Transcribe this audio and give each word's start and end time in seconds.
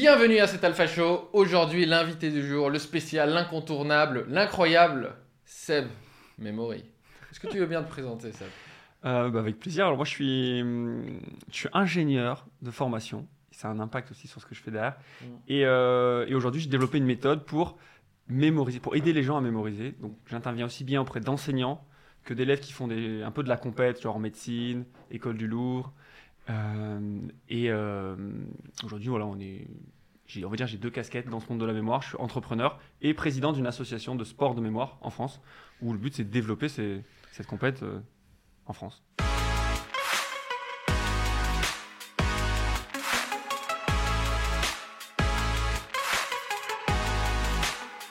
Bienvenue 0.00 0.38
à 0.38 0.46
cet 0.46 0.62
Alpha 0.62 0.86
Show. 0.86 1.28
Aujourd'hui, 1.32 1.84
l'invité 1.84 2.30
du 2.30 2.46
jour, 2.46 2.70
le 2.70 2.78
spécial, 2.78 3.30
l'incontournable, 3.30 4.26
l'incroyable, 4.28 5.16
Seb 5.44 5.88
Memory. 6.38 6.84
Est-ce 7.32 7.40
que 7.40 7.48
tu 7.48 7.58
veux 7.58 7.66
bien 7.66 7.82
te 7.82 7.88
présenter, 7.88 8.30
Seb? 8.30 8.46
Euh, 9.04 9.28
bah, 9.28 9.40
avec 9.40 9.58
plaisir. 9.58 9.86
Alors 9.86 9.96
moi, 9.96 10.04
je 10.04 10.10
suis, 10.10 10.60
je 10.60 11.52
suis 11.52 11.68
ingénieur 11.72 12.46
de 12.62 12.70
formation. 12.70 13.26
Ça 13.50 13.66
a 13.66 13.72
un 13.72 13.80
impact 13.80 14.12
aussi 14.12 14.28
sur 14.28 14.40
ce 14.40 14.46
que 14.46 14.54
je 14.54 14.62
fais 14.62 14.70
derrière. 14.70 14.94
Mm. 15.20 15.26
Et, 15.48 15.66
euh, 15.66 16.26
et 16.28 16.34
aujourd'hui, 16.36 16.60
j'ai 16.60 16.68
développé 16.68 16.98
une 16.98 17.04
méthode 17.04 17.44
pour 17.44 17.76
mémoriser, 18.28 18.78
pour 18.78 18.94
aider 18.94 19.12
les 19.12 19.24
gens 19.24 19.36
à 19.36 19.40
mémoriser. 19.40 19.96
Donc, 20.00 20.16
j'interviens 20.26 20.66
aussi 20.66 20.84
bien 20.84 21.00
auprès 21.00 21.18
d'enseignants 21.18 21.84
que 22.22 22.34
d'élèves 22.34 22.60
qui 22.60 22.72
font 22.72 22.86
des, 22.86 23.24
un 23.24 23.32
peu 23.32 23.42
de 23.42 23.48
la 23.48 23.56
compète, 23.56 24.00
genre 24.00 24.14
en 24.14 24.20
médecine, 24.20 24.84
école 25.10 25.36
du 25.36 25.48
Louvre. 25.48 25.92
Euh, 26.50 27.20
et 27.48 27.70
euh, 27.70 28.16
aujourd'hui, 28.84 29.08
voilà, 29.08 29.26
on 29.26 29.38
est, 29.38 29.66
j'ai, 30.26 30.44
on 30.44 30.50
va 30.50 30.56
dire, 30.56 30.66
j'ai 30.66 30.78
deux 30.78 30.90
casquettes 30.90 31.28
dans 31.28 31.40
ce 31.40 31.48
monde 31.48 31.60
de 31.60 31.66
la 31.66 31.72
mémoire. 31.72 32.02
Je 32.02 32.08
suis 32.08 32.16
entrepreneur 32.18 32.78
et 33.02 33.14
président 33.14 33.52
d'une 33.52 33.66
association 33.66 34.14
de 34.14 34.24
sport 34.24 34.54
de 34.54 34.60
mémoire 34.60 34.98
en 35.02 35.10
France, 35.10 35.40
où 35.82 35.92
le 35.92 35.98
but 35.98 36.14
c'est 36.14 36.24
de 36.24 36.30
développer 36.30 36.68
ces- 36.68 37.02
cette 37.32 37.46
compète 37.46 37.82
euh, 37.82 38.00
en 38.66 38.72
France. 38.72 39.02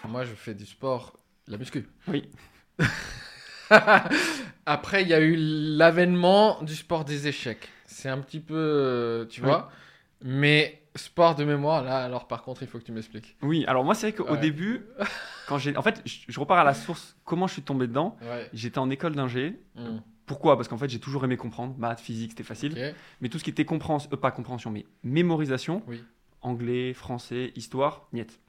Moi, 0.07 0.23
je 0.23 0.33
fais 0.33 0.53
du 0.53 0.65
sport, 0.65 1.17
la 1.47 1.57
muscu. 1.57 1.85
Oui. 2.07 2.29
Après, 4.65 5.01
il 5.01 5.09
y 5.09 5.13
a 5.13 5.19
eu 5.19 5.35
l'avènement 5.37 6.61
du 6.63 6.75
sport 6.75 7.03
des 7.03 7.27
échecs. 7.27 7.69
C'est 7.87 8.09
un 8.09 8.19
petit 8.19 8.39
peu, 8.39 8.53
euh, 8.55 9.25
tu 9.25 9.41
Oui. 9.41 9.47
vois. 9.47 9.71
Mais 10.21 10.81
sport 10.95 11.35
de 11.35 11.43
mémoire, 11.43 11.83
là, 11.83 12.03
alors 12.03 12.27
par 12.27 12.43
contre, 12.43 12.61
il 12.63 12.67
faut 12.67 12.77
que 12.79 12.83
tu 12.83 12.91
m'expliques. 12.91 13.35
Oui, 13.41 13.65
alors 13.67 13.83
moi 13.83 13.95
c'est 13.95 14.11
vrai 14.11 14.17
qu'au 14.25 14.31
Ouais. 14.33 14.39
début, 14.39 14.85
quand 15.47 15.57
j'ai, 15.57 15.75
en 15.77 15.81
fait, 15.81 16.01
je, 16.05 16.17
je 16.27 16.39
repars 16.39 16.57
à 16.59 16.63
la 16.63 16.73
source. 16.73 17.15
Comment 17.23 17.47
je 17.47 17.53
suis 17.53 17.61
tombé 17.61 17.87
dedans 17.87 18.17
Ouais. 18.21 18.49
J'étais 18.53 18.79
en 18.79 18.89
école 18.89 19.15
d'ingé. 19.15 19.59
Mm. 19.75 19.97
Pourquoi? 20.25 20.57
Parce 20.57 20.67
qu'en 20.67 20.77
fait, 20.77 20.89
j'ai 20.89 20.99
toujours 20.99 21.23
aimé 21.23 21.37
comprendre. 21.37 21.75
Maths, 21.77 22.01
physique, 22.01 22.31
c'était 22.31 22.43
facile. 22.43 22.93
Mais 23.21 23.29
tout 23.29 23.39
ce 23.39 23.43
qui 23.43 23.49
était 23.49 23.63
compréhension, 23.65 24.09
euh, 24.11 24.17
pas 24.17 24.31
compréhension, 24.31 24.71
mais 24.71 24.85
mémorisation, 25.03 25.83
Oui. 25.87 26.03
anglais, 26.41 26.93
français, 26.93 27.51
histoire, 27.55 28.07
niet. 28.11 28.39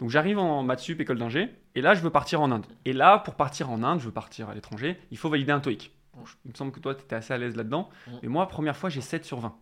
Donc 0.00 0.10
j'arrive 0.10 0.38
en 0.40 0.64
maths 0.64 0.80
sup, 0.80 1.00
école 1.00 1.18
d'ingé, 1.18 1.48
et 1.76 1.80
là 1.80 1.94
je 1.94 2.00
veux 2.02 2.10
partir 2.10 2.40
en 2.42 2.50
Inde. 2.50 2.66
Et 2.84 2.92
là, 2.92 3.18
pour 3.20 3.36
partir 3.36 3.70
en 3.70 3.82
Inde, 3.84 4.00
je 4.00 4.06
veux 4.06 4.10
partir 4.12 4.48
à 4.50 4.54
l'étranger, 4.54 4.98
il 5.12 5.16
faut 5.16 5.28
valider 5.30 5.52
un 5.52 5.60
TOEIC. 5.60 5.92
Bon, 6.16 6.24
je- 6.24 6.34
il 6.44 6.50
me 6.50 6.54
semble 6.56 6.72
que 6.72 6.80
toi, 6.80 6.94
tu 6.94 7.02
étais 7.02 7.16
assez 7.16 7.32
à 7.32 7.38
l'aise 7.38 7.56
là-dedans. 7.56 7.90
Mm. 8.06 8.10
Mais 8.22 8.28
moi, 8.28 8.48
première 8.48 8.76
fois, 8.76 8.90
j'ai 8.90 9.00
7 9.00 9.24
sur 9.24 9.40
20. 9.40 9.56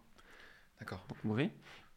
D'accord. 0.81 1.05
donc 1.09 1.23
mauvais. 1.25 1.51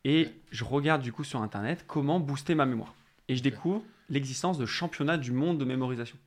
Et 0.03 0.29
je 0.51 0.63
regarde 0.63 1.01
du 1.01 1.11
coup 1.11 1.23
sur 1.23 1.41
internet 1.41 1.85
comment 1.87 2.19
booster 2.19 2.53
ma 2.53 2.65
mémoire. 2.67 2.93
Et 3.27 3.35
je 3.35 3.41
découvre 3.41 3.81
l'existence 4.09 4.57
de 4.59 4.65
championnats 4.67 5.17
du 5.17 5.31
monde 5.31 5.57
de 5.57 5.65
mémorisation. 5.65 6.17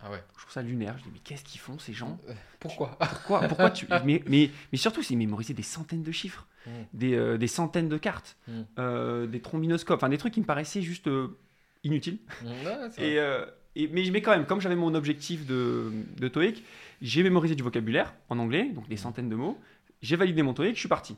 Ah 0.00 0.10
ouais. 0.10 0.22
Je 0.34 0.40
trouve 0.40 0.52
ça 0.52 0.62
lunaire. 0.62 0.96
Je 0.96 1.02
dis 1.04 1.10
mais 1.12 1.18
qu'est-ce 1.18 1.44
qu'ils 1.44 1.60
font 1.60 1.78
ces 1.78 1.92
gens? 1.92 2.18
Pourquoi? 2.60 2.96
Pourquoi 2.98 3.40
Pourquoi 3.42 3.70
tu 3.70 3.86
mais, 4.06 4.22
mais, 4.26 4.50
mais 4.72 4.78
surtout 4.78 5.02
c'est 5.02 5.14
mémoriser 5.16 5.52
des 5.52 5.62
centaines 5.62 6.02
de 6.02 6.12
chiffres, 6.12 6.46
Mm. 6.66 6.70
des, 6.94 7.14
euh, 7.14 7.36
des 7.38 7.46
centaines 7.46 7.88
de 7.90 7.98
cartes, 7.98 8.36
Mm. 8.48 8.60
euh, 8.78 9.26
des 9.26 9.40
trombinoscopes, 9.42 9.96
enfin 9.98 10.08
des 10.08 10.18
trucs 10.18 10.32
qui 10.34 10.40
me 10.40 10.46
paraissaient 10.46 10.82
juste 10.82 11.06
euh, 11.06 11.38
inutiles. 11.84 12.18
Ouais, 12.42 12.88
Et, 12.98 13.18
euh, 13.20 13.44
et- 13.84 13.88
mais, 13.88 14.08
mais 14.10 14.22
quand 14.22 14.30
même, 14.32 14.46
comme 14.46 14.60
j'avais 14.60 14.76
mon 14.76 14.94
objectif 14.94 15.46
de, 15.46 15.92
de 16.18 16.28
TOEIC, 16.28 16.64
j'ai 17.02 17.22
mémorisé 17.22 17.54
du 17.54 17.62
vocabulaire 17.62 18.14
en 18.28 18.38
anglais, 18.38 18.70
donc 18.74 18.88
des 18.88 18.96
centaines 18.96 19.28
de 19.28 19.36
mots. 19.36 19.58
J'ai 20.02 20.16
validé 20.16 20.42
mon 20.42 20.54
TOEIC, 20.54 20.74
je 20.74 20.80
suis 20.80 20.88
parti. 20.88 21.16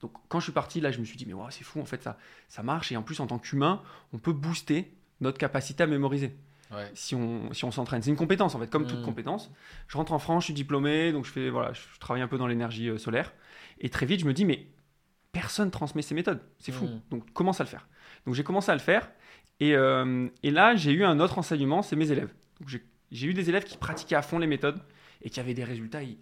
Donc 0.00 0.12
quand 0.28 0.40
je 0.40 0.44
suis 0.44 0.52
parti, 0.52 0.80
là, 0.80 0.90
je 0.90 0.98
me 0.98 1.04
suis 1.04 1.16
dit, 1.16 1.26
mais 1.26 1.32
wow, 1.34 1.46
c'est 1.50 1.64
fou, 1.64 1.80
en 1.80 1.84
fait, 1.84 2.02
ça, 2.02 2.18
ça 2.48 2.62
marche. 2.62 2.90
Et 2.92 2.96
en 2.96 3.02
plus, 3.02 3.20
en 3.20 3.26
tant 3.26 3.38
qu'humain, 3.38 3.82
on 4.12 4.18
peut 4.18 4.32
booster 4.32 4.92
notre 5.20 5.38
capacité 5.38 5.82
à 5.82 5.86
mémoriser 5.86 6.34
Ouais. 6.72 6.90
si 6.94 7.14
on 7.14 7.52
si 7.52 7.66
on 7.66 7.70
s'entraîne. 7.70 8.00
C'est 8.02 8.08
une 8.10 8.16
compétence, 8.16 8.54
en 8.54 8.58
fait, 8.58 8.68
comme 8.70 8.86
toute 8.86 9.00
Mm. 9.00 9.04
compétence. 9.04 9.50
Je 9.88 9.96
rentre 9.98 10.12
en 10.12 10.18
France, 10.18 10.44
je 10.44 10.46
suis 10.46 10.54
diplômé, 10.54 11.12
donc 11.12 11.26
je, 11.26 11.30
fais, 11.30 11.50
voilà, 11.50 11.72
je 11.74 11.82
travaille 12.00 12.22
un 12.22 12.28
peu 12.28 12.38
dans 12.38 12.46
l'énergie 12.46 12.88
euh, 12.88 12.96
solaire. 12.96 13.32
Et 13.78 13.90
très 13.90 14.06
vite, 14.06 14.20
je 14.20 14.24
me 14.24 14.32
dis, 14.32 14.46
mais 14.46 14.66
personne 15.32 15.70
transmet 15.70 16.00
ces 16.02 16.14
méthodes. 16.14 16.40
C'est 16.58 16.72
fou. 16.72 16.86
Mm. 16.86 17.00
Donc 17.10 17.32
commence 17.34 17.60
à 17.60 17.64
le 17.64 17.68
faire? 17.68 17.86
Donc 18.26 18.34
j'ai 18.34 18.42
commencé 18.42 18.70
à 18.70 18.74
le 18.74 18.80
faire. 18.80 19.10
Et, 19.60 19.74
euh, 19.76 20.28
et 20.42 20.50
là, 20.50 20.74
j'ai 20.74 20.92
eu 20.92 21.04
un 21.04 21.20
autre 21.20 21.38
enseignement, 21.38 21.82
c'est 21.82 21.96
mes 21.96 22.10
élèves. 22.10 22.32
J'ai- 22.66 23.26
eu 23.26 23.34
des 23.34 23.48
élèves 23.48 23.64
qui 23.64 23.76
pratiquaient 23.76 24.16
à 24.16 24.22
fond 24.22 24.38
les 24.38 24.46
méthodes 24.46 24.80
et 25.22 25.30
qui 25.30 25.38
avaient 25.40 25.54
des 25.54 25.64
résultats 25.64 26.02
ils- 26.02 26.18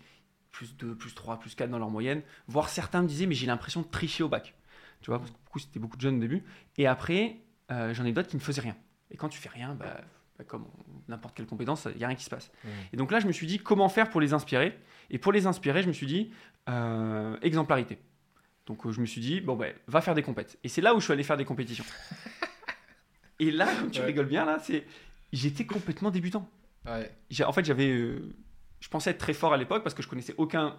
plus 0.51 0.77
2, 0.77 0.95
plus 0.97 1.15
3, 1.15 1.39
plus 1.39 1.55
4 1.55 1.71
dans 1.71 1.79
leur 1.79 1.91
moyenne. 1.91 2.23
Voire 2.49 2.69
certains 2.69 3.03
me 3.03 3.07
disaient, 3.09 3.27
mais 3.27 3.35
j'ai 3.37 3.47
l'impression 3.47 3.83
de 3.83 3.87
tricher 3.87 4.25
au 4.25 4.29
bac. 4.29 4.55
Tu 5.01 5.11
vois, 5.11 5.19
parce 5.21 5.31
que 5.31 5.37
du 5.37 5.49
coup, 5.51 5.59
c'était 5.61 5.79
beaucoup 5.79 5.97
de 5.97 6.03
jeunes 6.03 6.17
au 6.17 6.21
début. 6.21 6.43
Et 6.77 6.87
après, 6.87 7.37
euh, 7.71 7.95
j'en 7.95 8.05
ai 8.05 8.13
d'autres 8.13 8.29
qui 8.29 8.37
ne 8.37 8.41
faisaient 8.41 8.61
rien. 8.61 8.77
Et 9.13 9.17
quand 9.17 9.29
tu 9.29 9.39
fais 9.39 9.49
rien, 9.49 9.75
bah, 9.75 10.01
bah, 10.37 10.45
comme 10.45 10.67
n'importe 11.09 11.37
quelle 11.37 11.47
compétence, 11.47 11.87
il 11.95 11.97
n'y 11.99 12.05
a 12.05 12.09
rien 12.09 12.17
qui 12.17 12.25
se 12.25 12.31
passe. 12.31 12.51
Mm. 12.65 12.69
Et 12.93 12.97
donc 12.97 13.11
là, 13.13 13.21
je 13.21 13.27
me 13.29 13.33
suis 13.33 13.47
dit, 13.47 13.59
comment 13.59 13.89
faire 13.89 14.11
pour 14.11 14.21
les 14.21 14.33
inspirer? 14.35 14.77
Et 15.11 15.19
pour 15.19 15.33
les 15.33 15.47
inspirer, 15.47 15.83
je 15.83 15.89
me 15.89 15.93
suis 15.93 16.07
dit, 16.07 16.33
euh, 16.69 17.37
exemplarité. 17.43 17.99
Donc 18.67 18.91
je 18.91 19.01
me 19.01 19.07
suis 19.07 19.21
dit, 19.21 19.41
bon, 19.41 19.57
ben, 19.57 19.73
va 19.87 20.01
faire 20.01 20.15
des 20.17 20.23
compètes. 20.23 20.59
Et 20.65 20.69
c'est 20.69 20.81
là 20.83 20.95
où 20.95 21.01
je 21.01 21.05
suis 21.05 21.13
allé 21.13 21.23
faire 21.23 21.37
des 21.37 21.45
compétitions. 21.45 21.85
Et 23.41 23.51
là, 23.51 23.67
comme 23.81 23.91
tu 23.91 24.01
Ouais. 24.01 24.07
rigoles 24.07 24.27
bien, 24.27 24.45
là, 24.45 24.59
c'est 24.61 24.87
j'étais 25.33 25.65
complètement 25.65 26.11
débutant. 26.11 26.49
Ouais. 26.87 27.11
En 27.45 27.53
fait, 27.53 27.65
j'avais, 27.65 27.91
euh, 27.91 28.35
je 28.81 28.89
pensais 28.89 29.11
être 29.11 29.19
très 29.19 29.33
fort 29.33 29.53
à 29.53 29.57
l'époque 29.57 29.83
parce 29.83 29.95
que 29.95 30.03
je 30.03 30.09
connaissais 30.09 30.35
aucun, 30.39 30.77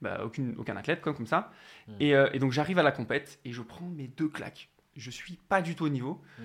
bah, 0.00 0.22
aucune, 0.24 0.54
aucun 0.58 0.76
athlète 0.76 1.00
comme, 1.00 1.14
comme 1.14 1.26
ça. 1.26 1.52
Mm. 1.86 1.92
Et, 2.00 2.14
euh, 2.14 2.28
et 2.32 2.38
donc 2.38 2.52
j'arrive 2.52 2.78
à 2.78 2.82
la 2.82 2.92
compète 2.92 3.38
et 3.44 3.52
je 3.52 3.62
prends 3.62 3.86
mes 3.86 4.08
deux 4.08 4.28
claques. 4.28 4.68
Je 4.96 5.10
suis 5.10 5.38
pas 5.48 5.62
du 5.62 5.74
tout 5.74 5.84
au 5.84 5.88
niveau. 5.88 6.20
Mm. 6.38 6.42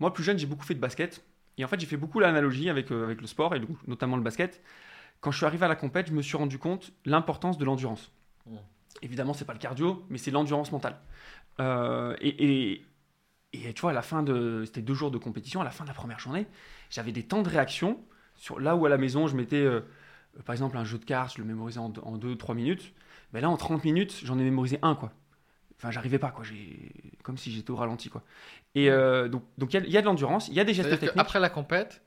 Moi, 0.00 0.12
plus 0.12 0.22
jeune, 0.24 0.38
j'ai 0.38 0.46
beaucoup 0.46 0.64
fait 0.64 0.74
de 0.74 0.80
basket. 0.80 1.24
Et 1.56 1.64
en 1.64 1.68
fait, 1.68 1.80
j'ai 1.80 1.86
fait 1.86 1.96
beaucoup 1.96 2.20
l'analogie 2.20 2.70
avec, 2.70 2.92
euh, 2.92 3.04
avec 3.04 3.20
le 3.20 3.26
sport, 3.26 3.54
et 3.54 3.60
notamment 3.86 4.16
le 4.16 4.22
basket. 4.22 4.62
Quand 5.20 5.32
je 5.32 5.38
suis 5.38 5.46
arrivé 5.46 5.64
à 5.64 5.68
la 5.68 5.74
compète, 5.74 6.06
je 6.06 6.12
me 6.12 6.22
suis 6.22 6.36
rendu 6.36 6.58
compte 6.58 6.92
l'importance 7.04 7.58
de 7.58 7.64
l'endurance. 7.64 8.12
Mm. 8.46 8.56
Évidemment, 9.02 9.32
c'est 9.32 9.44
pas 9.44 9.54
le 9.54 9.58
cardio, 9.58 10.04
mais 10.10 10.18
c'est 10.18 10.30
l'endurance 10.30 10.70
mentale. 10.72 10.96
Et, 12.20 12.72
et, 12.72 12.84
et 13.52 13.72
tu 13.72 13.80
vois, 13.82 13.90
à 13.90 13.94
la 13.94 14.02
fin 14.02 14.22
de. 14.22 14.62
C'était 14.66 14.82
deux 14.82 14.94
jours 14.94 15.10
de 15.10 15.18
compétition, 15.18 15.60
à 15.60 15.64
la 15.64 15.70
fin 15.70 15.84
de 15.84 15.88
la 15.88 15.94
première 15.94 16.18
journée, 16.18 16.46
j'avais 16.90 17.12
des 17.12 17.22
temps 17.22 17.42
de 17.42 17.48
réaction. 17.48 17.98
Sur, 18.34 18.60
là 18.60 18.76
où 18.76 18.86
à 18.86 18.88
la 18.88 18.98
maison, 18.98 19.26
je 19.26 19.34
mettais, 19.36 19.56
euh, 19.56 19.80
euh, 20.36 20.42
par 20.44 20.52
exemple, 20.52 20.76
un 20.76 20.84
jeu 20.84 20.98
de 20.98 21.04
cartes, 21.04 21.34
je 21.36 21.42
le 21.42 21.46
mémorisais 21.46 21.80
en 21.80 21.90
2-3 21.90 22.54
minutes. 22.54 22.92
Mais 23.32 23.40
là, 23.40 23.50
en 23.50 23.56
30 23.56 23.84
minutes, 23.84 24.20
j'en 24.24 24.38
ai 24.38 24.42
mémorisé 24.44 24.78
un, 24.82 24.94
quoi. 24.94 25.12
Enfin, 25.76 25.90
j'arrivais 25.90 26.18
pas, 26.18 26.30
quoi. 26.30 26.44
J'ai... 26.44 26.92
Comme 27.22 27.36
si 27.36 27.50
j'étais 27.52 27.70
au 27.70 27.76
ralenti, 27.76 28.08
quoi. 28.10 28.22
Et 28.74 28.90
euh, 28.90 29.28
donc, 29.28 29.42
donc 29.58 29.72
il 29.72 29.80
y 29.80 29.82
a- 29.82 29.86
il 29.86 29.92
y, 29.92 29.96
a 29.96 30.00
de 30.00 30.06
l'endurance, 30.06 30.48
il 30.48 30.54
y 30.54 30.60
a 30.60 30.64
des 30.64 30.72
gestes 30.74 30.90
techniques. 30.90 31.12
qu'après 31.14 31.40
la 31.40 31.50
compète, 31.50 32.02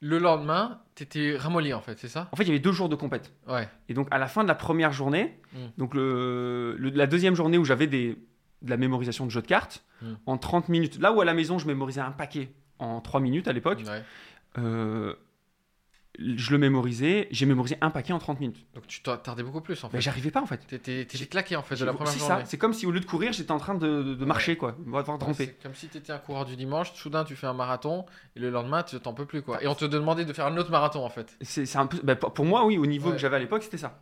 le 0.00 0.18
lendemain, 0.18 0.80
t'étais 0.94 1.36
ramolli 1.36 1.72
en 1.74 1.80
fait, 1.80 1.98
c'est 1.98 2.08
ça? 2.08 2.28
En 2.32 2.36
fait, 2.36 2.42
il 2.44 2.48
y 2.48 2.50
avait 2.50 2.58
deux 2.60 2.72
jours 2.72 2.88
de 2.88 2.96
compète. 2.96 3.32
Ouais. 3.48 3.68
Et 3.88 3.94
donc, 3.94 4.08
à 4.10 4.18
la 4.18 4.26
fin 4.26 4.42
de 4.42 4.48
la 4.48 4.54
première 4.54 4.92
journée, 4.92 5.40
Mm. 5.52 5.58
donc 5.78 5.94
le, 5.94 6.74
le- 6.78 6.90
la 6.90 7.06
deuxième 7.06 7.34
journée 7.36 7.58
où 7.58 7.64
j'avais 7.64 7.86
des, 7.86 8.16
de 8.64 8.70
la 8.70 8.76
mémorisation 8.76 9.24
de 9.26 9.30
jeux 9.30 9.42
de 9.42 9.46
cartes, 9.46 9.84
Mm. 10.02 10.06
en 10.26 10.38
30 10.38 10.68
minutes, 10.68 10.98
là 11.00 11.12
où 11.12 11.20
à 11.20 11.24
la 11.24 11.34
maison, 11.34 11.58
je 11.58 11.66
mémorisais 11.66 12.00
un 12.00 12.10
paquet 12.10 12.50
en 12.78 13.00
3 13.00 13.20
minutes 13.20 13.46
à 13.48 13.52
l'époque, 13.52 13.82
Ouais. 13.86 14.02
euh, 14.58 15.14
je 16.18 16.52
le 16.52 16.58
mémorisais, 16.58 17.26
j'ai 17.32 17.44
mémorisé 17.44 17.76
un 17.80 17.90
paquet 17.90 18.12
en 18.12 18.18
30 18.20 18.38
minutes. 18.38 18.64
Donc 18.74 18.86
tu 18.86 19.02
t'as- 19.02 19.16
tardais 19.16 19.42
beaucoup 19.42 19.60
plus 19.60 19.82
en 19.82 19.88
fait. 19.88 19.96
Mais 19.96 20.00
j'arrivais 20.00 20.30
pas 20.30 20.40
en 20.40 20.46
fait. 20.46 20.58
T'étais 20.66 21.04
t'étais 21.06 21.26
claqué 21.26 21.56
en 21.56 21.62
fait 21.62 21.74
de 21.74 21.84
la 21.84 21.92
première 21.92 22.12
journée. 22.16 22.44
c'est 22.46 22.56
comme 22.58 22.72
si 22.72 22.86
au 22.86 22.92
lieu 22.92 23.00
de 23.00 23.04
courir, 23.04 23.32
j'étais 23.32 23.50
en 23.50 23.58
train 23.58 23.74
de, 23.74 24.02
de- 24.02 24.14
de 24.14 24.24
marcher, 24.24 24.56
quoi, 24.56 24.76
avoir 24.86 25.08
Ouais, 25.08 25.56
comme 25.62 25.74
si 25.74 25.88
tu 25.88 25.98
étais 25.98 26.12
un 26.12 26.18
coureur 26.18 26.44
du 26.44 26.54
dimanche, 26.54 26.92
soudain 26.92 27.24
tu 27.24 27.34
fais 27.34 27.48
un 27.48 27.52
marathon 27.52 28.06
et 28.36 28.40
le 28.40 28.50
lendemain 28.50 28.84
tu 28.84 28.98
t'en 29.00 29.12
peux 29.12 29.26
plus 29.26 29.42
quoi. 29.42 29.60
Et 29.62 29.66
on 29.66 29.74
te 29.74 29.84
demandait 29.84 30.24
de 30.24 30.32
faire 30.32 30.46
un 30.46 30.56
autre 30.56 30.70
marathon 30.70 31.04
en 31.04 31.10
fait. 31.10 31.36
C'est 31.42 31.76
un 31.76 31.86
peu, 31.86 31.98
bah, 32.04 32.14
pour 32.14 32.44
moi, 32.44 32.64
oui, 32.64 32.78
au 32.78 32.86
niveau 32.86 33.08
Ouais. 33.08 33.14
que 33.16 33.20
j'avais 33.20 33.36
à 33.36 33.40
l'époque, 33.40 33.64
c'était 33.64 33.78
ça. 33.78 34.00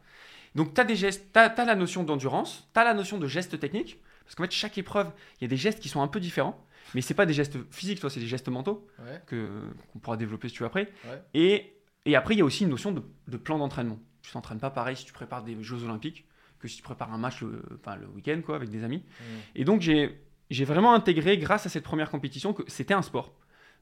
Donc, 0.55 0.75
tu 0.75 0.81
as 0.83 0.85
des 0.85 0.97
gestes, 0.97 1.33
tu 1.33 1.39
as, 1.39 1.65
la 1.65 1.75
notion 1.75 2.03
d'endurance, 2.03 2.69
tu 2.75 2.79
as 2.81 2.85
la 2.85 2.93
notion 2.93 3.17
de 3.17 3.27
gestes 3.27 3.59
techniques, 3.59 3.99
parce 4.25 4.35
qu'en 4.35 4.45
fait, 4.45 4.51
chaque 4.53 4.79
épreuve, 4.79 5.11
il 5.41 5.45
y 5.45 5.47
a 5.47 5.49
des 5.49 5.57
gestes 5.57 5.81
qui 5.81 5.89
sont 5.89 6.03
un 6.03 6.09
peu 6.09 6.21
différents, 6.21 6.65
mais 6.95 7.01
c'est 7.01 7.15
pas 7.15 7.27
des 7.27 7.33
gestes 7.35 7.59
physiques, 7.71 8.01
toi, 8.01 8.11
c'est 8.11 8.21
des 8.21 8.27
gestes 8.27 8.49
mentaux 8.49 8.87
Ouais. 9.01 9.21
que 9.27 9.49
qu'on 9.93 9.99
pourra 9.99 10.17
développer 10.17 10.49
si 10.49 10.55
tu 10.55 10.61
veux 10.63 10.67
après. 10.67 10.93
Ouais. 11.05 11.23
Et, 11.35 11.73
et 12.07 12.17
après, 12.17 12.35
il 12.35 12.39
y 12.39 12.43
a 12.43 12.45
aussi 12.45 12.65
une 12.65 12.71
notion 12.71 12.93
de, 12.93 13.03
de 13.29 13.37
plan 13.37 13.59
d'entraînement. 13.59 13.99
Tu 14.23 14.31
t'entraînes 14.33 14.61
pas 14.61 14.71
pareil 14.71 14.97
si 14.97 15.05
tu 15.05 15.13
prépares 15.13 15.43
des 15.43 15.61
Jeux 15.63 15.83
Olympiques 15.85 16.27
que 16.61 16.69
si 16.69 16.77
tu 16.77 16.83
prépares 16.83 17.13
un 17.13 17.19
match 17.19 17.43
le, 17.43 17.63
enfin, 17.81 17.97
le 17.97 18.07
week-end, 18.07 18.41
quoi, 18.45 18.55
avec 18.57 18.71
des 18.71 18.85
amis. 18.85 18.99
Mm. 18.99 19.25
Et 19.57 19.65
donc, 19.65 19.81
j'ai 19.81 20.21
j'ai 20.51 20.65
vraiment 20.67 20.93
intégré, 20.95 21.39
grâce 21.39 21.65
à 21.67 21.69
cette 21.71 21.83
première 21.83 22.11
compétition, 22.11 22.53
que 22.53 22.63
c'était 22.69 22.93
un 22.95 23.01
sport. 23.03 23.33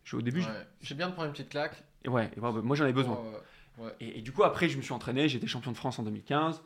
Je- 0.04 0.16
au 0.16 0.22
début, 0.22 0.40
Ouais. 0.40 0.46
C'est 0.82 0.96
bien 0.96 1.08
de 1.08 1.12
prendre 1.12 1.26
une 1.26 1.32
petite 1.32 1.48
claque. 1.50 1.82
et 2.04 2.08
ouais, 2.08 2.31
et 2.36 2.40
ouais, 2.40 2.52
bah, 2.52 2.60
moi 2.62 2.76
j'en 2.76 2.84
avais 2.84 2.93
besoin. 2.93 3.19
Oh, 3.78 3.82
ouais. 3.84 3.90
Et, 4.00 4.19
et 4.19 4.22
du 4.22 4.31
coup, 4.32 4.44
après, 4.44 4.69
je 4.69 4.76
me 4.78 4.82
suis 4.82 4.93
entraîné, 4.93 5.28
j'étais 5.28 5.46
champion 5.48 5.72
de 5.72 5.76
France 5.76 5.98
en 5.98 6.04
2015, 6.04 6.62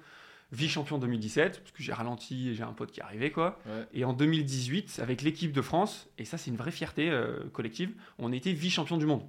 vice-champion 0.53 0.97
en 0.97 0.99
2017, 1.01 1.61
parce 1.61 1.73
que 1.73 1.83
j'ai 1.83 1.93
ralenti 1.93 2.51
et 2.51 2.55
j'ai 2.55 2.63
un 2.63 2.73
pote 2.73 2.93
qui 2.93 3.01
est 3.01 3.03
arrivé, 3.03 3.31
quoi. 3.31 3.59
Ouais. 3.67 3.85
Et 3.93 4.05
en 4.05 4.13
2018, 4.13 5.01
avec 5.03 5.23
l'équipe 5.23 5.53
de 5.53 5.63
France, 5.63 6.09
et 6.19 6.25
ça, 6.25 6.39
c'est 6.39 6.51
une 6.51 6.57
vraie 6.57 6.71
fierté 6.71 7.11
euh, 7.11 7.41
collective, 7.53 7.93
on 8.19 8.33
était 8.33 8.53
vice-champion 8.53 8.97
du 8.97 9.07
monde. 9.07 9.23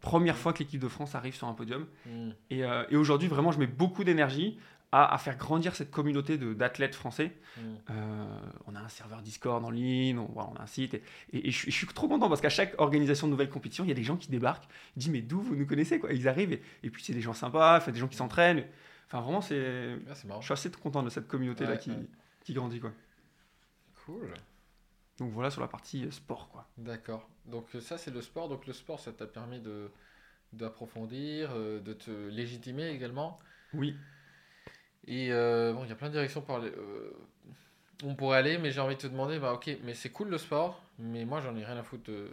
Première 0.00 0.36
fois 0.36 0.52
que 0.52 0.58
l'équipe 0.60 0.80
de 0.80 0.88
France 0.88 1.14
arrive 1.14 1.34
sur 1.34 1.48
un 1.48 1.54
podium. 1.54 1.86
Mm. 2.06 2.30
Et, 2.50 2.64
euh, 2.64 2.84
et 2.90 2.96
aujourd'hui, 2.96 3.28
vraiment, 3.28 3.50
je 3.52 3.58
mets 3.58 3.66
beaucoup 3.66 4.04
d'énergie 4.04 4.58
à, 4.92 5.12
à 5.12 5.18
faire 5.18 5.36
grandir 5.36 5.74
cette 5.74 5.90
communauté 5.90 6.38
de- 6.38 6.54
d'athlètes 6.54 6.94
français. 6.94 7.32
Mm. 7.56 7.60
Euh, 7.90 8.26
on 8.66 8.74
a 8.76 8.80
un 8.80 8.88
serveur 8.88 9.20
Discord 9.20 9.64
en 9.64 9.70
ligne, 9.70 10.18
on, 10.18 10.54
a 10.54 10.62
un 10.62 10.66
site. 10.66 10.94
Et, 10.94 11.02
et- 11.32 11.48
et 11.48 11.50
je, 11.50 11.56
suis- 11.58 11.70
je 11.72 11.76
suis 11.76 11.86
trop 11.88 12.06
content 12.08 12.28
parce 12.28 12.40
qu'à 12.40 12.48
chaque 12.50 12.74
organisation 12.80 13.26
de 13.26 13.32
nouvelles 13.32 13.50
compétitions, 13.50 13.84
il 13.84 13.88
y 13.88 13.92
a 13.92 13.94
des 13.96 14.04
gens 14.04 14.16
qui 14.16 14.30
débarquent. 14.30 14.68
Disent, 14.96 15.10
mais 15.10 15.22
d'où 15.22 15.40
vous 15.40 15.56
nous 15.56 15.66
connaissez 15.66 15.98
quoi? 15.98 16.12
Ils 16.12 16.28
arrivent 16.28 16.52
et, 16.52 16.62
et 16.84 16.90
puis 16.90 17.02
c'est 17.02 17.12
des 17.14 17.20
gens 17.20 17.34
sympas, 17.34 17.80
des 17.80 17.98
gens 17.98 18.08
qui 18.08 18.16
s'entraînent. 18.16 18.64
Enfin, 19.08 19.20
vraiment, 19.22 19.40
c'est. 19.40 19.96
Ah, 20.08 20.14
c'est 20.14 20.26
marrant. 20.28 20.40
Je 20.40 20.46
suis 20.46 20.52
assez 20.52 20.70
content 20.70 21.02
de 21.02 21.10
cette 21.10 21.26
communauté-là 21.28 21.72
Ouais, 21.72 21.78
qui, 21.78 21.90
ouais. 21.90 22.06
qui 22.44 22.52
grandit. 22.54 22.78
Quoi. 22.80 22.92
Cool. 24.04 24.32
Donc 25.18 25.32
voilà 25.32 25.50
sur 25.50 25.60
la 25.60 25.68
partie 25.68 26.04
euh, 26.04 26.10
sport. 26.10 26.48
Quoi. 26.50 26.66
D'accord. 26.76 27.28
Donc 27.46 27.66
ça 27.80 27.98
c'est 27.98 28.10
le 28.12 28.22
sport. 28.22 28.48
Donc 28.48 28.66
le 28.66 28.72
sport 28.72 29.00
ça 29.00 29.12
t'a 29.12 29.26
permis 29.26 29.60
de 29.60 29.90
d'approfondir, 30.52 31.50
euh, 31.52 31.80
de 31.80 31.92
te 31.92 32.10
légitimer 32.28 32.88
également. 32.88 33.38
Oui. 33.74 33.96
Et 35.06 35.32
euh, 35.32 35.72
bon, 35.72 35.84
il 35.84 35.88
y 35.88 35.92
a 35.92 35.94
plein 35.96 36.08
de 36.08 36.12
directions 36.12 36.44
les- 36.62 36.68
euh, 36.70 37.10
on 38.04 38.14
pourrait 38.14 38.38
aller, 38.38 38.58
mais 38.58 38.70
j'ai 38.70 38.80
envie 38.80 38.94
de 38.96 39.00
te 39.00 39.06
demander, 39.06 39.38
bah 39.38 39.52
ok, 39.52 39.70
mais 39.84 39.92
c'est 39.94 40.10
cool 40.10 40.28
le 40.28 40.38
sport, 40.38 40.82
mais 40.98 41.24
moi 41.24 41.40
j'en 41.40 41.54
ai 41.56 41.64
rien 41.64 41.76
à 41.76 41.82
foutre 41.82 42.04
de, 42.10 42.30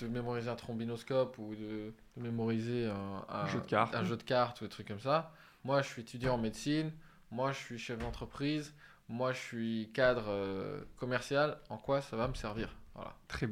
de 0.00 0.06
mémoriser 0.06 0.48
un 0.48 0.54
trombinoscope 0.54 1.36
ou 1.38 1.54
de, 1.56 1.92
de 2.16 2.22
mémoriser 2.22 2.86
un, 2.86 3.24
un- 3.28 3.46
jeu 3.46 3.60
de 3.60 3.66
cartes. 3.66 3.94
un 3.94 4.04
jeu 4.04 4.16
de 4.16 4.22
cartes 4.22 4.60
ou 4.60 4.64
des 4.64 4.70
trucs 4.70 4.88
comme 4.88 5.00
ça. 5.00 5.32
Moi 5.64 5.82
je 5.82 5.88
suis 5.88 6.02
étudiant 6.02 6.34
en 6.34 6.38
médecine, 6.38 6.92
moi 7.30 7.52
je 7.52 7.58
suis 7.58 7.78
chef 7.78 7.98
d'entreprise, 7.98 8.72
moi 9.08 9.32
je 9.32 9.38
suis 9.38 9.90
cadre 9.92 10.26
euh, 10.28 10.80
commercial. 10.96 11.58
En 11.68 11.76
quoi 11.78 12.00
ça 12.00 12.16
va 12.16 12.28
me 12.28 12.34
servir? 12.34 12.74
Voilà. 12.94 13.14
Très, 13.28 13.48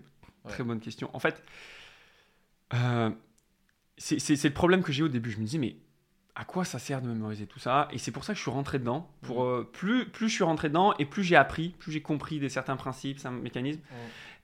très 0.49 0.63
Ouais. 0.63 0.67
bonne 0.69 0.81
question. 0.81 1.11
En 1.15 1.19
fait, 1.19 1.43
euh, 2.75 3.11
c'est 3.99 4.45
le 4.45 4.53
problème 4.55 4.83
que 4.83 4.93
j'ai 4.93 5.03
au 5.03 5.09
début. 5.09 5.31
Je 5.31 5.39
me 5.39 5.45
disais, 5.45 5.59
mais 5.59 5.77
à 6.35 6.45
quoi 6.45 6.65
ça 6.65 6.79
sert 6.79 7.01
de 7.01 7.09
mémoriser 7.09 7.47
tout 7.47 7.59
ça? 7.59 7.89
Et 7.93 7.99
c'est 7.99 8.11
pour 8.13 8.25
ça 8.25 8.33
que 8.33 8.37
je 8.37 8.43
suis 8.43 8.51
rentré 8.51 8.79
dedans. 8.79 9.11
Pour, 9.23 9.43
Mhm. 9.45 9.61
euh, 9.61 9.63
plus, 9.65 10.09
plus 10.09 10.29
je 10.29 10.35
suis 10.35 10.45
rentré 10.45 10.69
dedans 10.69 10.95
et 10.99 11.07
plus 11.07 11.25
j'ai 11.25 11.37
appris, 11.37 11.71
plus 11.71 11.93
j'ai 11.93 12.03
compris 12.03 12.39
des 12.39 12.49
certains 12.49 12.77
principes, 12.77 13.19
certains 13.19 13.37
mécanismes. 13.39 13.81
Mhm. 13.91 13.97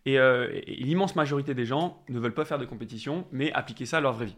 Et, 0.05 0.15
et 0.15 0.75
l'immense 0.83 1.15
majorité 1.15 1.55
des 1.55 1.65
gens 1.65 2.03
ne 2.09 2.19
veulent 2.19 2.35
pas 2.35 2.45
faire 2.45 2.59
de 2.59 2.65
compétition, 2.65 3.27
mais 3.31 3.53
appliquer 3.53 3.87
ça 3.87 3.99
à 3.99 4.01
leur 4.01 4.15
vraie 4.15 4.27
vie. 4.27 4.37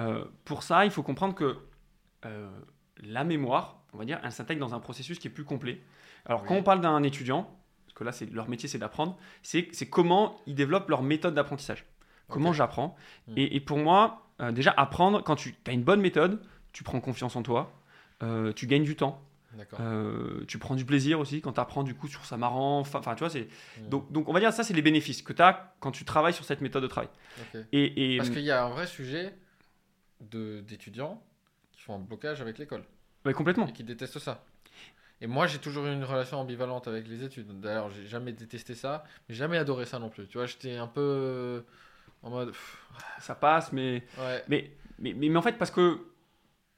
Euh, 0.00 0.24
pour 0.44 0.62
ça, 0.62 0.84
il 0.84 0.90
faut 0.92 1.02
comprendre 1.02 1.34
que 1.34 1.56
euh, 2.24 2.50
la 3.02 3.24
mémoire, 3.24 3.82
on 3.92 3.98
va 3.98 4.04
dire, 4.04 4.20
elle 4.24 4.32
s'intègre 4.32 4.60
dans 4.60 4.74
un 4.74 4.80
processus 4.80 5.18
qui 5.18 5.28
est 5.28 5.30
plus 5.30 5.44
complet. 5.44 5.80
Alors, 6.24 6.42
Oui. 6.42 6.48
quand 6.48 6.54
on 6.54 6.62
parle 6.62 6.80
d'un 6.80 7.02
étudiant, 7.02 7.42
parce 7.86 7.94
que 7.94 8.04
là, 8.04 8.12
c'est 8.12 8.30
leur 8.32 8.48
métier, 8.48 8.68
c'est 8.68 8.78
d'apprendre, 8.78 9.16
c'est 9.42 9.68
comment 9.90 10.40
ils 10.46 10.54
développent 10.54 10.88
leur 10.88 11.02
méthode 11.02 11.34
d'apprentissage. 11.34 11.84
Comment 12.28 12.52
j'apprends. 12.52 12.96
Mhm. 13.28 13.34
Et, 13.38 13.56
et 13.56 13.60
pour 13.60 13.78
moi, 13.78 14.26
euh, 14.40 14.50
déjà, 14.50 14.74
apprendre, 14.76 15.22
quand 15.22 15.36
tu 15.36 15.54
as 15.66 15.72
une 15.72 15.84
bonne 15.84 16.00
méthode, 16.00 16.42
tu 16.72 16.82
prends 16.82 17.00
confiance 17.00 17.36
en 17.36 17.42
toi, 17.42 17.72
euh, 18.22 18.52
tu 18.52 18.66
gagnes 18.66 18.82
du 18.84 18.96
temps, 18.96 19.22
tu 20.48 20.58
prends 20.58 20.74
du 20.74 20.84
plaisir 20.84 21.18
aussi 21.20 21.40
quand 21.40 21.52
tu 21.54 21.60
apprends 21.60 21.82
du 21.82 21.94
coup 21.94 22.08
sur 22.08 22.24
ça 22.26 22.36
marrant. 22.36 22.80
Enfin, 22.80 23.00
tu 23.14 23.20
vois, 23.20 23.30
c'est. 23.30 23.48
Mhm. 23.80 23.88
Donc, 23.88 24.12
donc, 24.12 24.28
on 24.28 24.32
va 24.32 24.40
dire 24.40 24.52
ça, 24.52 24.64
c'est 24.64 24.74
les 24.74 24.82
bénéfices 24.82 25.22
que 25.22 25.32
tu 25.32 25.40
as 25.40 25.74
quand 25.80 25.92
tu 25.92 26.04
travailles 26.04 26.34
sur 26.34 26.44
cette 26.44 26.60
méthode 26.60 26.82
de 26.82 26.88
travail. 26.88 27.08
Et, 27.72 28.14
et 28.14 28.16
Parce 28.18 28.30
qu'il 28.30 28.40
y 28.40 28.50
a 28.50 28.64
un 28.64 28.68
vrai 28.70 28.86
sujet 28.86 29.34
d'étudiants 30.20 31.22
font 31.86 31.94
un 31.96 31.98
blocage 32.00 32.40
avec 32.40 32.58
l'école 32.58 32.82
ouais, 33.24 33.32
complètement. 33.32 33.66
et 33.66 33.72
qui 33.72 33.84
détestent 33.84 34.18
ça. 34.18 34.44
Et 35.20 35.26
moi, 35.26 35.46
j'ai 35.46 35.58
toujours 35.58 35.86
eu 35.86 35.92
une 35.92 36.04
relation 36.04 36.38
ambivalente 36.38 36.88
avec 36.88 37.08
les 37.08 37.24
études. 37.24 37.60
D'ailleurs, 37.60 37.88
j'ai 37.90 38.06
jamais 38.06 38.32
détesté 38.32 38.74
ça, 38.74 39.04
mais 39.28 39.34
jamais 39.34 39.56
adoré 39.56 39.86
ça 39.86 39.98
non 39.98 40.10
plus. 40.10 40.26
Tu 40.26 40.36
vois, 40.36 40.46
j'étais 40.46 40.76
un 40.76 40.86
peu 40.88 41.00
euh, 41.00 41.60
en 42.22 42.28
mode. 42.30 42.52
Ça 43.20 43.34
passe, 43.34 43.72
mais, 43.72 44.02
Ouais. 44.18 44.44
mais, 44.48 44.70
mais, 44.98 45.14
mais, 45.14 45.28
mais 45.30 45.36
en 45.38 45.42
fait, 45.42 45.56
parce 45.56 45.70
que 45.70 46.00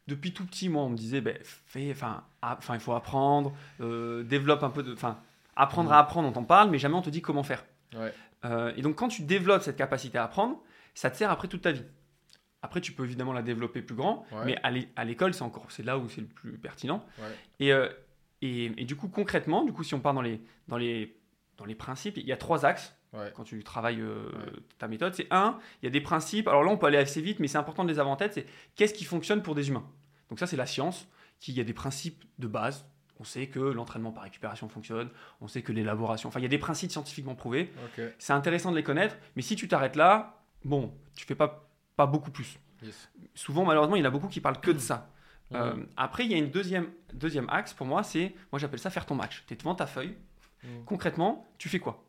depuis 0.06 0.32
tout 0.32 0.46
petit, 0.46 0.68
moi, 0.68 0.82
on 0.84 0.90
me 0.90 0.96
disait, 0.96 1.20
ben, 1.20 1.36
fais, 1.42 1.90
enfin, 1.90 2.22
a- 2.42 2.56
enfin, 2.58 2.74
il 2.74 2.80
faut 2.80 2.92
apprendre, 2.94 3.52
euh, 3.80 4.22
développe 4.22 4.62
un 4.62 4.70
peu 4.70 4.82
de, 4.84 4.92
enfin, 4.92 5.18
apprendre 5.56 5.90
à 5.92 5.98
apprendre, 5.98 6.28
on 6.28 6.32
t'en 6.32 6.44
parle, 6.44 6.70
mais 6.70 6.78
jamais 6.78 6.94
on 6.94 7.02
te 7.02 7.10
dit 7.10 7.20
comment 7.22 7.42
faire. 7.42 7.64
Ouais. 7.96 8.14
Euh, 8.44 8.72
et 8.76 8.82
donc, 8.82 8.94
quand 8.96 9.08
tu 9.08 9.22
développes 9.22 9.62
cette 9.62 9.76
capacité 9.76 10.16
à 10.16 10.24
apprendre, 10.24 10.62
ça 10.94 11.10
te 11.10 11.16
sert 11.16 11.30
après 11.30 11.48
toute 11.48 11.62
ta 11.62 11.72
vie. 11.72 11.82
Après, 12.62 12.80
tu 12.80 12.92
peux 12.92 13.04
évidemment 13.04 13.32
la 13.32 13.42
développer 13.42 13.82
plus 13.82 13.94
grand, 13.94 14.26
Ouais. 14.32 14.44
mais 14.46 14.56
à 14.62 14.70
l'é- 14.70 14.88
à 14.96 15.04
l'école, 15.04 15.32
c'est 15.34 15.42
encore, 15.42 15.70
c'est 15.70 15.84
là 15.84 15.96
où 15.98 16.08
c'est 16.08 16.20
le 16.20 16.26
plus 16.26 16.58
pertinent. 16.58 17.04
Ouais. 17.18 17.24
Et, 17.60 17.72
euh, 17.72 17.88
et, 18.42 18.64
et 18.76 18.84
du 18.84 18.96
coup, 18.96 19.08
concrètement, 19.08 19.64
du 19.64 19.72
coup, 19.72 19.84
si 19.84 19.94
on 19.94 20.00
part 20.00 20.14
dans 20.14 20.22
les, 20.22 20.40
dans 20.66 20.76
les, 20.76 21.16
dans 21.56 21.64
les 21.64 21.74
principes, 21.76 22.16
il 22.16 22.26
y 22.26 22.32
a 22.32 22.36
trois 22.36 22.64
axes 22.64 22.94
Ouais. 23.14 23.32
quand 23.34 23.44
tu 23.44 23.64
travailles 23.64 24.02
euh, 24.02 24.28
ta 24.78 24.86
méthode. 24.86 25.14
C'est 25.14 25.28
un, 25.30 25.58
il 25.82 25.86
y 25.86 25.88
a 25.88 25.90
des 25.90 26.02
principes. 26.02 26.46
Alors 26.46 26.62
là, 26.62 26.70
on 26.70 26.76
peut 26.76 26.84
aller 26.86 26.98
assez 26.98 27.22
vite, 27.22 27.40
mais 27.40 27.48
c'est 27.48 27.56
important 27.56 27.82
de 27.84 27.88
les 27.90 27.98
avoir 27.98 28.12
en 28.12 28.16
tête. 28.16 28.34
C'est 28.34 28.44
qu'est-ce 28.76 28.92
qui 28.92 29.04
fonctionne 29.06 29.42
pour 29.42 29.54
des 29.54 29.68
humains? 29.70 29.86
Donc 30.28 30.38
ça, 30.38 30.46
c'est 30.46 30.58
la 30.58 30.66
science, 30.66 31.08
qui 31.40 31.52
il 31.52 31.56
y 31.56 31.60
a 31.62 31.64
des 31.64 31.72
principes 31.72 32.22
de 32.38 32.46
base. 32.46 32.84
On 33.18 33.24
sait 33.24 33.46
que 33.46 33.60
l'entraînement 33.60 34.12
par 34.12 34.24
récupération 34.24 34.68
fonctionne. 34.68 35.08
On 35.40 35.48
sait 35.48 35.62
que 35.62 35.72
l'élaboration. 35.72 36.28
Enfin, 36.28 36.38
il 36.38 36.42
y 36.42 36.46
a 36.46 36.50
des 36.50 36.58
principes 36.58 36.90
scientifiquement 36.90 37.34
prouvés. 37.34 37.72
C'est 38.18 38.34
intéressant 38.34 38.72
de 38.72 38.76
les 38.76 38.82
connaître, 38.82 39.16
mais 39.36 39.42
si 39.42 39.56
tu 39.56 39.68
t'arrêtes 39.68 39.96
là, 39.96 40.42
bon, 40.66 40.92
tu 41.16 41.24
fais 41.24 41.34
pas 41.34 41.67
pas 41.98 42.06
beaucoup 42.06 42.30
plus. 42.30 42.58
Yes. 42.82 43.10
Souvent, 43.34 43.64
malheureusement, 43.64 43.96
il 43.96 43.98
y 43.98 44.02
en 44.02 44.08
a 44.08 44.10
beaucoup 44.10 44.28
qui 44.28 44.40
parlent 44.40 44.60
que 44.60 44.70
de 44.70 44.78
ça. 44.78 45.10
Euh, 45.52 45.84
après, 45.96 46.24
il 46.24 46.30
y 46.30 46.34
a 46.34 46.38
une 46.38 46.50
deuxième, 46.50 46.88
deuxième 47.12 47.48
axe 47.50 47.74
pour 47.74 47.86
moi, 47.86 48.02
c'est, 48.02 48.34
moi 48.52 48.58
j'appelle 48.60 48.78
ça 48.78 48.90
faire 48.90 49.04
ton 49.04 49.16
match. 49.16 49.44
Tu 49.46 49.54
es 49.54 49.56
devant 49.56 49.74
ta 49.74 49.86
feuille, 49.86 50.16
concrètement, 50.86 51.46
tu 51.58 51.68
fais 51.68 51.80
quoi? 51.80 52.04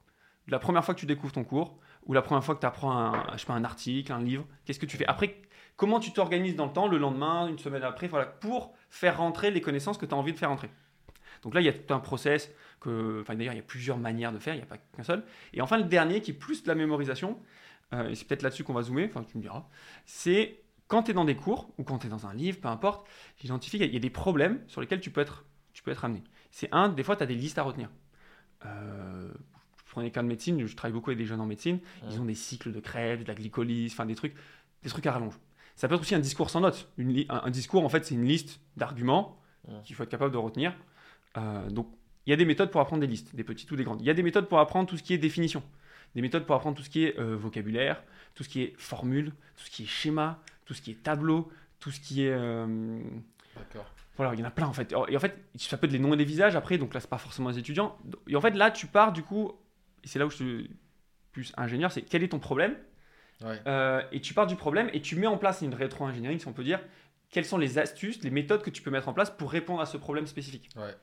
La 0.47 0.59
première 0.59 0.83
fois 0.86 0.94
que 0.94 1.00
tu 1.00 1.06
découvres 1.06 1.33
ton 1.33 1.44
cours, 1.44 1.80
ou 2.06 2.13
la 2.13 2.21
première 2.21 2.44
fois 2.44 2.56
que 2.56 2.59
tu 2.59 2.68
apprends 2.68 2.91
un, 2.91 3.33
je 3.33 3.38
sais 3.38 3.45
pas, 3.47 3.53
un 3.53 3.63
article, 3.63 4.12
un 4.12 4.21
livre, 4.21 4.45
qu'est-ce 4.65 4.80
que 4.80 4.86
tu 4.86 4.97
fais? 4.97 5.07
Après, 5.07 5.41
comment 5.75 6.00
tu 6.00 6.12
t'organises 6.12 6.56
dans 6.56 6.65
le 6.65 6.74
temps, 6.74 6.88
le 6.88 6.97
lendemain, 6.97 7.47
une 7.47 7.59
semaine 7.59 7.83
après, 7.83 8.07
voilà, 8.07 8.25
pour 8.27 8.75
faire 8.89 9.18
rentrer 9.18 9.50
les 9.50 9.62
connaissances 9.62 9.97
que 9.97 10.06
tu 10.06 10.13
as 10.13 10.18
envie 10.18 10.33
de 10.33 10.38
faire 10.38 10.50
rentrer? 10.50 10.69
Donc 11.41 11.53
là, 11.56 11.62
il 11.62 11.65
y 11.65 11.69
a 11.69 11.74
tout 11.74 11.94
un 11.94 12.00
process, 12.00 12.51
que, 12.80 13.21
enfin 13.21 13.36
d'ailleurs, 13.36 13.53
il 13.53 13.57
y 13.57 13.62
a 13.62 13.63
plusieurs 13.63 13.97
manières 13.97 14.33
de 14.33 14.39
faire, 14.39 14.53
il 14.53 14.57
n'y 14.57 14.63
a 14.63 14.68
pas 14.68 14.77
qu'un 14.77 15.03
seul. 15.03 15.24
Et 15.53 15.62
enfin, 15.62 15.77
le 15.77 15.86
dernier, 15.86 16.21
qui 16.21 16.31
est 16.31 16.33
plus 16.33 16.63
de 16.63 16.68
la 16.68 16.75
mémorisation, 16.75 17.39
euh, 17.94 18.09
et 18.09 18.15
c'est 18.15 18.25
peut-être 18.25 18.44
là-dessus 18.44 18.63
qu'on 18.63 18.74
va 18.74 18.83
zoomer, 18.83 19.06
enfin 19.06 19.24
tu 19.24 19.38
me 19.38 19.41
diras, 19.41 19.65
c'est 20.06 20.62
quand 20.88 21.03
tu 21.03 21.12
es 21.12 21.13
dans 21.13 21.25
des 21.25 21.36
cours, 21.36 21.69
ou 21.77 21.83
quand 21.83 22.00
tu 22.00 22.07
es 22.07 22.09
dans 22.09 22.25
un 22.25 22.33
livre, 22.33 22.59
peu 22.59 22.68
importe, 22.68 23.07
j'identifie 23.41 23.77
qu'il 23.77 23.94
y 23.94 23.95
a- 23.95 24.00
des 24.00 24.09
problèmes 24.09 24.62
sur 24.68 24.81
lesquels 24.81 25.00
tu 25.01 25.12
peux 25.12 25.21
être, 25.21 25.45
tu 25.74 25.83
peux 25.83 25.91
être 25.91 26.03
amené. 26.06 26.24
C'est 26.51 26.69
un, 26.71 26.89
des 26.89 27.03
fois, 27.03 27.15
tu 27.15 27.21
as 27.24 27.27
des 27.27 27.36
listes 27.36 27.59
à 27.59 27.63
retenir. 27.63 27.89
Euh, 28.65 29.31
je 29.86 29.91
prends 29.91 30.01
les 30.01 30.12
cas 30.12 30.21
de 30.21 30.27
médecine, 30.27 30.65
je 30.65 30.75
travaille 30.75 30.94
beaucoup 30.94 31.09
avec 31.09 31.18
des 31.18 31.25
jeunes 31.25 31.41
en 31.41 31.45
médecine, 31.45 31.80
ils 32.09 32.19
ont 32.19 32.25
des 32.25 32.36
cycles 32.36 32.71
de 32.71 32.80
crève, 32.80 33.24
de 33.24 33.27
la 33.27 33.36
glycolyse, 33.36 33.91
enfin 33.94 34.06
des 34.06 34.15
trucs, 34.15 34.36
des 34.83 34.89
trucs 34.89 35.06
à 35.06 35.12
rallonge. 35.12 35.36
Ça 35.75 35.88
peut 35.88 35.95
être 35.95 36.01
aussi 36.01 36.15
un 36.15 36.19
discours 36.19 36.50
sans 36.50 36.59
notes. 36.62 36.91
Une 36.97 37.25
un, 37.30 37.41
un 37.45 37.50
discours, 37.51 37.86
en 37.86 37.89
fait, 37.89 38.06
c'est 38.06 38.15
une 38.15 38.25
liste 38.25 38.59
d'arguments 38.77 39.39
qu'il 39.83 39.95
faut 39.95 40.03
être 40.03 40.09
capable 40.09 40.31
de 40.33 40.38
retenir. 40.38 40.75
Euh, 41.38 41.69
donc, 41.69 41.88
il 42.25 42.31
y 42.31 42.33
a 42.33 42.36
des 42.36 42.45
méthodes 42.45 42.69
pour 42.71 42.81
apprendre 42.81 43.01
des 43.01 43.07
listes, 43.07 43.36
des 43.36 43.44
petites 43.44 43.71
ou 43.71 43.75
des 43.75 43.83
grandes. 43.83 44.01
Il 44.01 44.07
y 44.07 44.09
a 44.09 44.13
des 44.13 44.24
méthodes 44.24 44.47
pour 44.47 44.59
apprendre 44.59 44.89
tout 44.89 44.97
ce 44.97 45.03
qui 45.03 45.13
est 45.13 45.18
définition, 45.18 45.63
des 46.16 46.22
méthodes 46.22 46.46
pour 46.46 46.56
apprendre 46.56 46.76
tout 46.78 46.84
ce 46.84 46.90
qui 46.90 47.06
est 47.06 47.18
euh, 47.20 47.36
vocabulaire, 47.36 48.04
tout 48.36 48.44
ce 48.44 48.50
qui 48.50 48.62
est 48.63 48.74
formule, 48.78 49.32
tout 49.58 49.66
ce 49.66 49.70
qui 49.72 49.84
est 49.84 49.88
schéma, 49.88 50.39
tout 50.66 50.74
ce 50.74 50.82
qui 50.82 50.92
est 50.92 51.04
tableau, 51.04 51.51
tout 51.80 51.92
ce 51.92 52.00
qui 52.00 52.24
est 52.25 52.32
euh, 52.32 53.01
D'accord. 53.56 53.92
voilà, 54.18 54.34
il 54.34 54.39
y 54.39 54.44
en 54.44 54.48
a 54.48 54.51
plein 54.51 54.68
en 54.68 54.74
fait. 54.74 54.92
Et 55.10 55.16
en 55.16 55.20
fait, 55.20 55.38
ça 55.58 55.78
peut 55.78 55.88
être 55.88 55.94
les 55.94 56.00
noms 56.00 56.13
et 56.13 56.18
les 56.18 56.25
visages 56.25 56.56
après, 56.56 56.78
donc 56.78 56.94
là, 56.94 57.00
c'est 57.00 57.10
pas 57.10 57.18
forcément 57.18 57.50
les 57.50 57.60
étudiants. 57.60 57.98
Et 58.28 58.36
en 58.36 58.42
fait, 58.42 58.51
là, 58.51 58.72
tu 58.72 58.88
pars 58.88 59.12
du 59.13 59.24
coup, 59.24 59.51
et 60.04 60.08
c'est 60.08 60.20
là 60.20 60.25
où 60.25 60.30
je 60.30 60.36
suis 60.36 60.70
plus 61.32 61.54
ingénieur, 61.58 61.92
c'est 61.92 62.01
quel 62.01 62.24
est 62.24 62.30
ton 62.30 62.39
problème 62.39 62.75
Ouais. 63.42 63.58
Euh, 63.68 64.01
Et 64.12 64.20
tu 64.20 64.34
pars 64.34 64.48
du 64.48 64.58
problème 64.58 64.89
et 64.92 65.01
tu 65.01 65.16
mets 65.16 65.28
en 65.28 65.38
place 65.38 65.62
une 65.62 65.74
rétro-ingénierie, 65.74 66.39
si 66.42 66.48
on 66.48 66.51
peut 66.54 66.63
dire, 66.63 66.82
quelles 67.30 67.46
sont 67.46 67.58
les 67.58 67.78
astuces, 67.78 68.22
les 68.22 68.32
méthodes 68.32 68.62
que 68.62 68.70
tu 68.70 68.82
peux 68.82 68.92
mettre 68.92 69.08
en 69.08 69.13
place 69.13 69.30
pour 69.30 69.50
répondre 69.51 69.80
à 69.80 69.86
ce 69.86 69.96
problème 69.96 70.28
spécifique? 70.28 70.70
Ouais. 70.75 70.94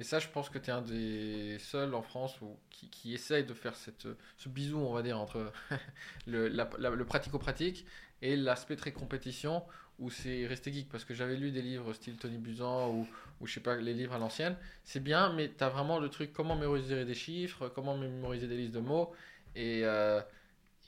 Et 0.00 0.04
ça, 0.04 0.18
je 0.18 0.28
pense 0.28 0.50
que 0.50 0.58
tu 0.58 0.70
es 0.70 0.72
un 0.72 0.82
des 0.82 1.58
seuls 1.60 1.94
en 1.94 2.02
France 2.02 2.40
où, 2.40 2.58
qui, 2.70 2.90
qui 2.90 3.14
essaye 3.14 3.44
de 3.44 3.54
faire 3.54 3.76
cette, 3.76 4.08
ce 4.36 4.48
bisou, 4.48 4.78
on 4.78 4.92
va 4.92 5.02
dire, 5.02 5.18
entre 5.20 5.52
le, 6.26 6.48
la- 6.48 6.68
la- 6.78 6.90
le 6.90 7.04
pratico-pratique 7.04 7.86
et 8.20 8.34
l'aspect 8.36 8.74
très 8.76 8.92
compétition 8.92 9.62
où 10.00 10.10
c'est 10.10 10.46
resté 10.48 10.72
geek. 10.72 10.88
Parce 10.88 11.04
que 11.04 11.14
j'avais 11.14 11.36
lu 11.36 11.52
des 11.52 11.62
livres 11.62 11.92
style 11.92 12.16
Tony 12.16 12.38
Buzan 12.38 12.90
ou, 12.90 13.06
ou 13.40 13.46
je 13.46 13.54
sais 13.54 13.60
pas, 13.60 13.76
les 13.76 13.94
livres 13.94 14.14
à 14.14 14.18
l'ancienne. 14.18 14.56
C'est 14.82 14.98
bien, 15.02 15.32
mais 15.32 15.52
tu 15.56 15.62
as 15.62 15.68
vraiment 15.68 16.00
le 16.00 16.08
truc 16.08 16.32
comment 16.32 16.56
mémoriser 16.56 17.04
des 17.04 17.14
chiffres, 17.14 17.68
comment 17.68 17.96
mémoriser 17.96 18.48
des 18.48 18.56
listes 18.56 18.74
de 18.74 18.80
mots. 18.80 19.12
Et, 19.54 19.82
euh, 19.84 20.20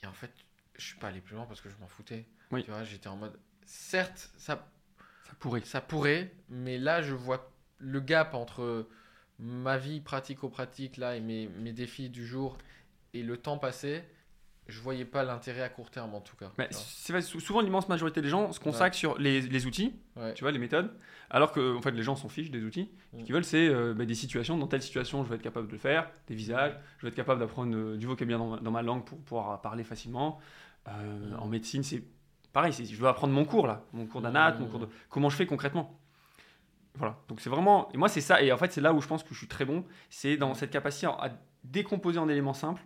et 0.03 0.07
en 0.07 0.13
fait, 0.13 0.31
je 0.77 0.85
suis 0.85 0.97
pas 0.97 1.07
allé 1.07 1.21
plus 1.21 1.35
loin 1.35 1.45
parce 1.45 1.61
que 1.61 1.69
je 1.69 1.75
m'en 1.77 1.87
foutais. 1.87 2.25
Oui. 2.51 2.65
Tu 2.65 2.71
vois, 2.71 2.83
j'étais 2.83 3.07
en 3.07 3.15
mode, 3.17 3.39
certes, 3.65 4.31
ça 4.37 4.67
Ça 5.25 5.33
pourrait. 5.39 5.61
ça 5.63 5.81
pourrait, 5.81 6.31
mais 6.49 6.77
là, 6.77 7.01
je 7.01 7.13
vois 7.13 7.51
le 7.79 7.99
gap 7.99 8.33
entre 8.33 8.87
ma 9.39 9.77
vie 9.77 9.99
pratico-pratique 10.01 10.97
là 10.97 11.15
et 11.15 11.21
mes, 11.21 11.47
mes 11.59 11.73
défis 11.73 12.09
du 12.09 12.25
jour 12.25 12.57
et 13.13 13.23
le 13.23 13.37
temps 13.37 13.57
passé. 13.57 14.03
Je 14.67 14.81
voyais 14.81 15.05
pas 15.05 15.23
l'intérêt 15.23 15.61
à 15.61 15.69
court 15.69 15.89
terme 15.89 16.13
en 16.13 16.19
tout 16.19 16.35
cas. 16.35 16.51
Mais 16.57 16.67
vrai, 17.07 17.21
souvent, 17.21 17.61
l'immense 17.61 17.87
majorité 17.87 18.21
des 18.21 18.27
gens 18.27 18.51
se 18.51 18.59
consacrent 18.59 18.97
sur 18.97 19.17
les, 19.17 19.39
les 19.39 19.65
outils, 19.65 19.95
Ouais. 20.17 20.33
tu 20.33 20.43
vois, 20.43 20.51
les 20.51 20.59
méthodes, 20.59 20.91
alors 21.29 21.53
que 21.53 21.77
en 21.77 21.81
fait, 21.81 21.91
les 21.91 22.03
gens 22.03 22.17
s'en 22.17 22.27
fichent 22.27 22.51
des 22.51 22.61
outils. 22.63 22.89
Ce 23.13 23.17
Mm. 23.17 23.23
qu'ils 23.23 23.33
veulent, 23.33 23.45
c'est 23.45 23.69
euh, 23.69 23.93
bah, 23.93 24.03
des 24.03 24.13
situations. 24.15 24.57
Dans 24.57 24.67
telle 24.67 24.81
situation, 24.81 25.23
je 25.23 25.29
vais 25.29 25.35
être 25.35 25.41
capable 25.41 25.67
de 25.67 25.71
le 25.71 25.77
faire, 25.77 26.11
des 26.27 26.35
visages, 26.35 26.77
je 26.97 27.03
vais 27.03 27.09
être 27.09 27.15
capable 27.15 27.39
d'apprendre 27.39 27.73
euh, 27.77 27.95
du 27.97 28.07
vocabulaire 28.07 28.39
dans 28.39 28.49
ma, 28.49 28.57
dans 28.59 28.71
ma 28.71 28.81
langue 28.81 29.05
pour 29.05 29.19
pouvoir 29.19 29.61
parler 29.61 29.85
facilement. 29.85 30.39
Euh, 30.89 30.91
Mm. 31.31 31.39
En 31.39 31.47
médecine, 31.47 31.83
c'est 31.83 32.03
pareil, 32.51 32.73
je 32.73 32.95
veux 32.97 33.07
apprendre 33.07 33.33
mon 33.33 33.45
cours 33.45 33.67
là, 33.67 33.85
mon 33.93 34.05
cours 34.05 34.21
d'anat, 34.21 34.51
Mm. 34.51 34.59
mon 34.59 34.67
cours 34.67 34.79
de. 34.79 34.89
Comment 35.09 35.29
je 35.29 35.37
fais 35.37 35.45
concrètement 35.45 35.97
Voilà. 36.97 37.17
Donc 37.27 37.39
c'est 37.41 37.49
vraiment. 37.49 37.89
Et 37.93 37.97
moi, 37.97 38.09
c'est 38.09 38.21
ça. 38.21 38.41
Et 38.41 38.51
en 38.51 38.57
fait, 38.57 38.71
c'est 38.71 38.81
là 38.81 38.93
où 38.93 39.01
je 39.01 39.07
pense 39.07 39.23
que 39.23 39.33
je 39.33 39.37
suis 39.37 39.47
très 39.47 39.65
bon. 39.65 39.85
C'est 40.09 40.37
dans 40.37 40.53
cette 40.53 40.71
capacité 40.71 41.07
à 41.07 41.31
décomposer 41.63 42.19
en 42.19 42.27
éléments 42.29 42.53
simples. 42.53 42.81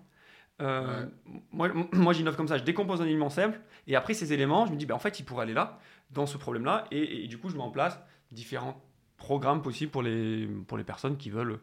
Euh, 0.61 1.07
Moi, 1.51 1.69
moi 1.93 2.13
j'innove 2.13 2.35
comme 2.35 2.47
ça. 2.47 2.57
Je 2.57 2.63
décompose 2.63 3.01
en 3.01 3.05
éléments 3.05 3.29
simples. 3.29 3.59
Et 3.87 3.95
après, 3.95 4.13
ces 4.13 4.33
éléments, 4.33 4.65
je 4.65 4.71
me 4.71 4.77
dis, 4.77 4.85
ben, 4.85 4.95
en 4.95 4.99
fait, 4.99 5.19
ils 5.19 5.23
pourraient 5.23 5.43
aller 5.43 5.53
là, 5.53 5.79
dans 6.11 6.25
ce 6.25 6.37
problème-là. 6.37 6.85
Et, 6.91 7.23
et 7.23 7.27
du 7.27 7.37
coup, 7.37 7.49
je 7.49 7.55
mets 7.55 7.63
en 7.63 7.71
place 7.71 7.99
différents 8.31 8.81
programmes 9.17 9.61
possibles 9.61 9.91
pour 9.91 10.03
les, 10.03 10.47
pour 10.67 10.77
les 10.77 10.83
personnes 10.83 11.17
qui 11.17 11.29
veulent 11.29 11.59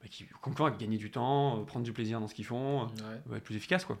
bah, 0.00 0.08
qui, 0.10 0.26
comme 0.40 0.54
quoi, 0.54 0.70
gagner 0.70 0.98
du 0.98 1.10
temps, 1.10 1.60
euh, 1.60 1.64
prendre 1.64 1.84
du 1.84 1.92
plaisir 1.92 2.20
dans 2.20 2.28
ce 2.28 2.34
qu'ils 2.34 2.44
font, 2.46 2.88
euh, 3.02 3.36
être 3.36 3.44
plus 3.44 3.56
efficace. 3.56 3.84
quoi. 3.84 3.98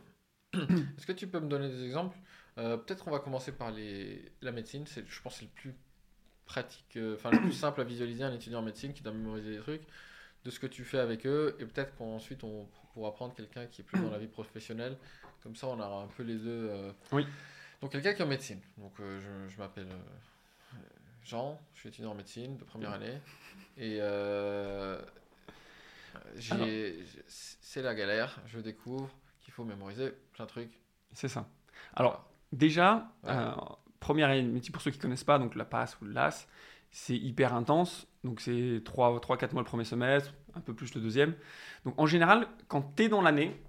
Est-ce 0.54 1.06
que 1.06 1.12
tu 1.12 1.26
peux 1.26 1.40
me 1.40 1.48
donner 1.48 1.68
des 1.68 1.84
exemples? 1.84 2.16
Euh, 2.58 2.76
Peut-être 2.78 3.06
on 3.08 3.10
va 3.10 3.18
commencer 3.18 3.52
par 3.52 3.70
les... 3.70 4.32
la 4.40 4.52
médecine. 4.52 4.84
Je 4.86 5.20
pense 5.22 5.34
que 5.34 5.38
c'est 5.40 5.44
le 5.46 5.50
plus 5.50 5.74
pratique, 6.46 6.98
enfin 7.14 7.30
le 7.30 7.40
plus 7.40 7.52
simple 7.52 7.80
à 7.80 7.84
visualiser 7.84 8.24
un 8.24 8.32
étudiant 8.32 8.60
en 8.60 8.62
médecine 8.62 8.92
qui 8.92 9.02
doit 9.02 9.12
mémoriser 9.12 9.50
des 9.50 9.58
trucs, 9.58 9.82
de 10.44 10.50
ce 10.50 10.58
que 10.58 10.66
tu 10.66 10.84
fais 10.84 10.98
avec 10.98 11.26
eux, 11.26 11.56
et 11.58 11.66
peut-être 11.66 11.94
qu'ensuite 11.96 12.44
on 12.44 12.68
pourra 12.94 13.12
prendre 13.12 13.34
quelqu'un 13.34 13.66
qui 13.66 13.82
est 13.82 13.84
plus 13.84 14.00
dans 14.00 14.10
la 14.10 14.18
vie 14.18 14.28
professionnelle. 14.28 14.96
Comme 15.42 15.56
ça, 15.56 15.66
on 15.66 15.78
aura 15.78 16.02
un 16.02 16.08
peu 16.08 16.22
les 16.22 16.36
deux. 16.36 16.70
Oui. 17.12 17.26
Donc 17.80 17.92
quelqu'un 17.92 18.14
qui 18.14 18.22
est 18.22 18.24
en 18.24 18.28
médecine. 18.28 18.60
Donc 18.78 18.94
je, 18.98 19.48
je 19.48 19.58
m'appelle 19.58 19.88
Jean, 21.22 21.60
je 21.74 21.80
suis 21.80 21.88
étudiant 21.88 22.12
en 22.12 22.14
médecine 22.14 22.56
de 22.56 22.64
première 22.64 22.92
année, 22.92 23.20
et 23.76 24.00
c'est 27.26 27.82
la 27.82 27.94
galère, 27.94 28.40
je 28.46 28.60
découvre 28.60 29.10
qu'il 29.40 29.52
faut 29.52 29.64
mémoriser 29.64 30.12
plein 30.32 30.44
de 30.44 30.50
trucs. 30.50 30.80
C'est 31.12 31.28
ça. 31.28 31.48
Alors, 31.94 32.28
déjà, 32.52 33.12
euh, 33.26 33.52
première 34.00 34.28
métier 34.44 34.72
pour 34.72 34.82
ceux 34.82 34.90
qui 34.90 34.98
ne 34.98 35.02
connaissent 35.02 35.24
pas, 35.24 35.38
donc 35.38 35.54
la 35.54 35.64
passe 35.64 35.96
ou 36.00 36.04
le 36.04 36.12
LAS, 36.12 36.46
c'est 36.90 37.16
hyper 37.16 37.54
intense. 37.54 38.06
Donc, 38.24 38.40
c'est 38.40 38.80
3-4 38.84 39.52
mois 39.52 39.62
le 39.62 39.66
premier 39.66 39.84
semestre, 39.84 40.34
un 40.54 40.60
peu 40.60 40.74
plus 40.74 40.94
le 40.94 41.00
deuxième. 41.00 41.34
Donc, 41.84 41.94
en 41.98 42.06
général, 42.06 42.48
quand 42.68 42.96
tu 42.96 43.04
es 43.04 43.08
dans 43.08 43.22
l'année, 43.22 43.60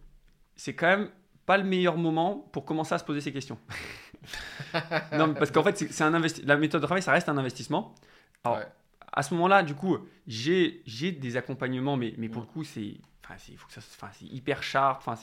c'est 0.55 0.73
quand 0.73 0.87
même 0.87 1.09
pas 1.45 1.57
le 1.57 1.63
meilleur 1.63 1.97
moment 1.97 2.49
pour 2.51 2.65
commencer 2.65 2.93
à 2.93 2.97
se 2.97 3.03
poser 3.03 3.21
ces 3.21 3.31
questions. 3.31 3.59
non, 5.13 5.33
parce 5.33 5.51
qu'en 5.51 5.63
fait, 5.63 5.77
c'est 5.77 6.03
un 6.03 6.11
la 6.11 6.57
méthode 6.57 6.81
de 6.81 6.85
travail, 6.85 7.01
ça 7.01 7.11
reste 7.11 7.29
un 7.29 7.37
investissement. 7.37 7.95
Alors, 8.43 8.59
à 9.11 9.23
ce 9.23 9.33
moment-là, 9.35 9.63
du 9.63 9.75
coup, 9.75 9.97
j'ai 10.25 10.81
des 11.11 11.37
accompagnements, 11.37 11.97
mais, 11.97 12.13
mais 12.17 12.29
pour 12.29 12.41
le 12.41 12.47
coup, 12.47 12.63
c'est 12.63 12.95
c'est 13.37 14.25
hyper 14.25 14.63
sharp, 14.63 15.01
enfin, 15.05 15.15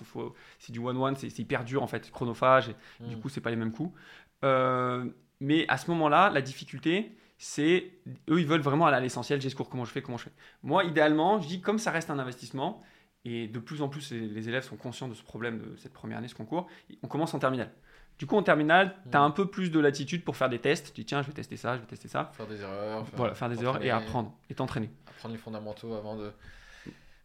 c'est 0.59 0.73
du 0.73 0.79
one-one, 0.79 1.17
c'est 1.17 1.39
hyper 1.39 1.65
dur 1.65 1.83
en 1.83 1.87
fait, 1.87 2.11
chronophage, 2.11 2.69
et 2.69 3.09
du 3.09 3.17
mm. 3.17 3.21
coup, 3.21 3.29
c'est 3.29 3.41
pas 3.41 3.51
les 3.51 3.57
mêmes 3.57 3.73
coups. 3.73 3.99
Euh, 4.43 5.05
mais 5.41 5.67
à 5.69 5.77
ce 5.77 5.91
moment-là, 5.91 6.31
la 6.31 6.41
difficulté, 6.41 7.17
c'est 7.39 7.93
eux, 8.31 8.41
ils 8.41 8.47
veulent 8.47 8.61
vraiment 8.61 8.87
aller 8.87 8.97
à 8.97 9.01
l'essentiel. 9.01 9.41
J'ai 9.41 9.51
ce 9.51 9.55
cours, 9.55 9.69
comment 9.69 9.85
je 9.85 9.93
fais, 9.93 10.03
comment 10.03 10.19
je 10.19 10.25
fais. 10.25 10.33
Moi, 10.63 10.85
idéalement, 10.85 11.41
je 11.41 11.49
dis 11.49 11.61
comme 11.61 11.79
ça 11.79 11.91
reste 11.91 12.11
un 12.11 12.19
investissement, 12.19 12.83
et 13.25 13.49
de 13.49 13.59
plus 13.59 13.83
en 13.83 13.89
plus, 13.89 14.13
les 14.13 14.49
élèves 14.49 14.65
sont 14.65 14.77
conscients 14.77 15.09
de 15.09 15.15
ce 15.15 15.23
problème 15.23 15.59
de 15.59 15.77
cette 15.77 15.93
première 15.93 16.19
année, 16.19 16.29
ce 16.29 16.35
concours, 16.35 16.67
on 17.03 17.09
commence 17.09 17.35
en 17.35 17.39
terminale. 17.39 17.71
Du 18.19 18.27
coup, 18.27 18.37
en 18.37 18.43
terminale, 18.43 18.95
tu 19.11 19.17
as 19.17 19.21
mm. 19.21 19.25
un 19.25 19.31
peu 19.31 19.51
plus 19.51 19.71
de 19.71 19.81
latitude 19.81 20.25
pour 20.25 20.37
faire 20.37 20.49
des 20.49 20.61
tests. 20.61 20.89
Tu 20.89 21.01
dis, 21.01 21.05
tiens, 21.05 21.23
je 21.23 21.29
vais 21.29 21.33
tester 21.33 21.57
ça, 21.57 21.77
je 21.77 21.81
vais 21.81 21.87
tester 21.87 22.09
ça. 22.09 22.31
Faire 22.35 22.47
des 22.47 22.61
erreurs. 22.61 23.07
Faire, 23.09 23.17
voilà, 23.17 23.35
faire 23.35 23.49
des 23.49 23.61
erreurs 23.63 23.83
et 23.83 23.91
apprendre, 23.91 24.33
et 24.51 24.55
t'entraîner. 24.55 24.91
Apprendre 25.07 25.35
les 25.35 25.41
fondamentaux 25.41 25.95
avant 25.95 26.17
de. 26.17 26.31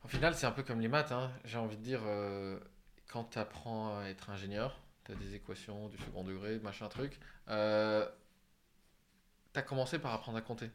Au 0.03 0.07
final, 0.07 0.33
c'est 0.33 0.47
un 0.47 0.51
peu 0.51 0.63
comme 0.63 0.79
les 0.79 0.87
maths. 0.87 1.11
Hein. 1.11 1.29
J'ai 1.45 1.57
envie 1.57 1.77
de 1.77 1.83
dire, 1.83 2.01
euh, 2.05 2.57
quand 3.11 3.25
tu 3.31 3.37
apprends 3.37 3.99
à 3.99 4.05
être 4.05 4.29
ingénieur, 4.29 4.79
tu 5.09 5.15
as 5.15 5.25
des 5.25 5.35
équations 5.35 5.87
du 5.87 5.97
second 5.97 6.23
degré, 6.23 6.59
machin 6.59 6.87
truc. 6.87 7.19
Euh, 7.49 8.07
tu 9.53 9.59
as 9.59 9.63
commencé 9.63 9.99
par 9.99 10.13
apprendre 10.13 10.37
à 10.37 10.41
compter. 10.41 10.69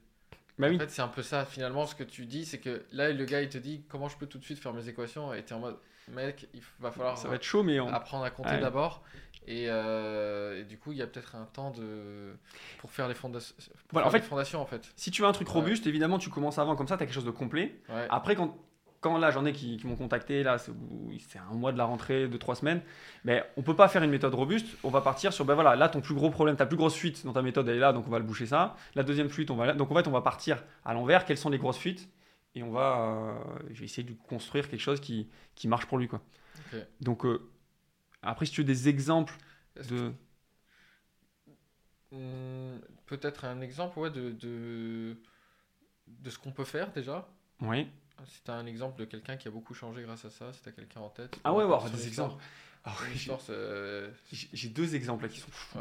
Bah 0.58 0.68
en 0.72 0.78
fait, 0.78 0.90
c'est 0.90 1.02
un 1.02 1.08
peu 1.08 1.22
ça. 1.22 1.44
Finalement, 1.44 1.86
ce 1.86 1.94
que 1.94 2.04
tu 2.04 2.26
dis, 2.26 2.44
c'est 2.44 2.58
que 2.58 2.84
là, 2.92 3.10
le 3.12 3.24
gars, 3.24 3.42
il 3.42 3.48
te 3.48 3.58
dit 3.58 3.84
comment 3.88 4.08
je 4.08 4.16
peux 4.16 4.26
tout 4.26 4.38
de 4.38 4.44
suite 4.44 4.58
faire 4.58 4.72
mes 4.72 4.88
équations? 4.88 5.34
Et 5.34 5.44
tu 5.44 5.52
es 5.52 5.56
en 5.56 5.60
mode, 5.60 5.78
mec, 6.08 6.48
il 6.54 6.62
va 6.78 6.92
falloir 6.92 7.18
ça 7.18 7.28
va 7.28 7.36
être 7.36 7.42
chaud, 7.42 7.62
mais 7.62 7.78
apprendre 7.78 8.24
à 8.24 8.30
compter 8.30 8.58
d'abord. 8.58 9.02
Euh, 9.48 10.60
et, 10.60 10.64
du 10.64 10.78
coup, 10.78 10.92
il 10.92 10.98
y 10.98 11.02
a 11.02 11.06
peut-être 11.06 11.34
un 11.34 11.44
temps 11.44 11.70
de... 11.70 12.34
pour 12.78 12.90
faire 12.90 13.08
les, 13.08 13.14
voilà, 13.92 14.08
en 14.08 14.10
fait, 14.10 14.20
fondations. 14.20 14.60
En 14.60 14.66
fait. 14.66 14.90
Si 14.96 15.10
tu 15.10 15.22
veux 15.22 15.28
un 15.28 15.32
truc 15.32 15.48
robuste, 15.48 15.86
évidemment, 15.86 16.18
tu 16.18 16.30
commences 16.30 16.58
avant, 16.58 16.76
comme 16.76 16.88
ça, 16.88 16.96
tu 16.96 17.02
as 17.02 17.06
quelque 17.06 17.14
chose 17.14 17.26
de 17.26 17.30
complet. 17.30 17.78
Après, 18.08 18.36
quand, 18.36 18.56
quand 19.04 19.18
là, 19.18 19.30
j'en 19.30 19.44
ai 19.44 19.52
qui, 19.52 19.78
m'ont 19.84 19.96
contacté, 19.96 20.42
là, 20.42 20.56
c'est 20.58 21.38
un 21.38 21.54
mois 21.54 21.72
de 21.72 21.78
la 21.78 21.84
rentrée, 21.84 22.26
de 22.26 22.36
trois 22.38 22.54
semaines, 22.54 22.80
mais 23.24 23.44
on 23.58 23.62
peut 23.62 23.76
pas 23.76 23.86
faire 23.86 24.02
une 24.02 24.10
méthode 24.10 24.34
robuste. 24.34 24.66
On 24.82 24.88
va 24.88 25.02
partir 25.02 25.32
sur, 25.34 25.44
ben 25.44 25.54
voilà, 25.54 25.76
là, 25.76 25.90
ton 25.90 26.00
plus 26.00 26.14
gros 26.14 26.30
problème, 26.30 26.56
ta 26.56 26.64
plus 26.64 26.78
grosse 26.78 26.94
fuite 26.94 27.24
dans 27.26 27.34
ta 27.34 27.42
méthode, 27.42 27.68
elle 27.68 27.76
est 27.76 27.80
là, 27.80 27.92
donc 27.92 28.06
on 28.08 28.10
va 28.10 28.18
le 28.18 28.24
boucher 28.24 28.46
ça. 28.46 28.76
La 28.94 29.02
deuxième 29.02 29.28
fuite, 29.28 29.50
on 29.50 29.56
va. 29.56 29.74
Donc 29.74 29.90
en 29.90 29.94
fait, 29.94 30.08
on 30.08 30.10
va 30.10 30.22
partir 30.22 30.64
à 30.84 30.94
l'envers. 30.94 31.26
Quelles 31.26 31.38
sont 31.38 31.50
les 31.50 31.58
grosses 31.58 31.76
fuites? 31.76 32.08
Et 32.54 32.62
on 32.62 32.70
va. 32.70 32.98
Euh, 32.98 33.34
je 33.70 33.80
vais 33.80 33.84
essayer 33.84 34.08
de 34.08 34.14
construire 34.14 34.70
quelque 34.70 34.80
chose 34.80 35.00
qui, 35.00 35.28
qui 35.54 35.68
marche 35.68 35.86
pour 35.86 35.98
lui, 35.98 36.08
quoi. 36.08 36.22
Donc. 37.00 37.26
Euh, 37.26 37.50
après, 38.26 38.46
si 38.46 38.52
tu 38.52 38.62
veux 38.62 38.66
des 38.66 38.88
exemples 38.88 39.36
de... 39.90 40.10
Hmm, 42.10 42.78
peut-être 43.04 43.44
un 43.44 43.60
exemple 43.60 43.98
ouais, 43.98 44.10
de, 44.10 44.30
de, 44.30 45.18
de 46.06 46.30
ce 46.30 46.38
qu'on 46.38 46.52
peut 46.52 46.64
faire 46.64 46.90
déjà? 46.90 47.28
Oui. 47.60 47.86
Si 48.26 48.42
tu 48.42 48.50
as 48.50 48.54
un 48.54 48.66
exemple 48.66 48.98
de 48.98 49.04
quelqu'un 49.04 49.36
qui 49.36 49.48
a 49.48 49.50
beaucoup 49.50 49.74
changé 49.74 50.02
grâce 50.02 50.24
à 50.24 50.30
ça, 50.30 50.52
si 50.52 50.68
as 50.68 50.72
quelqu'un 50.72 51.00
en 51.00 51.10
tête. 51.10 51.38
Ah 51.44 51.52
ouais, 51.52 51.64
ouais 51.64 51.90
des 51.90 52.06
exemples. 52.06 52.42
Euh, 53.50 54.10
j'ai 54.30 54.68
deux 54.68 54.94
exemples 54.94 55.28
qui 55.28 55.40
sont 55.40 55.50
fous. 55.50 55.78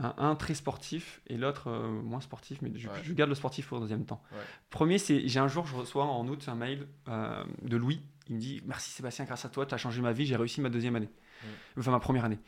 Un, 0.00 0.36
très 0.36 0.54
sportif 0.54 1.20
et 1.26 1.36
l'autre 1.36 1.68
euh, 1.68 1.88
moins 1.88 2.20
sportif, 2.20 2.62
mais 2.62 2.70
je, 2.76 3.12
garde 3.14 3.30
le 3.30 3.34
sportif 3.34 3.66
pour 3.66 3.78
le 3.78 3.82
deuxième 3.82 4.04
temps. 4.04 4.22
Premier, 4.70 4.98
c'est 4.98 5.26
j'ai 5.26 5.40
un 5.40 5.48
jour, 5.48 5.66
je 5.66 5.74
reçois 5.74 6.04
en 6.04 6.26
août 6.28 6.44
un 6.46 6.54
mail 6.54 6.86
euh, 7.08 7.44
de 7.62 7.76
Louis. 7.76 8.00
Il 8.28 8.36
me 8.36 8.40
dit 8.40 8.62
Merci 8.64 8.90
Sébastien, 8.90 9.24
grâce 9.24 9.44
à 9.44 9.48
toi, 9.48 9.66
tu 9.66 9.74
as 9.74 9.78
changé 9.78 10.00
ma 10.00 10.12
vie, 10.12 10.24
j'ai 10.24 10.36
réussi 10.36 10.60
ma 10.60 10.68
deuxième 10.68 10.94
année. 10.94 11.10
Enfin, 11.76 11.90
ma 11.90 12.00
première 12.00 12.24
année. 12.24 12.38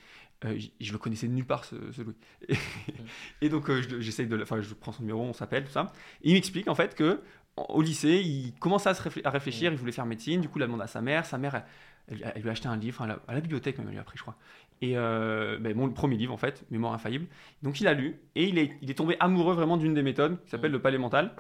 Euh, 0.45 0.59
je 0.81 0.93
le 0.93 0.99
connaissais 0.99 1.29
nulle 1.29 1.45
part, 1.45 1.65
ce, 1.65 1.75
Louis. 2.01 2.15
Et, 3.43 3.49
donc, 3.51 3.69
euh, 3.69 3.83
j'essaye 4.01 4.27
de. 4.27 4.41
Enfin, 4.43 4.61
je 4.61 4.73
prends 4.73 4.93
son 4.93 5.03
numéro, 5.03 5.23
on 5.23 5.35
s'appelle, 5.35 5.65
tout 5.65 5.73
ça. 5.73 5.93
Et 6.23 6.31
il 6.31 6.33
m'explique 6.33 6.69
en 6.69 6.75
fait 6.75 6.95
que 6.95 7.21
au 7.69 7.83
lycée, 7.83 8.21
il 8.25 8.55
commençait 8.55 8.89
à, 8.89 8.95
se 8.95 9.03
à 9.25 9.31
réfléchir, 9.31 9.73
il 9.73 9.79
voulait 9.79 9.93
faire 9.93 10.07
médecine. 10.07 10.41
Du 10.41 10.49
coup, 10.49 10.59
il 10.59 10.63
a 10.63 10.67
demandé 10.67 10.85
à 10.85 10.89
sa 10.89 11.01
mère. 11.01 11.27
Sa 11.27 11.39
mère, 11.39 11.65
elle, 12.09 12.43
lui 12.43 12.49
a 12.49 12.53
acheté 12.53 12.69
un 12.69 12.77
livre, 12.77 13.03
à 13.03 13.35
la, 13.35 13.41
bibliothèque 13.41 13.79
même, 13.79 13.89
elle 13.89 13.95
lui 13.95 14.01
a 14.01 14.05
pris, 14.05 14.17
je 14.17 14.23
crois. 14.23 14.37
Et 14.83 14.97
euh, 14.97 15.59
ben, 15.59 15.79
le 15.79 15.93
premier 15.93 16.17
livre, 16.17 16.33
en 16.33 16.39
fait, 16.39 16.65
Mémoire 16.71 16.93
infaillible. 16.93 17.27
Donc, 17.63 17.81
il 17.81 17.87
a 17.87 17.95
lu 17.95 18.21
et 18.35 18.49
il 18.49 18.59
est, 18.59 18.73
il 18.83 18.91
est 18.91 18.95
tombé 18.95 19.17
amoureux 19.21 19.55
vraiment 19.55 19.77
d'une 19.77 19.95
des 19.95 20.03
méthodes 20.03 20.43
qui 20.45 20.51
s'appelle 20.51 20.73
le 20.73 20.81
palais 20.81 20.99
mental, 20.99 21.35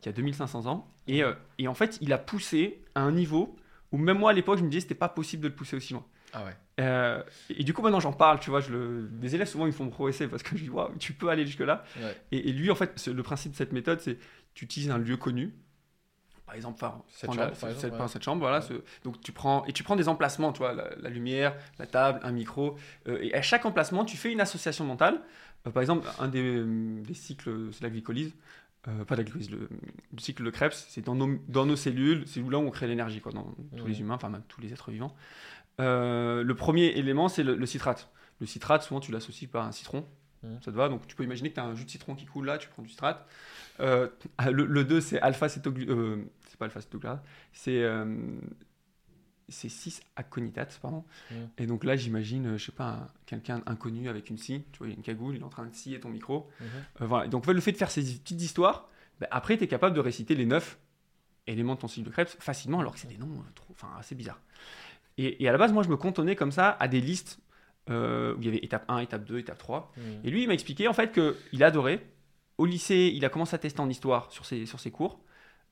qui 0.00 0.08
a 0.08 0.12
2500 0.12 0.66
ans. 0.66 0.88
Et, 1.06 1.22
euh, 1.22 1.32
et 1.58 1.68
en 1.68 1.74
fait, 1.74 1.98
il 2.00 2.12
a 2.12 2.18
poussé 2.18 2.82
à 2.94 3.00
un 3.00 3.12
niveau 3.12 3.56
où 3.92 3.98
même 3.98 4.18
moi, 4.18 4.30
à 4.30 4.32
l'époque, 4.32 4.58
je 4.58 4.64
me 4.64 4.68
disais 4.68 4.80
c'était 4.80 4.94
pas 4.94 5.08
possible 5.08 5.42
de 5.42 5.48
le 5.48 5.54
pousser 5.54 5.76
aussi 5.76 5.92
loin. 5.92 6.04
Ah 6.32 6.44
ouais. 6.44 6.56
Euh, 6.80 7.22
et 7.50 7.62
du 7.62 7.74
coup, 7.74 7.82
maintenant 7.82 8.00
j'en 8.00 8.12
parle, 8.14 8.40
tu 8.40 8.48
vois, 8.48 8.60
je 8.60 8.72
le... 8.72 9.10
les 9.20 9.34
élèves 9.34 9.46
souvent 9.46 9.66
ils 9.66 9.72
font 9.72 9.88
progresser 9.90 10.26
parce 10.28 10.42
que 10.42 10.56
je 10.56 10.64
dis, 10.64 10.70
waouh, 10.70 10.96
tu 10.98 11.12
peux 11.12 11.28
aller 11.28 11.46
jusque-là. 11.46 11.84
Et, 12.30 12.52
lui, 12.52 12.70
en 12.70 12.74
fait, 12.74 13.06
le 13.06 13.22
principe 13.22 13.52
de 13.52 13.56
cette 13.56 13.72
méthode, 13.72 14.00
c'est 14.00 14.18
tu 14.54 14.64
utilises 14.64 14.90
un 14.90 14.98
lieu 14.98 15.16
connu. 15.16 15.54
Par 16.46 16.54
exemple, 16.54 16.84
enfin, 16.84 17.02
cette, 17.08 17.30
chambre, 17.30 17.40
la, 17.40 17.54
cette, 17.54 18.08
cette, 18.08 18.22
chambre, 18.22 18.40
voilà. 18.40 18.60
donc 19.04 19.20
tu 19.20 19.32
prends 19.32 19.64
et 19.64 19.72
tu 19.72 19.82
prends 19.82 19.96
des 19.96 20.08
emplacements, 20.08 20.52
tu 20.52 20.58
vois, 20.58 20.74
la, 20.74 21.08
lumière, 21.08 21.54
la 21.78 21.86
table, 21.86 22.20
un 22.22 22.32
micro, 22.32 22.76
euh, 23.08 23.18
et 23.22 23.32
à 23.34 23.42
chaque 23.42 23.64
emplacement, 23.64 24.04
tu 24.04 24.16
fais 24.16 24.32
une 24.32 24.40
association 24.40 24.84
mentale. 24.84 25.20
Euh, 25.66 25.70
par 25.70 25.80
exemple, 25.80 26.06
un 26.18 26.28
des, 26.28 26.62
des 26.64 27.14
cycles, 27.14 27.70
c'est 27.72 27.82
la 27.82 27.90
glycolyse. 27.90 28.34
pas 28.82 29.16
la 29.16 29.22
glycolyse, 29.22 29.50
le, 29.50 29.68
cycle 30.18 30.44
de 30.44 30.50
Krebs, 30.50 30.74
c'est 30.88 31.04
dans 31.04 31.14
nos, 31.14 31.38
dans 31.48 31.64
nos 31.64 31.76
cellules, 31.76 32.24
c'est 32.26 32.40
là 32.40 32.58
où 32.58 32.66
on 32.66 32.70
crée 32.70 32.88
l'énergie, 32.88 33.20
quoi, 33.20 33.32
dans 33.32 33.54
tous 33.76 33.86
les 33.86 34.00
humains, 34.00 34.14
enfin 34.14 34.28
même 34.28 34.42
tous 34.48 34.60
les 34.60 34.72
êtres 34.72 34.90
vivants. 34.90 35.14
Euh, 35.80 36.42
le 36.42 36.54
premier 36.54 36.86
élément, 36.86 37.28
c'est 37.28 37.42
le, 37.42 37.66
citrate. 37.66 38.10
Le 38.40 38.46
citrate, 38.46 38.82
souvent, 38.82 39.00
tu 39.00 39.12
l'associes 39.12 39.48
par 39.48 39.66
un 39.66 39.72
citron. 39.72 40.06
Mmh. 40.42 40.56
Ça 40.64 40.72
te 40.72 40.76
va 40.76 40.88
Donc, 40.88 41.06
tu 41.06 41.16
peux 41.16 41.24
imaginer 41.24 41.50
que 41.50 41.54
tu 41.54 41.60
as 41.60 41.64
un 41.64 41.74
jus 41.74 41.84
de 41.84 41.90
citron 41.90 42.14
qui 42.14 42.26
coule 42.26 42.46
là, 42.46 42.58
tu 42.58 42.68
prends 42.68 42.82
du 42.82 42.88
citrate. 42.88 43.26
Euh, 43.80 44.08
le, 44.50 44.84
2, 44.84 45.00
c'est 45.00 45.20
alpha-cétoglutarate. 45.20 45.98
Euh, 45.98 46.24
c'est 46.48 46.58
pas 46.58 46.66
alpha-cétoglutarate. 46.66 47.24
C'est 47.52 47.84
c'est 49.48 49.68
6 49.68 50.00
aconitate, 50.16 50.78
pardon. 50.80 51.04
Mmh. 51.30 51.34
Et 51.58 51.66
donc 51.66 51.84
là, 51.84 51.94
j'imagine, 51.94 52.56
je 52.56 52.64
sais 52.64 52.72
pas, 52.72 53.08
quelqu'un 53.26 53.60
inconnu 53.66 54.08
avec 54.08 54.30
une 54.30 54.38
scie, 54.38 54.64
tu 54.72 54.78
vois, 54.78 54.86
il 54.86 54.90
y 54.90 54.92
a 54.94 54.96
une 54.96 55.02
cagoule, 55.02 55.34
il 55.34 55.42
est 55.42 55.44
en 55.44 55.50
train 55.50 55.66
de 55.66 55.74
scier 55.74 56.00
ton 56.00 56.08
micro. 56.08 56.48
Mmh. 56.60 56.64
voilà. 57.00 57.28
Donc 57.28 57.46
le 57.46 57.60
fait 57.60 57.72
de 57.72 57.76
faire 57.76 57.90
ces 57.90 58.02
petites 58.02 58.40
histoires, 58.40 58.88
bah, 59.20 59.28
après, 59.30 59.58
tu 59.58 59.64
es 59.64 59.68
capable 59.68 59.94
de 59.94 60.00
réciter 60.00 60.34
les 60.34 60.46
9 60.46 60.78
éléments 61.46 61.74
de 61.74 61.80
ton 61.80 61.88
cycle 61.88 62.06
de 62.08 62.12
Krebs 62.12 62.28
facilement, 62.38 62.80
alors 62.80 62.94
que 62.94 63.00
c'est 63.00 63.08
des 63.08 63.18
noms 63.18 63.44
trop, 63.54 63.72
enfin, 63.72 63.88
assez 63.98 64.14
bizarres. 64.14 64.40
Et, 65.18 65.46
à 65.46 65.52
la 65.52 65.58
base, 65.58 65.72
moi, 65.72 65.82
je 65.82 65.88
me 65.88 65.96
cantonnais 65.96 66.36
comme 66.36 66.52
ça 66.52 66.76
à 66.80 66.88
des 66.88 67.00
listes 67.00 67.38
euh, 67.90 68.34
où 68.34 68.40
il 68.40 68.46
y 68.46 68.48
avait 68.48 68.58
étape 68.58 68.84
1, 68.88 68.98
étape 68.98 69.24
2, 69.24 69.38
étape 69.38 69.58
3. 69.58 69.92
Mmh. 69.96 70.00
Et 70.24 70.30
lui, 70.30 70.42
il 70.42 70.46
m'a 70.48 70.54
expliqué 70.54 70.88
en 70.88 70.92
fait 70.92 71.12
qu'il 71.12 71.64
adorait. 71.64 72.06
Au 72.58 72.66
lycée, 72.66 73.12
il 73.14 73.24
a 73.24 73.28
commencé 73.28 73.54
à 73.54 73.58
tester 73.58 73.80
en 73.80 73.88
histoire 73.88 74.30
sur 74.30 74.44
ses, 74.44 74.66
sur 74.66 74.78
ses 74.78 74.90
cours. 74.90 75.20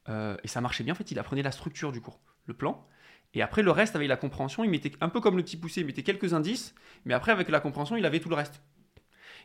Euh, 0.09 0.37
et 0.43 0.49
ça 0.49 0.61
marchait 0.61 0.83
bien. 0.83 0.95
En 0.95 0.97
fait, 0.97 1.11
il 1.11 1.19
apprenait 1.19 1.43
la 1.43 1.52
structure 1.52 1.93
du 1.93 2.00
cours, 2.00 2.21
le 2.47 2.55
plan. 2.55 2.87
Et 3.35 3.43
après, 3.43 3.62
le 3.62 3.71
reste, 3.71 3.95
avec 3.95 4.09
la 4.09 4.17
compréhension, 4.17 4.64
il 4.64 4.71
mettait 4.71 4.93
un 5.00 5.09
peu 5.09 5.21
comme 5.21 5.37
le 5.37 5.43
petit 5.45 5.57
poussé, 5.57 5.83
il 5.83 5.87
mettait 5.87 6.02
quelques 6.02 6.35
indices. 6.35 6.75
Mais 7.05 7.14
après, 7.14 7.33
avec 7.33 7.49
la 7.49 7.61
compréhension, 7.61 7.97
il 7.97 8.05
avait 8.05 8.19
tout 8.19 8.29
le 8.29 8.35
reste. 8.35 8.62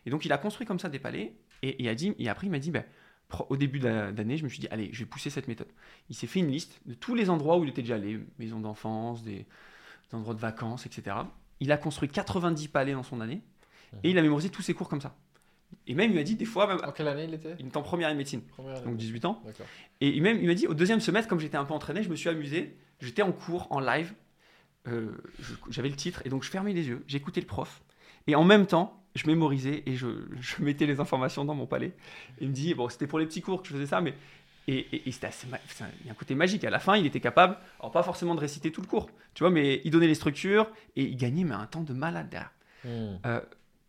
Et 0.05 0.10
donc, 0.10 0.25
il 0.25 0.31
a 0.31 0.38
construit 0.38 0.65
comme 0.65 0.79
ça 0.79 0.89
des 0.89 1.00
palais. 1.00 1.36
Et, 1.62 1.84
et, 1.84 1.89
a 1.89 1.95
dit, 1.95 2.15
et 2.17 2.29
après, 2.29 2.48
il 2.48 2.50
m'a 2.50 2.60
dit 2.60 2.72
ben, 2.72 2.84
au 3.50 3.57
début 3.57 3.79
d'année, 3.79 4.38
je 4.38 4.43
me 4.43 4.50
suis 4.50 4.60
dit, 4.60 4.67
allez, 4.72 4.89
je 4.91 5.00
vais 5.00 5.05
pousser 5.05 5.29
cette 5.29 5.48
méthode. 5.48 5.72
Il 6.10 6.15
s'est 6.15 6.27
fait 6.27 6.39
une 6.39 6.50
liste 6.50 6.79
de 6.86 6.93
tous 6.93 7.15
les 7.15 7.29
endroits 7.29 7.57
où 7.57 7.63
il 7.63 7.69
était 7.69 7.81
déjà 7.81 7.95
allé, 7.95 8.19
maisons 8.39 8.60
d'enfance, 8.60 9.24
des, 9.24 9.45
des 10.10 10.15
endroits 10.15 10.34
de 10.34 10.39
vacances, 10.39 10.86
etc. 10.86 11.17
Il 11.59 11.71
a 11.71 11.77
construit 11.77 12.09
90 12.09 12.67
palais 12.69 12.93
dans 12.93 13.03
son 13.03 13.21
année 13.21 13.41
et 14.03 14.09
il 14.09 14.17
a 14.17 14.21
mémorisé 14.21 14.50
tous 14.50 14.62
ses 14.62 14.74
cours 14.74 14.89
comme 14.89 15.01
ça. 15.01 15.15
Et 15.88 15.93
même, 15.93 16.12
il 16.12 16.15
m'a 16.15 16.24
dit, 16.24 16.35
des 16.35 16.45
fois, 16.45 16.67
même, 16.67 16.79
En 16.85 16.91
quelle 16.91 17.07
année 17.07 17.25
il 17.25 17.33
était? 17.33 17.55
Il 17.59 17.65
est 17.67 17.77
en 17.77 17.81
première 17.81 18.07
année 18.07 18.15
de 18.15 18.19
médecine, 18.19 18.41
Première 18.41 18.75
année. 18.77 18.85
donc 18.85 18.97
18 18.97 19.25
ans. 19.25 19.41
D'accord. 19.45 19.65
Et 20.01 20.09
il 20.09 20.21
même, 20.21 20.38
il 20.39 20.47
m'a 20.47 20.53
dit, 20.53 20.67
au 20.67 20.74
deuxième 20.74 21.00
semestre, 21.00 21.27
comme 21.29 21.39
j'étais 21.39 21.57
un 21.57 21.65
peu 21.65 21.74
entraîné, 21.74 22.03
je 22.03 22.09
me 22.09 22.15
suis 22.15 22.29
amusé. 22.29 22.77
J'étais 23.01 23.21
en 23.21 23.31
cours, 23.31 23.67
en 23.71 23.79
live. 23.79 24.13
euh, 24.88 25.12
J'avais 25.69 25.89
le 25.89 25.95
titre, 25.95 26.21
et 26.25 26.29
donc 26.29 26.43
je 26.43 26.50
fermais 26.50 26.74
les 26.74 26.88
yeux, 26.88 27.03
j'écoutais 27.07 27.41
le 27.41 27.47
prof. 27.47 27.81
Et 28.27 28.35
en 28.35 28.43
même 28.43 28.65
temps, 28.67 29.01
je 29.15 29.27
mémorisais 29.27 29.83
et 29.85 29.95
je, 29.95 30.07
je 30.39 30.62
mettais 30.63 30.85
les 30.85 31.00
informations 31.00 31.45
dans 31.45 31.55
mon 31.55 31.65
palais. 31.67 31.93
Il 32.41 32.50
me 32.50 32.53
dit, 32.53 32.74
bon, 32.74 32.89
c'était 32.89 33.07
pour 33.07 33.19
les 33.19 33.25
petits 33.25 33.41
cours 33.41 33.62
que 33.62 33.67
je 33.67 33.74
faisais 33.74 33.88
ça, 33.88 34.01
mais. 34.01 34.13
Et, 34.67 34.77
et- 34.79 35.10
et 35.10 35.12
c'était 35.12 35.27
assez. 35.27 35.48
il 36.01 36.05
y 36.07 36.10
a 36.10 36.12
un 36.12 36.15
côté 36.15 36.34
magique. 36.36 36.63
À 36.63 36.69
la 36.69 36.79
fin, 36.79 36.95
il 36.98 37.05
était 37.05 37.19
capable, 37.19 37.57
alors 37.79 37.91
pas 37.91 38.03
forcément 38.03 38.34
de 38.36 38.39
réciter 38.39 38.72
tout 38.72 38.81
le 38.81 38.88
cours, 38.88 39.10
tu 39.34 39.43
vois, 39.43 39.51
mais 39.51 39.81
il 39.86 39.91
donnait 39.91 40.07
les 40.07 40.15
structures 40.15 40.69
et 40.95 41.03
il 41.03 41.15
gagnait, 41.17 41.43
mais 41.43 41.53
un 41.55 41.67
temps 41.67 41.84
de 41.84 41.93
malade 41.93 42.29
derrière. 42.29 42.51
Hmm. 42.84 43.17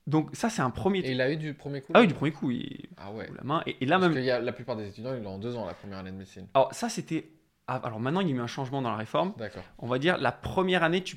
Donc, 0.06 0.30
ça, 0.34 0.50
c'est 0.50 0.62
un 0.62 0.70
premier. 0.70 1.00
Et 1.00 1.10
il 1.12 1.20
a 1.20 1.30
eu 1.32 1.36
du 1.36 1.52
premier 1.54 1.80
coup 1.80 1.90
Ah 1.94 2.00
oui, 2.00 2.06
du 2.06 2.14
premier 2.14 2.30
coup, 2.30 2.50
il. 2.52 2.86
Ah 2.96 3.10
ouais. 3.10 3.28
la 3.36 3.42
main. 3.42 3.62
Et, 3.66 3.76
et 3.80 3.86
là, 3.86 3.96
Parce 3.98 4.08
même. 4.08 4.16
qu'il 4.16 4.24
y 4.24 4.30
a 4.30 4.38
la 4.38 4.52
plupart 4.52 4.76
des 4.76 4.86
étudiants, 4.86 5.14
ils 5.16 5.22
l'ont 5.22 5.34
en 5.34 5.38
deux 5.38 5.56
ans 5.56 5.66
la 5.66 5.74
première 5.74 5.98
année 5.98 6.12
de 6.12 6.16
médecine. 6.16 6.46
Alors, 6.54 6.72
ça, 6.72 6.88
c'était. 6.88 7.28
Alors 7.68 7.98
maintenant, 7.98 8.20
il 8.20 8.28
y 8.28 8.32
a 8.32 8.36
eu 8.36 8.40
un 8.40 8.46
changement 8.46 8.80
dans 8.80 8.90
la 8.92 8.96
réforme. 8.96 9.32
D'accord. 9.38 9.64
on 9.78 9.88
va 9.88 9.98
dire, 9.98 10.18
la 10.18 10.30
première 10.30 10.84
année, 10.84 11.02
tu 11.02 11.16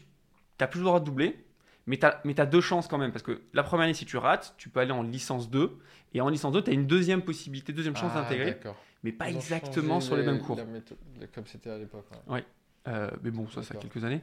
n'as 0.60 0.66
plus 0.66 0.80
le 0.80 0.86
droit 0.86 1.00
de 1.00 1.06
doubler, 1.06 1.46
mais 1.86 1.98
tu 2.00 2.06
as, 2.08 2.46
deux 2.48 2.62
chances 2.62 2.88
quand 2.88 2.98
même. 2.98 3.12
Parce 3.12 3.22
que 3.22 3.44
la 3.54 3.62
première 3.62 3.84
année, 3.84 3.94
si 3.94 4.06
tu 4.08 4.18
rates, 4.18 4.56
tu 4.58 4.70
peux 4.70 4.80
aller 4.80 4.92
en 4.92 5.04
licence 5.04 5.52
2. 5.52 5.78
Et 6.16 6.22
en 6.22 6.30
licence 6.30 6.54
2, 6.54 6.64
tu 6.64 6.72
as 6.72 6.74
une 6.74 6.88
deuxième 6.88 7.22
possibilité, 7.22 7.72
deuxième 7.72 7.96
chance 7.96 8.12
Ah, 8.16 8.22
d'intégrer, 8.24 8.46
D'accord. 8.54 8.76
Mais 9.04 9.12
pas 9.12 9.30
Ils 9.30 9.36
exactement 9.36 10.00
sur 10.00 10.16
les, 10.16 10.24
mêmes 10.24 10.40
cours. 10.40 10.58
méthode- 10.58 10.98
le- 11.20 11.28
comme 11.28 11.46
c'était 11.46 11.70
à 11.70 11.78
l'époque. 11.78 12.06
ouais. 12.28 12.46
Euh, 12.88 13.10
mais 13.24 13.32
bon, 13.32 13.48
ça, 13.50 13.62
ça 13.62 13.76
a 13.76 13.78
quelques 13.78 14.04
années. 14.04 14.22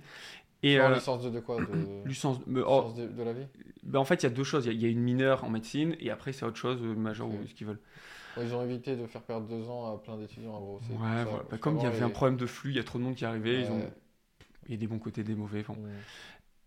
Et 0.62 0.80
euh, 0.80 0.94
licence 0.94 1.22
de, 1.22 1.30
de 1.30 1.40
quoi 1.40 1.56
De 1.60 1.62
licence, 2.08 2.38
mais, 2.46 2.60
oh, 2.66 2.92
de, 2.96 3.06
de 3.06 3.22
la 3.22 3.32
vie? 3.32 3.46
Ben, 3.82 3.98
en 3.98 4.04
fait, 4.04 4.22
il 4.22 4.24
y 4.24 4.26
a 4.26 4.30
deux 4.30 4.44
choses. 4.44 4.66
Il 4.66 4.68
y 4.68 4.70
a- 4.70 4.74
il 4.74 4.82
y, 4.82 4.86
a 4.86 4.88
une 4.88 5.00
mineure 5.02 5.44
en 5.44 5.50
médecine, 5.50 5.94
et 6.00 6.10
après, 6.10 6.32
c'est 6.32 6.44
autre 6.44 6.56
chose, 6.56 6.80
euh, 6.82 6.94
major 6.94 7.28
Ok. 7.28 7.34
ou 7.40 7.46
ce 7.46 7.54
qu'ils 7.54 7.66
veulent. 7.66 7.80
Ouais, 8.36 8.44
Ils 8.44 8.54
ont 8.54 8.62
évité 8.62 8.96
de 8.96 9.06
faire 9.06 9.22
perdre 9.22 9.46
deux 9.48 9.68
ans 9.68 9.94
à 9.94 9.98
plein 9.98 10.16
d'étudiants 10.18 10.54
en 10.54 10.60
gros. 10.60 10.80
Ouais, 10.90 11.24
ça, 11.24 11.30
voilà. 11.30 11.44
Bah, 11.50 11.58
comme 11.58 11.76
il 11.76 11.82
y 11.82 11.86
avait 11.86 12.02
un 12.02 12.10
problème 12.10 12.36
de 12.36 12.46
flux, 12.46 12.70
il 12.70 12.76
y 12.76 12.80
a 12.80 12.84
trop 12.84 12.98
de 12.98 13.04
monde 13.04 13.14
qui 13.14 13.24
arrivait, 13.24 13.60
ils 13.60 13.70
ont... 13.72 13.78
Ouais. 13.78 13.92
il 14.66 14.72
y 14.72 14.74
a 14.74 14.78
des 14.78 14.86
bons 14.88 14.98
côtés, 14.98 15.24
des 15.24 15.34
mauvais. 15.34 15.64
bon. 15.68 15.76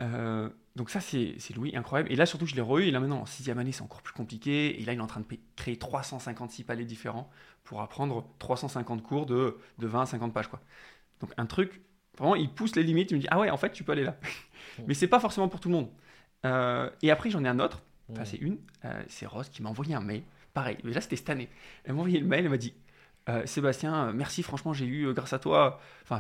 Euh, 0.02 0.50
donc 0.76 0.90
ça, 0.90 1.02
c'est 1.02 1.36
Louis, 1.56 1.76
incroyable. 1.76 2.12
Et 2.12 2.16
là, 2.16 2.26
surtout, 2.26 2.46
je 2.46 2.56
l'ai 2.56 2.62
re 2.62 2.80
Et 2.80 2.92
là, 2.92 3.00
maintenant, 3.00 3.22
en 3.22 3.26
sixième 3.26 3.60
année, 3.60 3.72
c'est 3.72 3.82
encore 3.82 4.02
plus 4.02 4.14
compliqué. 4.14 4.80
Et 4.82 4.86
là, 4.86 4.94
il 4.94 5.00
est 5.00 5.02
en 5.02 5.08
train 5.08 5.20
de 5.22 5.26
créer 5.56 5.78
356 5.78 6.64
palais 6.64 6.86
différents 6.86 7.30
pour 7.64 7.82
apprendre 7.82 8.26
350 8.40 9.04
cours 9.04 9.26
de, 9.26 9.58
de 9.78 9.88
20 9.88 10.02
à 10.04 10.06
50 10.06 10.34
pages. 10.34 10.48
Quoi. 10.48 10.62
Donc 11.20 11.32
un 11.38 11.46
truc, 11.46 11.82
vraiment, 12.18 12.36
il 12.36 12.50
pousse 12.50 12.76
les 12.76 12.84
limites. 12.84 13.12
Il 13.12 13.16
me 13.16 13.22
dit, 13.22 13.28
ah 13.30 13.40
ouais, 13.40 13.50
en 13.50 13.58
fait, 13.58 13.72
tu 13.72 13.84
peux 13.84 13.92
aller 13.92 14.04
là. 14.04 14.18
Mais 14.88 14.94
c'est 14.94 15.08
pas 15.08 15.20
forcément 15.20 15.50
pour 15.50 15.60
tout 15.60 15.70
le 15.70 15.76
monde. 15.76 15.90
Euh, 16.46 16.90
et 17.02 17.12
après, 17.12 17.30
j'en 17.30 17.44
ai 17.44 17.48
un 17.50 17.60
autre. 17.60 17.82
Enfin, 18.12 18.22
Hmm. 18.24 18.26
c'est 18.26 18.38
une. 18.38 18.58
euh, 18.86 19.04
c'est 19.08 19.26
Rose 19.28 19.50
qui 19.50 19.62
m'a 19.62 19.70
envoyé 19.70 19.94
un 19.96 20.02
mail. 20.02 20.24
Pareil, 20.54 20.78
mais 20.84 20.94
là, 20.94 21.02
c'était 21.02 21.16
cette 21.18 21.30
année. 21.30 21.50
Elle 21.84 21.94
m'a 21.94 22.00
envoyé 22.00 22.20
le 22.20 22.26
mail. 22.26 22.46
Elle 22.46 22.50
m'a 22.52 22.58
dit, 22.58 22.74
Sébastien, 23.46 24.12
merci, 24.14 24.42
franchement, 24.42 24.74
j'ai 24.74 24.88
eu, 24.88 25.14
grâce 25.14 25.34
à 25.34 25.40
toi... 25.40 25.80
Enfin, 26.04 26.20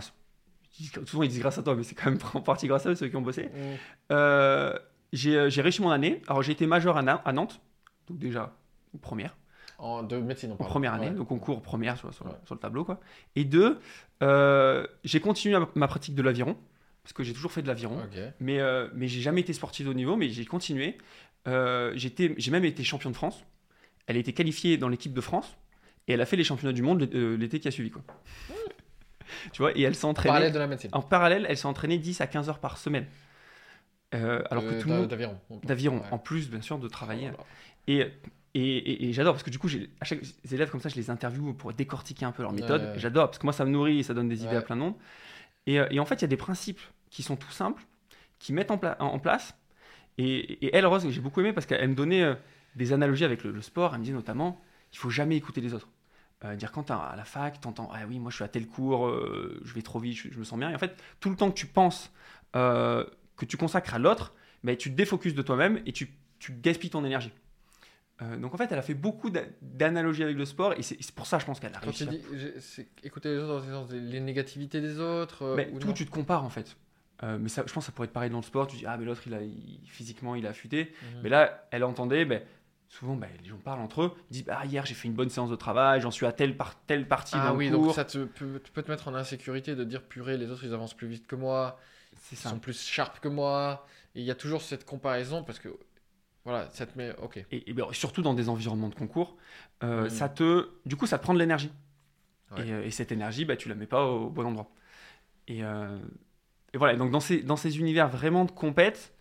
souvent, 1.05 1.23
ils 1.23 1.29
disent 1.29 1.39
grâce 1.39 1.57
à 1.57 1.63
toi, 1.63 1.75
mais 1.75 1.83
c'est 1.83 1.95
quand 1.95 2.09
même 2.09 2.19
en 2.33 2.41
partie 2.41 2.67
grâce 2.67 2.85
à 2.85 2.89
eux, 2.91 2.95
ceux 2.95 3.07
qui 3.07 3.15
ont 3.15 3.21
bossé. 3.21 3.45
Hmm. 3.47 3.75
Euh, 4.11 4.77
j'ai 5.13 5.35
euh, 5.35 5.49
j'ai 5.49 5.61
réussi 5.61 5.81
mon 5.81 5.89
année. 5.91 6.21
Alors 6.27 6.41
j'ai 6.43 6.51
été 6.51 6.67
major 6.67 6.97
à, 6.97 7.01
Na- 7.01 7.21
à 7.25 7.33
Nantes, 7.33 7.61
donc 8.07 8.19
déjà 8.19 8.55
première, 9.01 9.35
En 9.77 10.03
de 10.03 10.17
médecine, 10.17 10.51
on 10.51 10.63
en 10.63 10.67
première 10.67 10.93
année, 10.93 11.07
Ouais. 11.09 11.13
donc 11.15 11.31
on 11.31 11.39
court 11.39 11.61
première 11.61 11.97
sur, 11.97 12.13
sur- 12.13 12.25
Ouais. 12.25 12.31
sur 12.45 12.55
le 12.55 12.59
tableau 12.59 12.83
quoi. 12.85 12.99
Et 13.35 13.43
deux, 13.45 13.79
euh, 14.23 14.85
j'ai 15.03 15.19
continué 15.19 15.57
ma, 15.75 15.87
pratique 15.87 16.15
de 16.15 16.21
l'aviron 16.21 16.57
parce 17.03 17.13
que 17.13 17.23
j'ai 17.23 17.33
toujours 17.33 17.51
fait 17.51 17.61
de 17.61 17.67
l'aviron, 17.67 17.97
mais 18.39 18.59
euh, 18.59 18.87
mais 18.93 19.07
j'ai 19.07 19.21
jamais 19.21 19.41
été 19.41 19.53
sportif 19.53 19.85
de 19.85 19.91
haut 19.91 19.95
niveau, 19.95 20.15
mais 20.15 20.29
j'ai 20.29 20.45
continué. 20.45 20.97
J'ai 21.45 22.51
même 22.51 22.65
été 22.65 22.83
champion 22.83 23.09
de 23.09 23.15
France. 23.15 23.43
Elle 24.07 24.17
a 24.17 24.19
été 24.19 24.33
qualifiée 24.33 24.77
dans 24.77 24.89
l'équipe 24.89 25.13
de 25.13 25.21
France 25.21 25.55
et 26.07 26.13
elle 26.13 26.21
a 26.21 26.25
fait 26.25 26.35
les 26.35 26.43
championnats 26.43 26.73
du 26.73 26.81
monde 26.83 27.01
l'été 27.11 27.59
qui 27.59 27.67
a 27.67 27.71
suivi 27.71 27.89
quoi. 27.91 28.01
tu 29.51 29.61
vois, 29.61 29.77
et 29.77 29.81
elle 29.81 29.95
s'est 29.95 30.05
entraînée. 30.05 30.29
Parallèle 30.33 30.53
de 30.53 30.59
la 30.59 30.67
médecine. 30.67 30.89
En 30.93 31.01
parallèle, 31.01 31.45
elle 31.49 31.57
s'est 31.57 31.65
entraînée 31.67 31.97
10 31.97 32.21
à 32.21 32.27
15 32.27 32.49
heures 32.49 32.59
par 32.59 32.77
semaine. 32.77 33.05
Euh, 34.15 34.41
alors 34.49 34.63
que 34.63 34.69
Euh, 34.69 34.81
tout 34.81 34.89
le 34.89 34.95
monde 34.95 35.07
D'aviron. 35.07 35.37
d'aviron, 35.63 35.97
Ouais. 35.97 36.03
en 36.11 36.17
plus 36.17 36.49
bien 36.49 36.61
sûr 36.61 36.79
de 36.79 36.87
travailler. 36.87 37.29
Oh 37.37 37.41
Et, 37.87 37.99
et, 38.55 38.77
et- 38.77 39.09
et 39.09 39.13
j'adore 39.13 39.33
parce 39.35 39.43
que 39.43 39.51
du 39.51 39.59
coup, 39.59 39.67
à 40.01 40.05
chaque 40.05 40.21
les 40.43 40.55
élèves 40.55 40.71
comme 40.71 40.79
ça, 40.81 40.89
je 40.89 40.95
les 40.95 41.09
interviewe 41.11 41.53
pour 41.53 41.73
décortiquer 41.73 42.25
un 42.25 42.31
peu 42.31 42.41
leur 42.41 42.51
méthode. 42.51 42.81
Ouais. 42.81 42.93
J'adore 42.99 43.27
parce 43.27 43.37
que 43.37 43.45
moi, 43.45 43.53
ça 43.53 43.65
me 43.65 43.69
nourrit 43.69 43.99
et 43.99 44.03
ça 44.03 44.13
donne 44.15 44.27
des 44.27 44.43
idées 44.43 44.55
à 44.55 44.61
plein 44.61 44.75
de 44.75 44.81
monde. 44.81 44.95
Et, 45.67 45.79
euh, 45.79 45.87
et 45.91 45.99
en 45.99 46.05
fait, 46.05 46.15
il 46.15 46.21
y 46.21 46.25
a 46.25 46.27
des 46.27 46.37
principes 46.37 46.79
qui 47.11 47.21
sont 47.21 47.35
tout 47.35 47.51
simples, 47.51 47.83
qui 48.39 48.51
mettent 48.53 48.71
en, 48.71 48.77
pla- 48.79 48.97
en- 48.99 49.07
en 49.07 49.19
place. 49.19 49.55
Et, 50.17 50.75
elle, 50.75 50.85
Rose, 50.87 51.07
j'ai 51.09 51.21
beaucoup 51.21 51.39
aimé 51.41 51.53
parce 51.53 51.65
qu'elle 51.67 51.87
me 51.89 51.95
donnait 51.95 52.35
des 52.75 52.91
analogies 52.93 53.25
avec 53.25 53.43
le, 53.43 53.51
le 53.51 53.61
sport. 53.61 53.93
Elle 53.93 53.99
me 53.99 54.03
disait 54.05 54.15
notamment, 54.15 54.59
il 54.91 54.97
faut 54.97 55.09
jamais 55.11 55.35
écouter 55.37 55.61
les 55.61 55.73
autres. 55.75 55.87
Euh, 56.45 56.55
dire 56.55 56.71
quand 56.71 56.89
à 56.89 57.15
la 57.17 57.25
fac, 57.25 57.59
t'entends, 57.59 57.89
ah 57.93 57.99
oui, 58.07 58.17
moi 58.17 58.31
je 58.31 58.35
suis 58.35 58.45
à 58.45 58.47
tel 58.47 58.65
cours, 58.65 59.07
euh, 59.07 59.59
je 59.65 59.73
vais 59.73 59.81
trop 59.81 59.99
vite, 59.99 60.15
je, 60.17 60.29
je 60.31 60.39
me 60.39 60.45
sens 60.45 60.57
bien. 60.57 60.69
Et 60.69 60.75
en 60.75 60.77
fait, 60.77 60.95
tout 61.19 61.29
le 61.29 61.35
temps 61.35 61.49
que 61.51 61.57
tu 61.57 61.65
penses 61.65 62.13
euh, 62.55 63.03
que 63.35 63.45
tu 63.45 63.57
consacres 63.57 63.93
à 63.93 63.99
l'autre, 63.99 64.33
ben, 64.63 64.77
tu 64.77 64.89
te 64.89 64.95
défocuses 64.95 65.35
de 65.35 65.41
toi-même 65.41 65.81
et 65.85 65.91
tu, 65.91 66.09
tu 66.39 66.53
gaspilles 66.53 66.89
ton 66.91 67.03
énergie. 67.03 67.33
Euh, 68.21 68.37
donc 68.37 68.53
en 68.53 68.57
fait, 68.57 68.69
elle 68.71 68.79
a 68.79 68.81
fait 68.81 68.93
beaucoup 68.93 69.29
d'a- 69.29 69.43
d'analogies 69.61 70.23
avec 70.23 70.37
le 70.37 70.45
sport 70.45 70.73
et 70.73 70.81
c'est 70.81 71.11
pour 71.11 71.25
ça, 71.25 71.39
je 71.39 71.45
pense 71.45 71.59
qu'elle 71.59 71.73
a 71.75 71.79
Quand 71.79 71.85
réussi. 71.87 72.07
tu 72.07 72.09
à- 72.09 72.37
dis 72.37 72.85
écouter 73.03 73.29
les 73.35 73.39
autres 73.41 73.65
dans 73.69 73.87
les 73.91 74.19
négativités 74.21 74.79
des 74.81 74.99
autres. 74.99 75.55
Mais 75.57 75.69
ou 75.73 75.79
tout, 75.79 75.91
tu 75.93 76.05
te 76.05 76.11
compares 76.11 76.43
en 76.45 76.49
fait. 76.49 76.75
Euh, 77.23 77.37
mais 77.37 77.49
ça, 77.49 77.63
je 77.67 77.73
pense 77.73 77.83
que 77.83 77.87
ça 77.87 77.91
pourrait 77.91 78.05
être 78.07 78.13
pareil 78.13 78.29
dans 78.29 78.37
le 78.37 78.43
sport. 78.43 78.65
Tu 78.67 78.77
dis, 78.77 78.85
ah, 78.85 78.95
mais 78.97 79.03
l'autre, 79.03 79.23
il 79.25 79.33
a, 79.33 79.41
il- 79.41 79.81
physiquement, 79.87 80.35
il 80.35 80.45
a 80.47 80.51
affûté. 80.51 80.93
Mhm. 81.15 81.19
Mais 81.23 81.27
là, 81.29 81.67
elle 81.71 81.83
entendait, 81.83 82.23
ben, 82.23 82.41
souvent, 82.89 83.15
ben, 83.15 83.29
les 83.41 83.47
gens 83.49 83.57
parlent 83.57 83.79
entre 83.81 84.01
eux. 84.01 84.13
Ils 84.29 84.33
disent, 84.33 84.45
ah, 84.49 84.65
hier, 84.65 84.85
j'ai 84.85 84.93
fait 84.95 85.07
une 85.07 85.13
bonne 85.13 85.29
séance 85.29 85.49
de 85.49 85.55
travail, 85.55 86.01
j'en 86.01 86.11
suis 86.11 86.25
à 86.25 86.31
telle, 86.33 86.57
par, 86.57 86.75
telle 86.85 87.07
partie 87.07 87.37
Ah 87.39 87.53
oui, 87.53 87.69
cours. 87.69 87.85
donc 87.85 87.95
ça 87.95 88.03
te 88.05 88.25
peut, 88.25 88.59
tu 88.63 88.71
peux 88.71 88.83
te 88.83 88.89
mettre 88.91 89.07
en 89.07 89.15
insécurité 89.15 89.75
de 89.75 89.83
dire 89.83 90.03
purée, 90.03 90.37
les 90.37 90.49
autres 90.51 90.63
ils 90.65 90.73
avancent 90.73 90.93
plus 90.95 91.07
vite 91.07 91.25
que 91.27 91.35
moi, 91.35 91.79
C'est 92.17 92.35
ils 92.35 92.39
ça. 92.39 92.49
sont 92.49 92.59
plus 92.59 92.81
sharp 92.81 93.19
que 93.21 93.27
moi. 93.29 93.85
Et 94.15 94.19
il 94.21 94.25
y 94.25 94.31
a 94.31 94.35
toujours 94.35 94.61
cette 94.61 94.85
comparaison 94.85 95.43
parce 95.43 95.59
que 95.59 95.69
voilà, 96.43 96.67
ça 96.71 96.85
te 96.87 96.97
met. 96.97 97.15
Ok. 97.21 97.37
Et, 97.51 97.69
et 97.69 97.73
ben, 97.73 97.85
surtout 97.91 98.21
dans 98.23 98.33
des 98.33 98.49
environnements 98.49 98.89
de 98.89 98.95
concours, 98.95 99.37
euh, 99.83 100.03
Mhm. 100.03 100.09
ça 100.09 100.27
te, 100.29 100.69
du 100.85 100.95
coup, 100.95 101.05
ça 101.05 101.17
te 101.19 101.23
prend 101.23 101.33
de 101.35 101.39
l'énergie. 101.39 101.71
Ouais. 102.57 102.67
Et, 102.67 102.71
euh, 102.73 102.83
et 102.85 102.89
cette 102.91 103.11
énergie, 103.11 103.45
bah, 103.45 103.55
tu 103.55 103.69
la 103.69 103.75
mets 103.75 103.85
pas 103.85 104.03
au 104.07 104.29
bon 104.31 104.45
endroit. 104.47 104.71
Et, 105.47 105.63
euh, 105.63 105.99
et 106.73 106.77
voilà, 106.79 106.95
donc 106.97 107.11
dans 107.11 107.19
ces, 107.19 107.43
dans 107.43 107.55
ces 107.55 107.77
univers 107.77 108.09
vraiment 108.09 108.45
de 108.45 108.51
compète, 108.51 109.13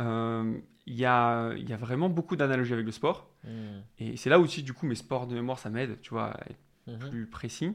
euh, 0.00 0.58
il 0.88 0.96
y, 0.96 1.04
a, 1.04 1.52
y 1.54 1.72
a 1.72 1.76
vraiment 1.76 2.08
beaucoup 2.08 2.34
d'analogies 2.36 2.72
avec 2.72 2.86
le 2.86 2.92
sport. 2.92 3.28
Mhm. 3.44 3.82
Et 3.98 4.16
c'est 4.16 4.30
là 4.30 4.38
aussi, 4.40 4.62
du 4.62 4.72
coup, 4.72 4.86
mes 4.86 4.94
sports 4.94 5.26
de 5.26 5.34
mémoire, 5.34 5.58
ça 5.58 5.70
m'aide, 5.70 6.00
tu 6.00 6.10
vois, 6.10 6.30
à 6.32 6.40
être 6.50 6.58
Mhm. 6.86 7.10
plus 7.10 7.26
précis. 7.26 7.72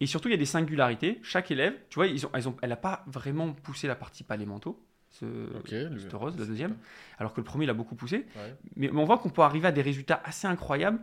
Et 0.00 0.06
surtout, 0.06 0.26
il 0.28 0.32
y 0.32 0.34
a 0.34 0.38
des 0.38 0.46
singularités. 0.46 1.20
Chaque 1.22 1.50
élève, 1.52 1.74
tu 1.88 1.94
vois, 1.96 2.08
ils 2.08 2.26
ont, 2.26 2.30
elles 2.34 2.48
ont, 2.48 2.56
elle 2.62 2.70
n'a 2.70 2.76
pas 2.76 3.04
vraiment 3.06 3.52
poussé 3.52 3.86
la 3.86 3.94
partie 3.94 4.24
palais 4.24 4.46
mentaux, 4.46 4.84
ce, 5.10 5.24
Ok, 5.56 5.70
le- 5.70 5.98
cette 6.00 6.12
rose, 6.14 6.36
la 6.36 6.44
deuxième, 6.46 6.76
alors 7.18 7.32
que 7.32 7.40
le 7.40 7.44
premier, 7.44 7.64
il 7.66 7.70
a 7.70 7.74
beaucoup 7.74 7.94
poussé. 7.94 8.26
Ouais. 8.36 8.56
Mais, 8.74 8.88
mais 8.92 9.00
on 9.00 9.04
voit 9.04 9.18
qu'on 9.18 9.30
peut 9.30 9.42
arriver 9.42 9.68
à 9.68 9.72
des 9.72 9.82
résultats 9.82 10.20
assez 10.24 10.48
incroyables 10.48 10.98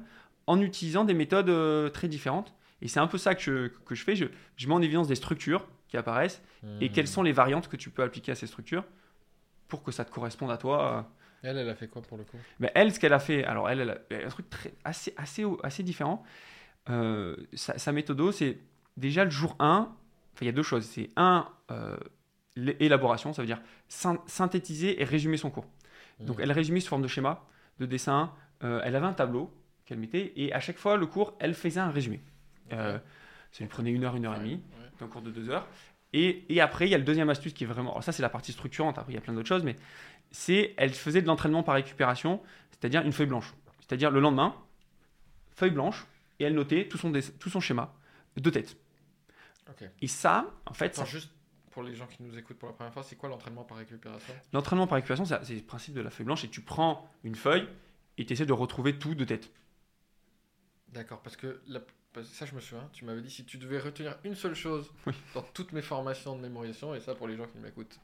en 0.48 0.60
utilisant 0.60 1.06
des 1.06 1.14
méthodes 1.14 1.50
euh, 1.50 1.90
très 1.90 2.08
différentes. 2.10 2.54
Et 2.82 2.88
c'est 2.90 3.00
un 3.00 3.08
peu 3.08 3.18
ça 3.18 3.36
que 3.36 3.42
je, 3.42 3.68
que 3.86 3.96
je 3.96 4.04
fais. 4.04 4.16
Je, 4.18 4.26
je 4.58 4.68
mets 4.68 4.74
en 4.74 4.82
évidence 4.82 5.08
des 5.08 5.16
structures 5.16 5.66
qui 5.88 5.96
apparaissent 5.96 6.42
et 6.82 6.90
quelles 6.92 7.08
sont 7.08 7.24
les 7.24 7.32
variantes 7.32 7.68
que 7.70 7.78
tu 7.78 7.90
peux 7.90 8.04
appliquer 8.04 8.34
à 8.34 8.36
ces 8.36 8.48
structures 8.48 8.84
pour 9.70 9.82
que 9.84 9.92
ça 9.94 10.04
te 10.04 10.12
corresponde 10.12 10.52
à 10.52 10.58
toi. 10.58 11.10
Elle, 11.44 11.58
elle 11.58 11.70
a 11.70 11.76
fait 11.76 11.88
quoi 11.88 12.02
pour 12.02 12.18
le 12.18 12.24
coup? 12.24 12.38
Mais 12.60 12.72
elle, 12.76 12.94
ce 12.94 13.00
qu'elle 13.00 13.14
a 13.14 13.20
fait, 13.20 13.44
alors 13.46 13.70
elle, 13.70 13.80
elle 13.82 13.90
a 13.92 13.98
elle 14.10 14.24
a 14.24 14.26
un 14.26 14.30
truc 14.30 14.50
très, 14.50 14.74
assez, 14.84 15.14
assez, 15.18 15.46
assez 15.64 15.84
différent. 15.84 16.24
Euh, 16.90 17.36
sa, 17.54 17.78
sa 17.78 17.92
méthode, 17.92 18.32
c'est 18.32 18.58
déjà 18.98 19.24
le 19.24 19.30
jour 19.30 19.56
1, 19.60 19.66
enfin, 19.82 19.90
il 20.42 20.46
y 20.46 20.50
a 20.50 20.52
deux 20.54 20.64
choses. 20.64 20.86
C'est 20.86 21.12
un, 21.16 21.48
euh, 21.72 21.98
l'élaboration, 22.56 23.32
ça 23.34 23.42
veut 23.42 23.46
dire 23.48 23.62
syn- 23.88 24.20
synthétiser 24.28 25.02
et 25.02 25.06
résumer 25.06 25.38
son 25.38 25.50
cours. 25.50 25.66
Donc 26.20 26.38
Mhm. 26.38 26.44
elle 26.44 26.52
résumait 26.52 26.80
sous 26.82 26.90
forme 26.90 27.02
de 27.04 27.08
schéma, 27.08 27.46
de 27.80 27.86
dessin. 27.86 28.34
Euh, 28.64 28.82
elle 28.84 28.96
avait 28.98 29.06
un 29.06 29.14
tableau 29.14 29.50
qu'elle 29.86 30.00
mettait 30.00 30.34
et 30.36 30.52
à 30.54 30.60
chaque 30.60 30.78
fois 30.78 30.98
le 30.98 31.06
cours, 31.06 31.34
elle 31.40 31.54
faisait 31.54 31.80
un 31.80 31.92
résumé. 31.92 32.20
Ça 32.70 33.02
lui 33.62 33.68
prenait 33.68 33.92
une 33.92 34.04
heure, 34.04 34.16
une 34.16 34.26
heure 34.26 34.36
et 34.36 34.40
demie, 34.40 34.62
Ouais. 34.74 35.06
un 35.06 35.08
cours 35.08 35.22
de 35.22 35.32
deux 35.32 35.50
heures. 35.50 35.68
Et, 36.14 36.46
et 36.54 36.60
après, 36.62 36.88
il 36.88 36.92
y 36.92 36.96
a 36.96 36.98
le 36.98 37.04
deuxième 37.04 37.30
astuce 37.30 37.54
qui 37.54 37.64
est 37.64 37.68
vraiment. 37.68 37.92
Alors 37.92 38.04
ça, 38.04 38.12
c'est 38.12 38.22
la 38.22 38.30
partie 38.30 38.52
structurante. 38.52 38.98
Après, 38.98 39.12
il 39.12 39.16
y 39.16 39.18
a 39.18 39.22
plein 39.22 39.34
d'autres 39.34 39.48
choses, 39.48 39.64
mais 39.64 39.76
c'est 40.32 40.74
elle 40.78 40.94
faisait 40.94 41.22
de 41.22 41.28
l'entraînement 41.28 41.64
par 41.64 41.76
récupération, 41.76 42.42
c'est-à-dire 42.72 43.02
une 43.02 43.12
feuille 43.14 43.28
blanche. 43.28 43.54
C'est-à-dire 43.82 44.12
le 44.12 44.20
lendemain, 44.20 44.56
feuille 45.56 45.72
blanche, 45.72 46.06
et 46.40 46.44
elle 46.46 46.54
notait 46.54 46.88
tout 46.88 46.98
son, 46.98 47.12
tout 47.40 47.50
son 47.50 47.60
schéma 47.60 47.94
de 48.38 48.50
tête. 48.50 48.78
Ok. 49.70 49.84
Et 50.02 50.08
ça, 50.08 50.46
en 50.66 50.74
fait, 50.74 50.96
ça 50.96 51.02
Attends, 51.02 51.12
juste 51.12 51.32
pour 51.72 51.84
les 51.84 51.96
gens 51.96 52.08
qui 52.08 52.24
nous 52.24 52.38
écoutent 52.38 52.58
pour 52.58 52.70
la 52.70 52.74
première 52.76 52.94
fois, 52.94 53.04
c'est 53.04 53.16
quoi 53.16 53.30
l'entraînement 53.30 53.64
par 53.64 53.78
récupération? 53.78 54.34
L'entraînement 54.54 54.88
par 54.88 54.96
récupération, 54.96 55.26
c'est 55.26 55.54
le 55.56 55.62
principe 55.62 55.94
de 55.94 56.02
la 56.02 56.10
feuille 56.10 56.26
blanche, 56.26 56.44
et 56.44 56.50
tu 56.50 56.62
prends 56.62 57.10
une 57.24 57.36
feuille 57.36 57.68
et 58.18 58.26
tu 58.26 58.34
essaies 58.34 58.46
de 58.46 58.54
retrouver 58.54 58.98
tout 58.98 59.16
de 59.16 59.26
tête. 59.26 59.52
D'accord, 60.90 61.22
parce 61.22 61.36
que 61.38 61.62
la- 61.68 61.82
ça, 62.24 62.46
je 62.46 62.56
me 62.56 62.60
souviens, 62.60 62.90
tu 62.94 63.06
m'avais 63.06 63.22
dit 63.22 63.30
si 63.30 63.46
tu 63.46 63.58
devais 63.58 63.80
retenir 63.80 64.18
une 64.24 64.34
seule 64.36 64.56
chose 64.56 64.92
Oui. 65.06 65.14
dans 65.36 65.44
toutes 65.44 65.72
mes 65.72 65.82
formations 65.84 66.36
de 66.36 66.42
mémorisation, 66.42 66.96
et 66.96 67.00
ça 67.00 67.14
pour 67.14 67.28
les 67.28 67.38
gens 67.38 67.46
qui 67.46 67.60
m'écoutent, 67.60 68.00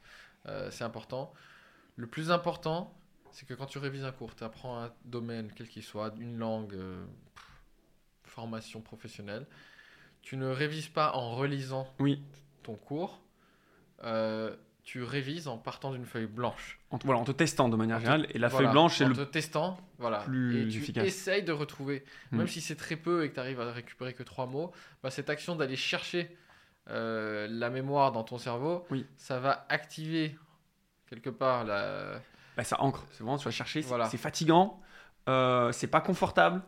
euh, 0.45 0.69
c'est 0.71 0.83
important. 0.83 1.33
Le 1.95 2.07
plus 2.07 2.31
important, 2.31 2.93
c'est 3.31 3.47
que 3.47 3.53
quand 3.53 3.65
tu 3.65 3.77
révises 3.77 4.03
un 4.03 4.11
cours, 4.11 4.35
tu 4.35 4.43
apprends 4.43 4.81
un 4.83 4.91
domaine, 5.05 5.51
quel 5.55 5.67
qu'il 5.67 5.83
soit, 5.83 6.13
une 6.19 6.37
langue, 6.37 6.73
euh, 6.73 7.05
pff, 7.35 7.45
formation 8.31 8.81
professionnelle, 8.81 9.45
tu 10.21 10.37
ne 10.37 10.47
révises 10.47 10.89
pas 10.89 11.13
en 11.13 11.35
relisant 11.35 11.87
Oui. 11.99 12.21
ton 12.63 12.75
cours, 12.75 13.21
euh, 14.03 14.55
tu 14.83 15.03
révises 15.03 15.47
en 15.47 15.57
partant 15.57 15.91
d'une 15.91 16.05
feuille 16.05 16.27
blanche. 16.27 16.79
En, 16.91 16.97
te- 16.99 17.05
voilà, 17.05 17.19
en 17.21 17.23
te 17.23 17.31
testant 17.31 17.69
de 17.69 17.75
manière 17.75 17.99
générale. 17.99 18.27
Et 18.31 18.37
la 18.39 18.49
Voilà, 18.49 18.65
feuille 18.67 18.71
blanche, 18.73 18.97
c'est 18.97 19.05
en 19.05 19.09
le 19.09 19.15
te 19.15 19.21
testant, 19.23 19.77
voilà. 19.97 20.19
plus 20.19 20.61
et 20.61 20.67
tu 20.67 20.77
efficace. 20.79 21.05
essayes 21.05 21.43
de 21.43 21.51
retrouver, 21.51 22.03
Mm. 22.31 22.37
même 22.37 22.47
si 22.47 22.61
c'est 22.61 22.75
très 22.75 22.95
peu 22.95 23.23
et 23.23 23.29
que 23.29 23.35
tu 23.35 23.39
arrives 23.39 23.59
à 23.61 23.71
récupérer 23.71 24.13
que 24.13 24.21
trois 24.23 24.45
mots, 24.45 24.71
bah, 25.01 25.09
cette 25.11 25.29
action 25.29 25.55
d'aller 25.55 25.75
chercher 25.75 26.35
euh, 26.89 27.47
la 27.49 27.71
mémoire 27.71 28.11
dans 28.11 28.23
ton 28.23 28.37
cerveau, 28.37 28.85
Oui. 28.91 29.07
ça 29.17 29.39
va 29.39 29.65
activer 29.69 30.37
quelque 31.15 31.29
part 31.31 31.63
la. 31.63 32.21
Bah, 32.57 32.63
ça 32.63 32.79
ancre. 32.81 33.05
C'est 33.11 33.23
vraiment, 33.23 33.37
tu 33.37 33.45
vas 33.45 33.51
chercher. 33.51 33.81
C'est 33.81 33.87
Voilà. 33.87 34.05
fatigant. 34.09 34.79
euh, 35.27 35.71
c'est 35.71 35.87
pas 35.87 36.01
confortable. 36.01 36.61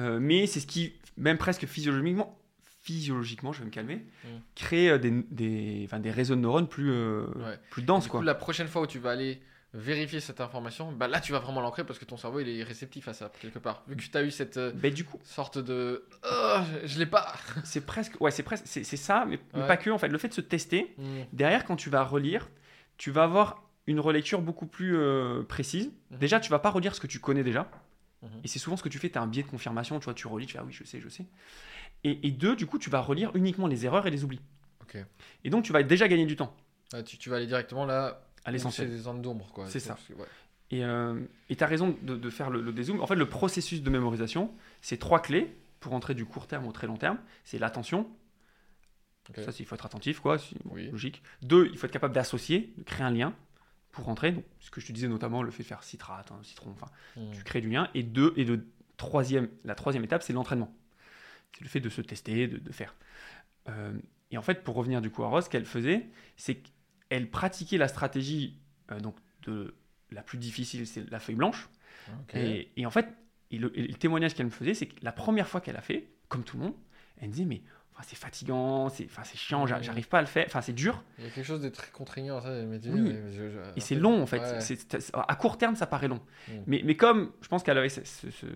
euh, 0.00 0.18
mais 0.20 0.46
c'est 0.46 0.60
ce 0.60 0.66
qui, 0.66 0.92
même 1.16 1.38
presque 1.38 1.66
physiologiquement, 1.66 2.38
physiologiquement, 2.82 3.52
je 3.52 3.60
vais 3.60 3.64
me 3.66 3.70
calmer, 3.70 4.04
Mm. 4.24 4.28
crée 4.54 4.90
euh, 4.90 4.98
des, 4.98 5.10
des, 5.30 5.82
enfin, 5.86 6.00
des 6.00 6.10
réseaux 6.10 6.34
de 6.34 6.40
neurones 6.40 6.68
plus, 6.68 6.90
euh, 6.90 7.26
Ouais. 7.36 7.58
plus 7.70 7.82
denses. 7.82 8.04
Du 8.04 8.10
Quoi. 8.10 8.20
coup, 8.20 8.26
la 8.26 8.34
prochaine 8.34 8.68
fois 8.68 8.82
où 8.82 8.86
tu 8.86 8.98
vas 8.98 9.10
aller 9.12 9.40
vérifier 9.72 10.20
cette 10.20 10.40
information, 10.40 10.92
bah 10.92 11.08
là 11.08 11.20
tu 11.20 11.32
vas 11.32 11.40
vraiment 11.40 11.60
l'ancrer 11.60 11.82
parce 11.84 11.98
que 11.98 12.04
ton 12.04 12.16
cerveau 12.16 12.38
il 12.40 12.48
est 12.48 12.62
réceptif 12.62 13.08
à 13.08 13.12
ça 13.12 13.32
quelque 13.40 13.58
part. 13.58 13.82
Vu 13.88 13.96
que 13.96 14.02
tu 14.02 14.16
as 14.16 14.22
eu 14.22 14.30
cette 14.30 14.56
euh, 14.56 14.70
Bah, 14.72 14.90
du 14.90 15.04
coup, 15.04 15.18
sorte 15.24 15.58
de 15.58 16.04
Oh, 16.30 16.56
je, 16.82 16.86
je 16.88 16.98
l'ai 17.00 17.06
pas. 17.06 17.32
c'est 17.64 17.84
presque, 17.84 18.20
ouais, 18.20 18.30
c'est 18.30 18.42
presque, 18.44 18.64
c'est 18.66 18.84
c'est 18.84 18.96
ça, 18.96 19.24
mais, 19.26 19.38
pas 19.66 19.76
que. 19.76 19.90
En 19.90 19.98
fait, 19.98 20.08
le 20.08 20.18
fait 20.18 20.28
de 20.28 20.34
se 20.34 20.40
tester, 20.42 20.94
Mm. 20.98 21.04
derrière, 21.32 21.64
quand 21.64 21.76
tu 21.76 21.88
vas 21.90 22.04
relire, 22.04 22.48
tu 22.98 23.10
vas 23.10 23.24
avoir 23.24 23.63
une 23.86 24.00
relecture 24.00 24.40
beaucoup 24.40 24.66
plus 24.66 24.96
euh, 24.96 25.42
précise. 25.42 25.90
Mhm. 26.10 26.18
Déjà, 26.18 26.40
tu 26.40 26.50
vas 26.50 26.58
pas 26.58 26.70
relire 26.70 26.94
ce 26.94 27.00
que 27.00 27.06
tu 27.06 27.18
connais 27.20 27.42
déjà. 27.44 27.70
Mhm. 28.22 28.30
Et 28.44 28.48
c'est 28.48 28.58
souvent 28.58 28.76
ce 28.76 28.82
que 28.82 28.88
tu 28.88 28.98
fais, 28.98 29.10
tu 29.10 29.18
as 29.18 29.22
un 29.22 29.26
biais 29.26 29.42
de 29.42 29.48
confirmation, 29.48 29.98
tu 30.00 30.04
vois, 30.04 30.14
tu 30.14 30.26
relis, 30.26 30.46
tu 30.46 30.52
fais 30.54 30.58
ah 30.58 30.64
oui, 30.64 30.72
je 30.72 30.84
sais, 30.84 31.00
je 31.00 31.08
sais. 31.08 31.26
Et, 32.04 32.26
et 32.26 32.30
deux, 32.30 32.56
du 32.56 32.66
coup, 32.66 32.78
tu 32.78 32.90
vas 32.90 33.00
relire 33.00 33.30
uniquement 33.34 33.66
les 33.66 33.84
erreurs 33.86 34.06
et 34.06 34.10
les 34.10 34.24
oublis. 34.24 34.40
Et 35.42 35.50
donc, 35.50 35.64
tu 35.64 35.72
vas 35.72 35.82
déjà 35.82 36.06
gagner 36.06 36.24
du 36.26 36.36
temps 36.36 36.54
Ouais, 36.92 37.02
tu, 37.02 37.18
tu 37.18 37.28
vas 37.28 37.36
aller 37.36 37.46
directement 37.48 37.84
là. 37.84 38.06
à 38.06 38.10
où 38.10 38.20
C'est 38.44 38.52
l'essentiel. 38.52 38.90
des 38.90 38.98
zones 38.98 39.22
d'ombre 39.22 39.50
quoi. 39.52 39.66
C'est 39.66 39.80
ça. 39.80 39.94
Parce 39.94 40.06
que, 40.06 40.12
ouais. 40.12 41.26
Et 41.50 41.56
tu 41.56 41.64
as 41.64 41.66
raison 41.66 41.96
de, 42.02 42.14
de 42.16 42.30
faire 42.30 42.48
le, 42.50 42.60
le 42.62 42.72
dézoom. 42.72 43.00
En 43.00 43.06
fait, 43.06 43.16
le 43.16 43.28
processus 43.28 43.82
de 43.82 43.90
mémorisation, 43.90 44.52
c'est 44.82 44.98
trois 44.98 45.20
clés 45.20 45.52
pour 45.80 45.94
entrer 45.94 46.14
du 46.14 46.24
court 46.24 46.46
terme 46.46 46.66
au 46.66 46.72
très 46.72 46.86
long 46.86 46.96
terme. 46.96 47.18
C'est 47.44 47.58
l'attention. 47.58 48.08
Ok. 49.30 49.44
Ça, 49.44 49.50
c'est- 49.52 49.62
il 49.62 49.66
faut 49.66 49.74
être 49.74 49.86
attentif, 49.86 50.20
quoi. 50.20 50.36
Oui. 50.66 50.90
logique. 50.90 51.22
Deux, 51.42 51.68
il 51.72 51.78
faut 51.78 51.86
être 51.86 51.92
capable 51.92 52.14
d'associer, 52.14 52.72
de 52.78 52.82
créer 52.84 53.04
un 53.06 53.10
lien 53.10 53.34
pour 53.94 54.04
rentrer. 54.06 54.32
Donc, 54.32 54.44
ce 54.60 54.70
que 54.70 54.80
je 54.80 54.86
te 54.86 54.92
disais 54.92 55.08
notamment, 55.08 55.42
le 55.42 55.50
fait 55.50 55.62
de 55.62 55.68
faire 55.68 55.82
citrate, 55.82 56.30
hein, 56.32 56.38
citron, 56.42 56.70
enfin, 56.70 56.86
Mm. 57.16 57.30
tu 57.32 57.42
crées 57.44 57.60
du 57.60 57.70
lien. 57.70 57.88
Et 57.94 58.02
deux, 58.02 58.32
et 58.36 58.44
le 58.44 58.66
troisième, 58.96 59.48
la 59.64 59.74
troisième 59.74 60.04
étape, 60.04 60.22
c'est 60.22 60.32
l'entraînement. 60.32 60.72
C'est 61.56 61.62
le 61.64 61.68
fait 61.68 61.80
de 61.80 61.88
se 61.88 62.00
tester, 62.00 62.48
de, 62.48 62.58
de 62.58 62.72
faire. 62.72 62.94
Euh, 63.68 63.92
et 64.30 64.38
en 64.38 64.42
fait, 64.42 64.64
pour 64.64 64.74
revenir 64.74 65.00
du 65.00 65.10
coup 65.10 65.22
à 65.24 65.28
Rose, 65.28 65.44
ce 65.44 65.50
qu'elle 65.50 65.64
faisait, 65.64 66.06
c'est 66.36 66.56
qu'elle 67.08 67.30
pratiquait 67.30 67.78
la 67.78 67.88
stratégie 67.88 68.58
euh, 68.90 68.98
donc 69.00 69.16
de 69.46 69.74
la 70.10 70.22
plus 70.22 70.38
difficile, 70.38 70.86
c'est 70.86 71.08
la 71.10 71.20
feuille 71.20 71.36
blanche. 71.36 71.68
Et, 72.40 72.72
et 72.76 72.86
en 72.86 72.90
fait, 72.90 73.08
et 73.50 73.58
le, 73.58 73.76
et 73.78 73.86
le 73.86 73.94
témoignage 73.94 74.34
qu'elle 74.34 74.46
me 74.46 74.50
faisait, 74.50 74.74
c'est 74.74 74.86
que 74.86 74.96
la 75.02 75.12
première 75.12 75.48
fois 75.48 75.60
qu'elle 75.60 75.76
a 75.76 75.80
fait, 75.82 76.08
comme 76.28 76.42
tout 76.44 76.56
le 76.56 76.64
monde, 76.64 76.74
elle 77.18 77.28
me 77.28 77.32
disait 77.32 77.44
mais 77.44 77.62
enfin, 77.94 78.04
c'est 78.06 78.16
fatigant, 78.16 78.88
c'est 78.88 79.04
enfin, 79.06 79.22
c'est 79.24 79.36
chiant, 79.38 79.62
Mhm. 79.66 79.82
j'arrive 79.82 80.08
pas 80.08 80.18
à 80.18 80.22
le 80.22 80.26
faire, 80.26 80.44
enfin 80.48 80.60
c'est 80.60 80.72
dur 80.72 81.02
Il 81.18 81.24
y 81.24 81.26
a 81.26 81.30
quelque 81.30 81.46
chose 81.46 81.60
de 81.60 81.68
très 81.68 81.90
contraignant 81.90 82.40
ça. 82.40 82.50
mais 82.50 82.80
tu- 82.80 82.88
Oui. 82.90 83.00
mais 83.00 83.32
je- 83.32 83.50
je- 83.50 83.58
et 83.76 83.80
c'est 83.80 83.94
long 83.94 84.22
en 84.22 84.26
fait. 84.26 84.40
ouais. 84.40 84.58
À 85.28 85.36
court 85.36 85.58
terme, 85.58 85.76
ça 85.76 85.86
paraît 85.86 86.08
long. 86.08 86.20
Mhm. 86.48 86.62
Mais, 86.66 86.82
mais 86.84 86.96
comme 86.96 87.30
je 87.40 87.48
pense 87.48 87.62
qu'elle 87.62 87.78
avait 87.78 87.88
ce- 87.88 88.04
ce- 88.04 88.30
ce- 88.30 88.46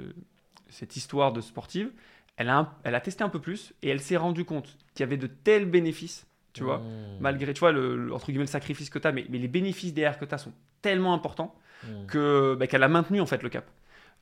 cette 0.68 0.96
histoire 0.96 1.32
de 1.32 1.40
sportive, 1.40 1.90
elle 2.36 2.48
a, 2.50 2.58
un- 2.58 2.72
elle 2.84 2.94
a 2.94 3.00
testé 3.00 3.24
un 3.24 3.28
peu 3.28 3.40
plus 3.40 3.72
et 3.82 3.88
elle 3.88 4.00
s'est 4.00 4.16
rendue 4.16 4.44
compte 4.44 4.76
qu'il 4.94 5.00
y 5.00 5.02
avait 5.04 5.16
de 5.16 5.26
tels 5.26 5.64
bénéfices, 5.66 6.26
tu 6.52 6.62
vois, 6.64 6.78
Mm. 6.78 7.18
malgré 7.20 7.52
tu 7.54 7.60
vois, 7.60 7.72
le, 7.72 7.96
le- 7.96 8.12
entre 8.12 8.26
guillemets, 8.26 8.44
le 8.44 8.48
sacrifice 8.48 8.90
que 8.90 8.98
tu 8.98 9.06
as, 9.06 9.12
mais, 9.12 9.24
mais 9.30 9.38
les 9.38 9.48
bénéfices 9.48 9.94
derrière 9.94 10.18
que 10.18 10.24
tu 10.24 10.34
as 10.34 10.38
sont 10.38 10.52
tellement 10.82 11.14
importants 11.14 11.54
Mm. 11.84 12.06
que 12.06 12.56
bah, 12.58 12.66
qu'elle 12.66 12.82
a 12.82 12.88
maintenu 12.88 13.20
en 13.20 13.26
fait 13.26 13.42
le 13.42 13.48
cap. 13.48 13.68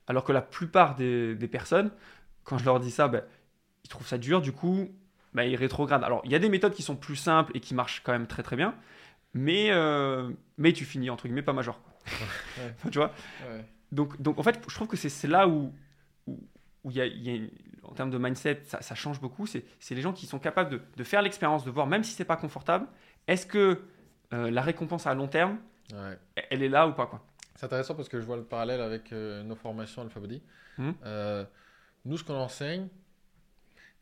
Alors 0.09 0.25
que 0.25 0.33
la 0.33 0.43
plupart 0.43 0.95
des, 0.95 1.35
des 1.35 1.49
personnes, 1.49 1.91
quand 2.45 2.59
je 2.59 2.65
leur 2.65 2.79
dis 2.81 2.91
ça, 2.91 3.09
bah, 3.09 3.23
ils 3.85 3.89
trouvent 3.89 4.07
ça 4.07 4.19
dur, 4.19 4.41
du 4.41 4.53
coup, 4.53 4.89
bah, 5.37 5.45
ils 5.45 5.55
rétrogradent. 5.57 6.03
Alors 6.05 6.23
il 6.25 6.33
y 6.33 6.35
a 6.35 6.39
des 6.39 6.49
méthodes 6.49 6.73
qui 6.75 6.83
sont 6.83 6.97
plus 6.97 7.17
simples 7.17 7.53
et 7.55 7.61
qui 7.61 7.75
marchent 7.75 8.03
quand 8.03 8.13
même 8.13 8.27
très 8.27 8.43
très 8.43 8.57
bien, 8.57 8.75
mais, 9.35 9.69
euh, 9.71 10.31
mais 10.59 10.73
tu 10.73 10.85
finis 10.85 11.11
entre 11.11 11.25
guillemets 11.27 11.43
pas 11.43 11.53
major. 11.53 11.79
Ouais. 11.79 12.13
Enfin, 12.79 12.91
tu 12.93 12.99
vois? 12.99 13.13
Ouais. 13.49 13.65
donc, 13.93 14.21
donc 14.21 14.39
en 14.39 14.43
fait, 14.43 14.61
je 14.69 14.75
trouve 14.75 14.89
que 14.89 14.97
c'est 14.97 15.29
là 15.29 15.47
où, 15.47 15.73
où, 16.27 16.41
où 16.85 16.91
il 16.91 16.97
y 16.97 17.01
a, 17.01 17.07
il 17.07 17.23
y 17.23 17.31
a 17.31 17.35
une- 17.35 17.51
en 17.85 17.93
termes 17.95 18.11
de 18.11 18.19
mindset, 18.19 18.63
ça, 18.65 18.83
ça 18.83 18.95
change 18.97 19.21
beaucoup. 19.21 19.47
C'est 19.47 19.65
les 19.91 20.01
gens 20.01 20.13
qui 20.13 20.27
sont 20.27 20.41
capables 20.41 20.71
de, 20.71 20.81
de 20.97 21.05
faire 21.05 21.23
l'expérience, 21.23 21.65
de 21.65 21.71
voir, 21.71 21.87
même 21.87 22.03
si 22.03 22.13
c'est 22.15 22.25
pas 22.25 22.37
confortable, 22.37 22.89
est-ce 23.29 23.47
que 23.47 23.83
euh, 24.33 24.51
la 24.51 24.61
récompense 24.63 25.07
à 25.07 25.15
long 25.15 25.29
terme, 25.29 25.59
Ouais. 25.95 26.19
elle 26.51 26.65
est 26.65 26.69
là 26.69 26.89
ou 26.89 26.93
pas 26.95 27.07
quoi? 27.07 27.25
C'est 27.55 27.65
intéressant 27.67 27.95
parce 27.95 28.09
que 28.09 28.19
je 28.21 28.27
vois 28.27 28.37
le 28.37 28.43
parallèle 28.43 28.81
avec 28.81 29.13
euh, 29.13 29.45
nos 29.45 29.55
formations 29.55 30.03
Alphabody. 30.03 30.43
Mhm. 30.79 30.95
Euh, 31.05 31.45
nous, 32.07 32.19
ce 32.19 32.25
qu'on 32.25 32.35
enseigne, 32.35 32.89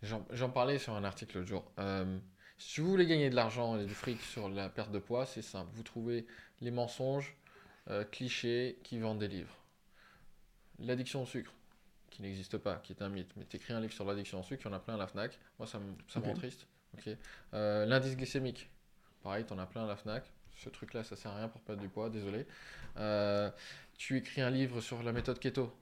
j'en 0.05 0.51
parlais 0.51 0.79
sur 0.79 0.95
un 0.95 1.05
article 1.05 1.39
l'autre 1.39 1.49
jour. 1.49 1.73
Euh, 1.79 2.19
si 2.59 2.81
vous 2.81 2.89
voulez 2.89 3.07
gagner 3.07 3.31
de 3.31 3.35
l'argent 3.35 3.79
et 3.79 3.85
du 3.85 3.95
fric 3.95 4.21
sur 4.21 4.49
la 4.49 4.69
perte 4.69 4.91
de 4.91 4.99
poids, 4.99 5.27
c'est 5.27 5.43
simple. 5.43 5.71
Vous 5.75 5.83
trouvez 5.83 6.27
les 6.61 6.71
mensonges, 6.71 7.37
euh, 7.91 8.05
clichés 8.05 8.79
qui 8.83 8.99
vendent 8.99 9.19
des 9.19 9.29
livres. 9.29 9.57
L'addiction 10.79 11.23
au 11.23 11.27
sucre, 11.27 11.53
qui 12.11 12.23
n'existe 12.23 12.59
pas, 12.59 12.77
qui 12.77 12.93
est 12.93 13.03
un 13.03 13.09
mythe. 13.09 13.33
Mais 13.37 13.45
tu 13.45 13.57
écris 13.57 13.73
un 13.73 13.81
livre 13.81 13.93
sur 13.93 14.05
l'addiction 14.05 14.41
au 14.41 14.43
sucre, 14.43 14.63
il 14.65 14.69
y 14.69 14.71
en 14.73 14.77
a 14.77 14.81
plein 14.81 14.95
à 14.95 14.99
la 14.99 15.07
Fnac. 15.07 15.39
Moi, 15.59 15.67
ça 15.67 15.79
me, 15.79 15.95
ça 16.09 16.21
rend 16.21 16.35
triste. 16.35 16.67
Euh, 17.53 17.87
L'indice 17.87 18.17
glycémique, 18.17 18.71
pareil, 19.23 19.45
tu 19.47 19.53
en 19.53 19.59
as 19.59 19.67
plein 19.67 19.85
à 19.85 19.89
la 19.89 19.97
Fnac. 19.97 20.25
Ce 20.57 20.69
truc-là, 20.69 21.03
ça 21.03 21.17
sert 21.17 21.33
à 21.33 21.37
rien 21.37 21.49
pour 21.49 21.61
perdre 21.63 21.83
du 21.83 21.89
poids, 21.89 22.11
désolé. 22.11 22.47
Tu 23.99 24.17
écris 24.17 24.41
un 24.41 24.51
livre 24.51 24.81
sur 24.81 25.03
la 25.03 25.13
méthode 25.13 25.39
keto. 25.39 25.73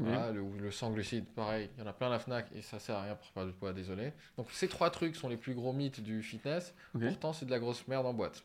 Voilà, 0.00 0.30
le, 0.32 0.40
ou 0.40 0.52
le 0.58 0.70
sans 0.70 0.90
glucides, 0.92 1.26
pareil, 1.26 1.68
il 1.76 1.80
y 1.80 1.82
en 1.82 1.86
a 1.88 1.92
plein 1.92 2.06
à 2.06 2.10
la 2.10 2.18
FNAC 2.18 2.46
et 2.54 2.62
ça 2.62 2.78
sert 2.78 2.94
à 2.96 3.02
rien 3.02 3.14
pour 3.16 3.26
perdre 3.32 3.50
du 3.50 3.56
poids, 3.56 3.72
désolé. 3.72 4.12
Donc 4.36 4.48
ces 4.52 4.68
trois 4.68 4.90
trucs 4.90 5.16
sont 5.16 5.28
les 5.28 5.36
plus 5.36 5.54
gros 5.54 5.72
mythes 5.72 6.00
du 6.00 6.22
fitness, 6.22 6.74
pourtant 7.10 7.32
c'est 7.32 7.46
de 7.46 7.50
la 7.50 7.58
grosse 7.58 7.86
merde 7.88 8.06
en 8.06 8.14
boîte. 8.14 8.44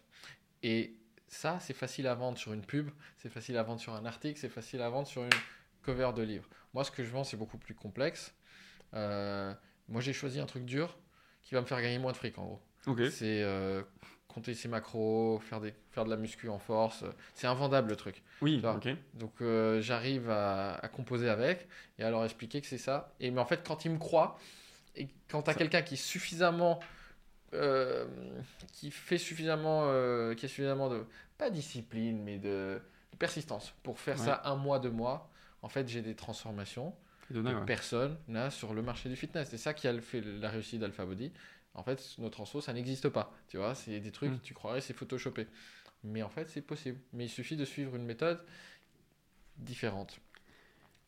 Et 0.63 0.95
ça, 1.27 1.59
c'est 1.59 1.73
facile 1.73 2.07
à 2.07 2.15
vendre 2.15 2.37
sur 2.37 2.53
une 2.53 2.61
pub, 2.61 2.89
c'est 3.17 3.29
facile 3.29 3.57
à 3.57 3.63
vendre 3.63 3.79
sur 3.79 3.93
un 3.93 4.05
article, 4.05 4.39
c'est 4.39 4.49
facile 4.49 4.81
à 4.81 4.89
vendre 4.89 5.07
sur 5.07 5.23
une 5.23 5.29
cover 5.83 6.11
de 6.15 6.21
livre. 6.23 6.47
Moi, 6.73 6.83
ce 6.83 6.91
que 6.91 7.03
je 7.03 7.09
vends, 7.09 7.23
c'est 7.23 7.37
beaucoup 7.37 7.57
plus 7.57 7.75
complexe. 7.75 8.33
Euh, 8.93 9.53
moi, 9.89 10.01
j'ai 10.01 10.13
choisi 10.13 10.39
un 10.39 10.45
truc 10.45 10.65
dur 10.65 10.97
qui 11.41 11.55
va 11.55 11.61
me 11.61 11.65
faire 11.65 11.81
gagner 11.81 11.99
moins 11.99 12.11
de 12.13 12.17
fric, 12.17 12.37
en 12.37 12.45
gros. 12.45 12.61
C'est 13.09 13.41
euh, 13.43 13.83
compter 14.33 14.53
ses 14.53 14.67
macros, 14.67 15.39
faire, 15.39 15.61
des, 15.61 15.73
faire 15.91 16.05
de 16.05 16.09
la 16.09 16.17
muscu 16.17 16.49
en 16.49 16.59
force. 16.59 17.03
C'est 17.35 17.47
invendable 17.47 17.89
le 17.89 17.95
truc. 17.95 18.21
Oui. 18.41 18.61
Ok. 18.63 18.89
Donc 19.13 19.33
euh, 19.41 19.81
j'arrive 19.81 20.29
à, 20.29 20.75
à 20.75 20.87
composer 20.87 21.29
avec 21.29 21.67
et 21.99 22.03
à 22.03 22.09
leur 22.09 22.23
expliquer 22.25 22.59
que 22.61 22.67
c'est 22.67 22.77
ça. 22.77 23.13
Et 23.19 23.31
mais 23.31 23.39
en 23.41 23.45
fait, 23.45 23.65
quand 23.65 23.85
ils 23.85 23.91
me 23.91 23.97
croient 23.99 24.37
et 24.95 25.07
quand 25.29 25.43
tu 25.43 25.49
as 25.49 25.53
Ça- 25.53 25.59
quelqu'un 25.59 25.81
qui 25.81 25.93
est 25.95 25.97
suffisamment 25.97 26.79
euh, 27.53 28.05
qui 28.71 28.89
fait 28.91 29.17
suffisamment 29.17 29.83
euh, 29.85 30.33
qui 30.33 30.45
a 30.45 30.49
suffisamment 30.49 30.89
de 30.89 31.05
pas 31.37 31.49
discipline 31.49 32.21
mais 32.23 32.37
de, 32.39 32.81
de 33.11 33.17
persistance 33.17 33.73
pour 33.83 33.99
faire 33.99 34.17
Ouais. 34.19 34.25
ça 34.25 34.41
un 34.45 34.55
mois 34.55 34.79
deux 34.79 34.89
mois, 34.91 35.29
en 35.61 35.69
fait, 35.69 35.87
j'ai 35.87 36.01
des 36.01 36.15
transformations 36.15 36.93
que 37.31 37.39
ouais. 37.39 37.65
personne 37.65 38.17
n'a 38.27 38.49
sur 38.51 38.73
le 38.73 38.81
marché 38.81 39.07
du 39.09 39.15
fitness. 39.15 39.47
C'est 39.49 39.57
ça 39.57 39.73
qui 39.73 39.87
a 39.87 39.99
fait 40.01 40.21
la 40.21 40.49
réussite 40.49 40.79
d'Alpha 40.79 41.05
Body. 41.05 41.31
En 41.75 41.83
fait, 41.83 42.15
notre 42.19 42.35
transfo, 42.35 42.61
ça 42.61 42.71
n'existe 42.73 43.09
pas. 43.09 43.33
Tu 43.47 43.57
vois, 43.57 43.73
c'est 43.75 43.99
des 43.99 44.11
trucs, 44.11 44.31
Mm. 44.31 44.39
tu 44.43 44.53
croirais, 44.53 44.81
c'est 44.81 44.93
photoshopé. 44.93 45.47
Mais 46.03 46.21
en 46.21 46.29
fait, 46.29 46.49
c'est 46.49 46.61
possible. 46.61 46.99
Mais 47.13 47.25
il 47.25 47.29
suffit 47.29 47.55
de 47.55 47.65
suivre 47.65 47.95
une 47.95 48.05
méthode 48.05 48.43
différente. 49.57 50.19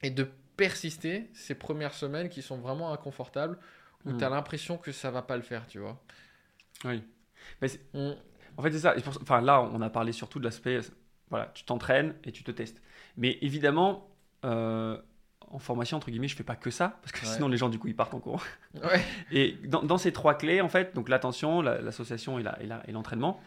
Et 0.02 0.10
de 0.10 0.28
persister 0.58 1.30
ces 1.34 1.56
premières 1.56 1.94
semaines 1.94 2.30
qui 2.30 2.42
sont 2.42 2.58
vraiment 2.58 2.94
inconfortables, 2.94 3.58
où 4.06 4.12
Mm. 4.12 4.18
tu 4.18 4.24
as 4.24 4.30
l'impression 4.30 4.78
que 4.78 4.92
ça 4.92 5.12
va 5.12 5.22
pas 5.22 5.36
le 5.38 5.44
faire, 5.44 5.68
tu 5.68 5.80
vois. 5.80 6.02
Oui. 6.86 7.04
Mais 7.62 7.68
c'est- 7.68 7.82
Mm. 7.94 8.14
En 8.58 8.62
fait, 8.62 8.72
c'est 8.72 8.80
ça. 8.80 8.94
Pour- 8.94 9.22
Enfin, 9.22 9.42
là, 9.42 9.62
on 9.62 9.82
a 9.82 9.90
parlé 9.90 10.14
surtout 10.14 10.40
de 10.40 10.46
l'aspect. 10.46 10.80
Voilà, 11.30 11.48
tu 11.54 11.64
t'entraînes 11.66 12.16
et 12.24 12.32
tu 12.32 12.44
te 12.44 12.52
testes. 12.52 12.82
Mais 13.18 13.38
évidemment, 13.42 14.10
euh, 14.46 15.02
en 15.56 15.60
formation, 15.60 15.98
entre 15.98 16.10
guillemets, 16.12 16.28
je 16.28 16.36
fais 16.36 16.44
pas 16.44 16.56
que 16.56 16.70
ça, 16.70 17.00
parce 17.02 17.12
que 17.14 17.26
Ouais. 17.26 17.34
sinon, 17.34 17.48
les 17.48 17.58
gens, 17.58 17.70
du 17.70 17.80
coup, 17.80 17.88
ils 17.88 17.96
partent 17.96 18.14
en 18.14 18.20
cours. 18.20 18.44
Ouais. 18.84 19.02
Et 19.32 19.58
dans, 19.66 19.82
dans 19.84 19.98
ces 19.98 20.12
trois 20.12 20.34
clés, 20.36 20.60
en 20.62 20.70
fait, 20.70 20.94
donc 20.94 21.08
l'attention, 21.10 21.62
la- 21.62 21.80
l'association 21.82 22.38
et 22.40 22.44
la- 22.44 22.62
et 22.62 22.68
la- 22.68 22.84
et 22.88 22.92
l'entraînement, 22.92 23.40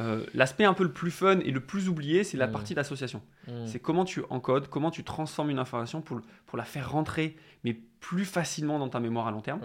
euh, 0.00 0.24
l'aspect 0.34 0.64
un 0.64 0.74
peu 0.74 0.84
le 0.84 0.92
plus 0.92 1.10
fun 1.10 1.40
et 1.40 1.50
le 1.50 1.60
plus 1.60 1.88
oublié, 1.88 2.22
c'est 2.22 2.36
la 2.36 2.46
Mm. 2.46 2.52
partie 2.52 2.74
d'association. 2.74 3.22
Hmm. 3.48 3.66
C'est 3.66 3.80
comment 3.80 4.04
tu 4.04 4.22
encodes, 4.30 4.68
comment 4.68 4.90
tu 4.90 5.02
transformes 5.04 5.50
une 5.50 5.58
information 5.58 6.02
pour, 6.02 6.20
pour 6.46 6.58
la 6.58 6.64
faire 6.64 6.90
rentrer, 6.92 7.34
mais 7.64 7.72
plus 8.00 8.24
facilement 8.26 8.78
dans 8.78 8.88
ta 8.90 9.00
mémoire 9.00 9.26
à 9.26 9.30
long 9.30 9.40
terme. 9.40 9.60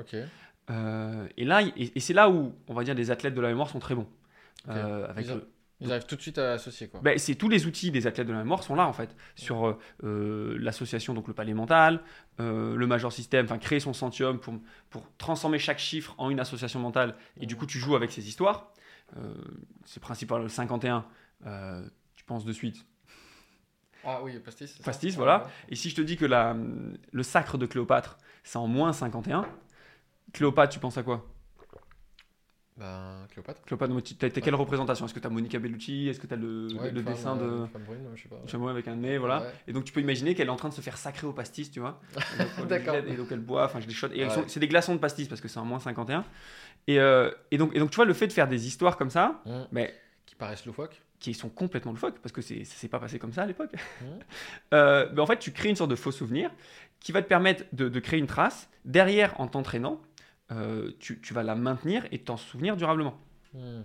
Euh, 0.70 1.28
et 1.38 1.44
là, 1.46 1.62
et, 1.62 1.92
et 1.96 2.00
c'est 2.00 2.14
là 2.14 2.30
où, 2.30 2.54
on 2.68 2.74
va 2.74 2.84
dire, 2.84 2.96
les 2.96 3.12
athlètes 3.12 3.36
de 3.36 3.42
la 3.42 3.50
mémoire 3.50 3.70
sont 3.70 3.80
très 3.80 3.94
bons. 3.96 4.08
Euh, 4.70 5.08
avec 5.10 5.26
Ils 5.26 5.34
ont- 5.34 5.36
le- 5.36 5.48
Ils 5.82 5.92
arrivent 5.92 6.06
tout 6.06 6.16
de 6.16 6.22
suite 6.22 6.38
à 6.38 6.54
associer 6.54 6.88
quoi. 6.88 7.02
ben, 7.02 7.18
c'est 7.18 7.36
tous 7.36 7.50
les 7.50 7.66
outils 7.66 7.92
des 7.92 8.08
athlètes 8.08 8.28
de 8.28 8.32
la 8.32 8.40
mémoire 8.40 8.64
sont 8.64 8.76
là 8.76 8.88
en 8.88 8.94
fait 8.94 9.16
sur 9.36 9.68
euh, 9.68 9.78
euh, 10.04 10.56
l'association 10.60 11.14
donc 11.14 11.28
le 11.28 11.34
palais 11.34 11.54
mental, 11.54 12.02
euh, 12.40 12.76
le 12.78 12.88
major 12.88 13.12
system, 13.12 13.46
enfin 13.46 13.58
créer 13.58 13.80
son 13.82 13.92
centium 13.92 14.40
pour, 14.40 14.54
pour 14.90 15.06
transformer 15.18 15.60
chaque 15.60 15.80
chiffre 15.80 16.16
en 16.18 16.30
une 16.30 16.40
association 16.40 16.80
mentale 16.80 17.16
et 17.40 17.46
du 17.46 17.56
coup 17.58 17.66
tu 17.66 17.80
joues 17.80 17.96
avec 17.96 18.12
ces 18.12 18.28
histoires. 18.30 18.72
Euh, 19.18 19.34
c'est 19.86 20.00
principalement 20.02 20.44
le 20.44 20.50
51. 20.50 21.06
euh, 21.48 21.86
tu 22.16 22.24
penses 22.24 22.46
de 22.46 22.54
suite. 22.54 22.86
Ah 24.06 24.22
oui, 24.24 24.38
pastis. 24.40 24.76
ça 24.76 24.84
Pastis, 24.84 25.14
Ah, 25.16 25.18
voilà. 25.18 25.44
ouais. 25.44 25.50
Et 25.70 25.76
si 25.76 25.90
je 25.90 25.96
te 25.96 26.02
dis 26.02 26.16
que 26.18 26.26
la, 26.26 26.56
le 27.12 27.24
sacre 27.24 27.58
de 27.58 27.66
Cléopâtre 27.66 28.18
c'est 28.44 28.58
en 28.58 28.68
moins 28.68 28.94
51, 28.94 29.46
Cléopâtre 30.34 30.72
tu 30.74 30.80
penses 30.80 30.98
à 30.98 31.04
quoi? 31.04 31.26
Ben, 32.84 33.26
Cléopâtre. 33.32 33.62
Cléopâtre, 33.64 33.94
tu 34.04 34.26
as 34.26 34.30
quelle 34.30 34.56
représentation? 34.56 35.06
Est-ce 35.06 35.14
que 35.14 35.20
tu 35.22 35.26
as 35.28 35.30
Monica 35.30 35.58
Bellucci? 35.58 36.10
Est-ce 36.10 36.20
que 36.20 36.28
tu 36.28 36.34
as 36.34 36.38
le, 36.38 36.68
Ouais, 36.74 36.92
le 36.92 37.02
femme, 37.02 37.14
dessin 37.14 37.38
euh, 37.38 37.40
de 37.40 37.62
une 37.62 37.68
femme 37.70 37.84
brune, 37.84 38.00
je 38.14 38.24
sais 38.24 38.28
pas. 38.28 38.36
chameau 38.46 38.68
avec 38.68 38.88
un 38.90 38.96
nez, 38.98 39.18
voilà. 39.18 39.46
Et 39.68 39.72
donc 39.74 39.86
tu 39.86 39.94
peux 39.94 40.02
imaginer 40.02 40.36
qu'elle 40.36 40.48
est 40.48 40.52
en 40.52 40.58
train 40.58 40.68
de 40.68 40.74
se 40.74 40.82
faire 40.82 40.98
sacrer 40.98 41.26
au 41.26 41.32
pastis, 41.32 41.72
tu 41.72 41.80
vois. 41.80 42.02
D'accord. 42.68 42.96
Et 42.96 43.16
donc 43.16 43.28
elle 43.32 43.40
boit, 43.40 43.64
enfin 43.66 43.80
je 43.80 43.88
les 43.88 43.94
shot. 43.94 44.08
Et 44.14 44.28
c'est 44.48 44.60
des 44.60 44.68
glaçons 44.68 44.94
de 44.96 45.00
pastis 45.00 45.30
parce 45.30 45.40
que 45.40 45.48
c'est 45.48 45.60
en 45.60 45.66
moins 45.66 45.80
51. 45.80 46.26
Et, 46.88 47.00
euh, 47.00 47.32
et, 47.52 47.58
donc, 47.58 47.74
et 47.74 47.80
donc 47.80 47.90
tu 47.92 47.96
vois, 47.96 48.06
le 48.06 48.14
fait 48.14 48.28
de 48.28 48.34
faire 48.34 48.50
des 48.50 48.68
histoires 48.68 48.98
comme 48.98 49.10
ça, 49.10 49.42
Hmm. 49.46 49.64
mais 49.72 49.94
Qui 50.26 50.36
paraissent 50.36 50.66
loufoques. 50.66 51.02
qui 51.20 51.34
sont 51.34 51.48
complètement 51.48 51.94
loufoques, 51.94 52.20
parce 52.20 52.34
que 52.34 52.42
ça 52.42 52.54
s'est 52.66 52.90
pas 52.90 53.00
passé 53.00 53.18
comme 53.20 53.32
ça 53.32 53.44
à 53.44 53.46
l'époque. 53.46 53.72
Hmm. 54.02 54.06
Euh, 54.74 55.08
mais 55.14 55.22
en 55.22 55.26
fait, 55.26 55.40
tu 55.40 55.52
crées 55.54 55.70
une 55.70 55.76
sorte 55.78 55.92
de 55.92 55.96
faux 55.96 56.12
souvenir 56.12 56.50
qui 57.00 57.12
va 57.14 57.22
te 57.22 57.28
permettre 57.30 57.64
de, 57.72 57.88
de 57.88 58.00
créer 58.02 58.20
une 58.20 58.28
trace. 58.28 58.68
Derrière, 58.84 59.40
en 59.40 59.48
t'entraînant, 59.48 60.02
euh, 60.52 60.92
tu, 61.00 61.20
tu 61.22 61.34
vas 61.34 61.44
la 61.44 61.56
maintenir 61.56 62.06
et 62.12 62.20
t'en 62.20 62.38
souvenir 62.38 62.76
durablement. 62.78 63.20
Hmm. 63.54 63.82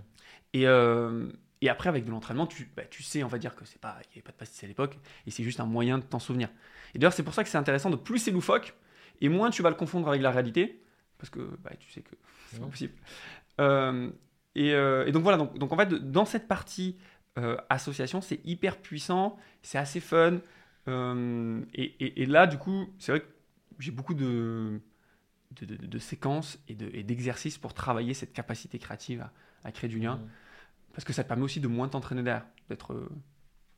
Et, 0.55 0.67
euh, 0.67 1.31
et 1.61 1.69
après, 1.69 1.89
avec 1.89 2.05
de 2.05 2.11
l'entraînement, 2.11 2.47
tu, 2.47 2.71
bah, 2.77 2.85
tu 2.91 3.03
sais, 3.03 3.23
on 3.23 3.29
va 3.29 3.39
dire 3.39 3.55
que 3.55 3.65
c'est 3.65 3.81
pas, 3.81 3.97
il 4.05 4.09
n'y 4.09 4.13
avait 4.15 4.23
pas 4.23 4.33
de 4.33 4.37
pastis 4.37 4.65
à 4.65 4.67
l'époque, 4.67 4.99
et 5.27 5.31
c'est 5.31 5.43
juste 5.45 5.61
un 5.61 5.67
moyen 5.67 5.99
de 5.99 6.05
t'en 6.05 6.19
souvenir. 6.19 6.49
Et 6.95 6.99
d'ailleurs, 6.99 7.13
c'est 7.13 7.23
pour 7.23 7.35
ça 7.35 7.43
que 7.45 7.51
c'est 7.51 7.59
intéressant 7.59 7.91
de 7.91 7.97
plus 7.97 8.19
c'est 8.19 8.31
loufoque, 8.31 8.75
et 9.21 9.29
moins 9.29 9.51
tu 9.51 9.63
vas 9.63 9.71
le 9.71 9.77
confondre 9.77 10.09
avec 10.09 10.23
la 10.23 10.31
réalité, 10.31 10.83
parce 11.19 11.31
que 11.31 11.41
bah, 11.63 11.71
tu 11.79 11.91
sais 11.91 12.01
que 12.03 12.15
c'est 12.49 12.59
pas 12.61 12.65
Mhm. 12.67 12.71
possible. 12.71 12.93
Euh, 13.61 14.11
et, 14.55 14.69
et 14.71 15.13
donc 15.13 15.23
voilà, 15.23 15.37
donc, 15.39 15.59
donc 15.59 15.73
en 15.73 15.77
fait, 15.77 15.89
dans 15.89 16.25
cette 16.25 16.49
partie 16.49 16.97
association, 17.69 18.21
c'est 18.21 18.41
hyper 18.45 18.79
puissant, 18.79 19.37
c'est 19.63 19.79
assez 19.79 20.01
fun, 20.01 20.41
et- 20.89 22.23
et 22.23 22.27
là, 22.27 22.47
du 22.47 22.59
coup, 22.59 22.89
c'est 22.99 23.13
vrai 23.13 23.21
que 23.21 23.27
j'ai 23.79 23.91
beaucoup 23.93 24.15
de, 24.15 24.81
de, 25.53 25.67
de- 25.67 25.87
de 25.87 25.99
séquences 25.99 26.59
et 26.69 26.75
de- 26.75 26.91
et 26.93 27.03
d'exercices 27.03 27.59
pour 27.59 27.75
travailler 27.75 28.15
cette 28.15 28.33
capacité 28.33 28.79
créative 28.79 29.23
à, 29.23 29.33
à 29.65 29.73
créer 29.73 29.89
du 29.89 29.99
lien. 29.99 30.17
Hmm. 30.17 30.29
Parce 30.93 31.05
que 31.05 31.13
ça 31.13 31.23
te 31.23 31.29
permet 31.29 31.45
aussi 31.45 31.61
de 31.61 31.69
moins 31.69 31.89
t'entraîner 31.89 32.23
derrière, 32.23 32.47
d'être 32.69 32.93
euh, 32.93 33.09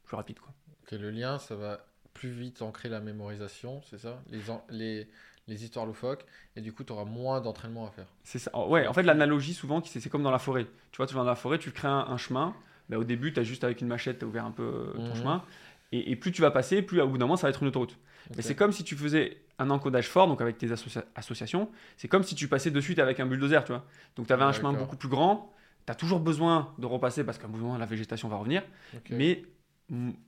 plus 0.05 0.17
rapide. 0.17 0.39
Quoi. 0.41 0.53
Le 0.93 1.11
lien, 1.11 1.39
ça 1.39 1.55
va 1.55 1.87
plus 2.15 2.31
vite 2.31 2.63
ancrer 2.63 2.89
la 2.89 3.01
mémorisation, 3.01 3.83
c'est 3.89 3.99
ça? 3.99 4.21
Les, 4.29 4.51
en- 4.51 4.65
les, 4.71 5.09
les 5.47 5.65
histoires 5.65 5.87
loufoques, 5.87 6.25
et 6.57 6.61
du 6.61 6.73
coup, 6.73 6.83
tu 6.83 6.93
auras 6.93 7.05
moins 7.05 7.41
d'entraînement 7.41 7.87
à 7.87 7.91
faire. 7.91 8.07
C'est 8.25 8.39
ça. 8.41 8.51
Oh, 8.55 8.67
ouais, 8.69 8.87
en 8.87 8.93
fait, 8.93 9.03
l'analogie, 9.05 9.55
souvent, 9.55 9.83
c'est 9.85 10.01
c'est 10.01 10.11
comme 10.11 10.23
dans 10.25 10.31
la 10.33 10.39
forêt. 10.41 10.67
Tu 10.93 10.97
vois, 10.97 11.07
tu 11.07 11.15
vas 11.15 11.21
dans 11.21 11.27
la 11.31 11.37
forêt, 11.37 11.59
tu 11.59 11.71
crées 11.71 11.89
un, 11.89 12.07
un 12.09 12.17
chemin. 12.17 12.55
Bah, 12.89 12.99
au 12.99 13.05
début, 13.05 13.33
tu 13.33 13.39
as 13.39 13.45
juste 13.45 13.63
avec 13.63 13.81
une 13.81 13.87
machette, 13.87 14.19
tu 14.19 14.25
as 14.25 14.29
ouvert 14.29 14.45
un 14.45 14.51
peu 14.51 14.65
euh, 14.65 14.93
ton 14.95 15.11
Mhm. 15.11 15.15
chemin. 15.15 15.45
Et, 15.93 16.11
et 16.13 16.17
plus 16.17 16.31
tu 16.33 16.41
vas 16.43 16.51
passer, 16.51 16.83
plus 16.83 17.01
au 17.01 17.09
bout 17.09 17.19
d'un 17.19 17.25
moment, 17.27 17.37
ça 17.37 17.47
va 17.47 17.51
être 17.51 17.63
une 17.63 17.69
autoroute. 17.69 17.99
Mais 18.31 18.37
Ok. 18.39 18.43
c'est 18.45 18.55
comme 18.55 18.73
si 18.73 18.85
tu 18.85 18.95
faisais 18.97 19.39
un 19.59 19.71
encodage 19.71 20.09
fort, 20.09 20.29
donc 20.29 20.41
avec 20.41 20.57
tes 20.59 20.69
associa- 20.69 21.05
associations. 21.17 21.69
C'est 21.97 22.07
comme 22.09 22.23
si 22.23 22.35
tu 22.35 22.49
passais 22.49 22.71
de 22.71 22.81
suite 22.81 22.99
avec 22.99 23.19
un 23.21 23.27
bulldozer, 23.27 23.65
tu 23.65 23.73
vois. 23.73 23.85
Donc 24.17 24.27
tu 24.27 24.33
avais 24.33 24.45
un 24.45 24.53
chemin 24.53 24.73
beaucoup 24.73 24.97
plus 24.97 25.09
grand. 25.09 25.53
Tu 25.87 25.91
as 25.93 25.95
toujours 25.97 26.21
besoin 26.21 26.73
de 26.79 26.87
repasser 26.87 27.25
parce 27.25 27.39
qu'à 27.39 27.47
un 27.47 27.51
moment, 27.51 27.77
la 27.77 27.87
végétation 27.87 28.29
va 28.29 28.37
revenir. 28.37 28.63
Mais, 29.11 29.43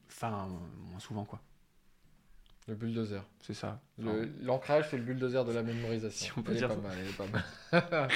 enfin, 0.08 0.48
moins 0.90 0.98
souvent, 0.98 1.24
quoi. 1.24 1.40
Le 2.68 2.74
bulldozer. 2.74 3.22
C'est 3.40 3.54
ça. 3.54 3.80
L'ancrage, 4.42 4.86
c'est 4.90 4.96
le 4.96 5.02
bulldozer 5.04 5.44
de 5.44 5.52
la 5.52 5.62
mémorisation. 5.62 6.32
Si 6.34 6.38
on 6.38 6.42
peut 6.42 6.52
elle 6.52 6.58
dire 6.58 6.70
est 6.70 6.76
pas 6.76 6.82
ça. 6.82 6.88
mal, 6.88 6.96
elle 7.00 7.08
est 7.08 7.80
pas 7.82 8.00
mal. 8.02 8.08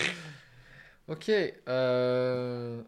ok. 1.08 1.30
euh, 1.68 2.82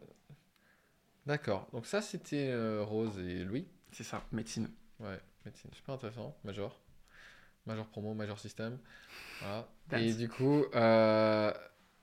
D'accord. 1.27 1.69
Donc 1.73 1.87
ça, 1.87 2.01
c'était 2.01 2.49
euh, 2.51 2.83
Rose 2.83 3.19
et 3.19 3.45
Louis. 3.45 3.67
C'est 3.93 4.05
ça, 4.05 4.23
médecine. 4.33 4.69
Ouais, 5.01 5.19
médecine. 5.45 5.71
Super 5.75 5.95
intéressant. 5.95 6.37
Major. 6.45 6.79
Major 7.67 7.87
promo, 7.87 8.15
major 8.15 8.39
système. 8.39 8.79
Voilà. 9.41 9.69
Et 9.93 10.13
du 10.15 10.29
coup, 10.29 10.65
euh, 10.75 11.53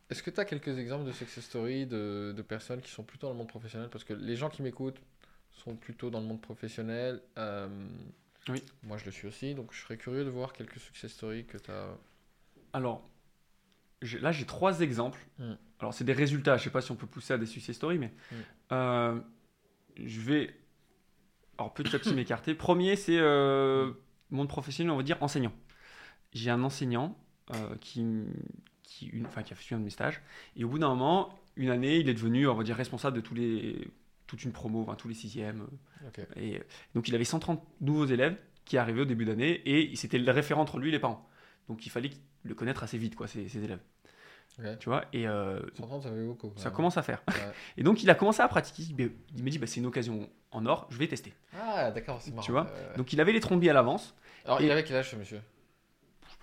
est-ce 0.09 0.21
que 0.23 0.29
tu 0.29 0.39
as 0.39 0.45
quelques 0.45 0.77
exemples 0.77 1.05
de 1.05 1.11
success 1.11 1.43
story 1.43 1.85
de, 1.87 2.33
de 2.35 2.41
personnes 2.41 2.81
qui 2.81 2.91
sont 2.91 3.03
plutôt 3.03 3.27
dans 3.27 3.33
le 3.33 3.37
monde 3.39 3.47
professionnel? 3.47 3.89
Parce 3.89 4.03
que 4.03 4.13
les 4.13 4.35
gens 4.35 4.49
qui 4.49 4.61
m'écoutent 4.61 4.99
sont 5.51 5.75
plutôt 5.75 6.09
dans 6.09 6.19
le 6.19 6.25
monde 6.27 6.41
professionnel. 6.41 7.21
Euh, 7.37 7.67
Oui. 8.49 8.63
Moi, 8.83 8.97
je 8.97 9.05
le 9.05 9.11
suis 9.11 9.27
aussi. 9.27 9.55
Donc, 9.55 9.73
je 9.73 9.79
serais 9.81 9.97
curieux 9.97 10.23
de 10.25 10.29
voir 10.29 10.53
quelques 10.53 10.79
success 10.79 11.11
stories 11.11 11.45
que 11.45 11.57
tu 11.57 11.71
as. 11.71 11.97
Alors, 12.73 13.09
là, 14.21 14.31
j'ai 14.31 14.45
trois 14.45 14.81
exemples. 14.81 15.19
Mm. 15.39 15.53
Alors, 15.79 15.93
c'est 15.93 16.03
des 16.03 16.13
résultats. 16.13 16.57
Je 16.57 16.63
sais 16.65 16.69
pas 16.69 16.81
si 16.81 16.91
on 16.91 16.95
peut 16.95 17.07
pousser 17.07 17.33
à 17.33 17.37
des 17.37 17.45
success 17.47 17.75
stories, 17.75 17.97
mais 17.99 18.13
Mm. 18.31 18.35
euh, 18.73 19.19
je 19.97 20.21
vais. 20.21 20.55
Alors, 21.57 21.73
petit 21.73 21.95
à 21.95 21.99
petit 21.99 22.13
m'écarter. 22.13 22.53
Premier, 22.55 22.95
c'est 22.95 23.17
euh, 23.17 23.91
monde 24.29 24.47
professionnel, 24.49 24.91
on 24.91 24.97
va 24.97 25.03
dire 25.03 25.17
enseignant. 25.21 25.53
J'ai 26.33 26.49
un 26.49 26.63
enseignant 26.63 27.17
euh, 27.53 27.75
qui, 27.79 28.01
m- 28.01 28.33
qui, 28.83 29.07
une, 29.07 29.25
enfin, 29.25 29.43
qui 29.43 29.53
a 29.53 29.55
fait 29.55 29.75
un 29.75 29.79
de 29.79 29.83
mes 29.83 29.89
stages. 29.89 30.21
Et 30.57 30.63
au 30.63 30.69
bout 30.69 30.79
d'un 30.79 30.89
moment, 30.89 31.37
une 31.55 31.69
année, 31.69 31.97
il 31.97 32.09
est 32.09 32.13
devenu, 32.13 32.47
on 32.47 32.55
va 32.55 32.63
dire, 32.63 32.75
responsable 32.75 33.15
de 33.15 33.21
tous 33.21 33.35
les, 33.35 33.87
toute 34.27 34.43
une 34.43 34.51
promo, 34.51 34.81
enfin, 34.81 34.95
tous 34.95 35.07
les 35.07 35.13
sixièmes. 35.13 35.65
et 36.35 36.61
donc 36.93 37.07
il 37.07 37.15
avait 37.15 37.23
130 37.23 37.63
nouveaux 37.81 38.05
élèves 38.05 38.37
qui 38.65 38.77
arrivaient 38.77 39.01
au 39.01 39.05
début 39.05 39.25
d'année 39.25 39.61
et 39.65 39.95
c'était 39.95 40.17
le 40.17 40.31
référent 40.31 40.61
entre 40.61 40.77
lui 40.79 40.89
et 40.89 40.91
les 40.91 40.99
parents. 40.99 41.29
Donc 41.69 41.85
il 41.85 41.89
fallait 41.89 42.09
le 42.43 42.53
connaître 42.55 42.83
assez 42.83 42.97
vite, 42.97 43.15
quoi, 43.15 43.27
ces, 43.27 43.47
ces 43.47 43.63
élèves. 43.63 43.79
Ok. 44.59 44.79
Tu 44.79 44.89
vois, 44.89 45.03
et 45.13 45.27
euh, 45.27 45.59
130, 45.77 46.03
ça 46.03 46.09
fait 46.09 46.25
beaucoup. 46.25 46.53
ça 46.55 46.69
commence 46.71 46.97
à 46.97 47.01
faire. 47.01 47.21
Ouais. 47.27 47.33
Et 47.77 47.83
donc 47.83 48.01
il 48.03 48.09
a 48.09 48.15
commencé 48.15 48.41
à 48.41 48.47
pratiquer. 48.47 48.83
Il 48.83 49.43
m'a- 49.43 49.49
dit, 49.49 49.59
bah, 49.59 49.67
c'est 49.67 49.79
une 49.79 49.85
occasion 49.85 50.29
en 50.51 50.65
or, 50.65 50.87
je 50.89 50.97
vais 50.97 51.07
tester. 51.07 51.33
Ah, 51.59 51.91
d'accord, 51.91 52.21
c'est 52.21 52.31
marrant. 52.31 52.41
Tu 52.45 52.51
vois 52.51 52.67
Euh, 52.71 52.95
Donc 52.95 53.11
il 53.13 53.19
avait 53.19 53.33
les 53.33 53.39
trombies 53.41 53.69
à 53.69 53.73
l'avance. 53.73 54.15
Alors, 54.45 54.61
et- 54.61 54.65
il 54.65 54.71
avait 54.71 54.83
quel 54.83 54.95
âge, 54.97 55.11
ce 55.11 55.15
monsieur? 55.15 55.41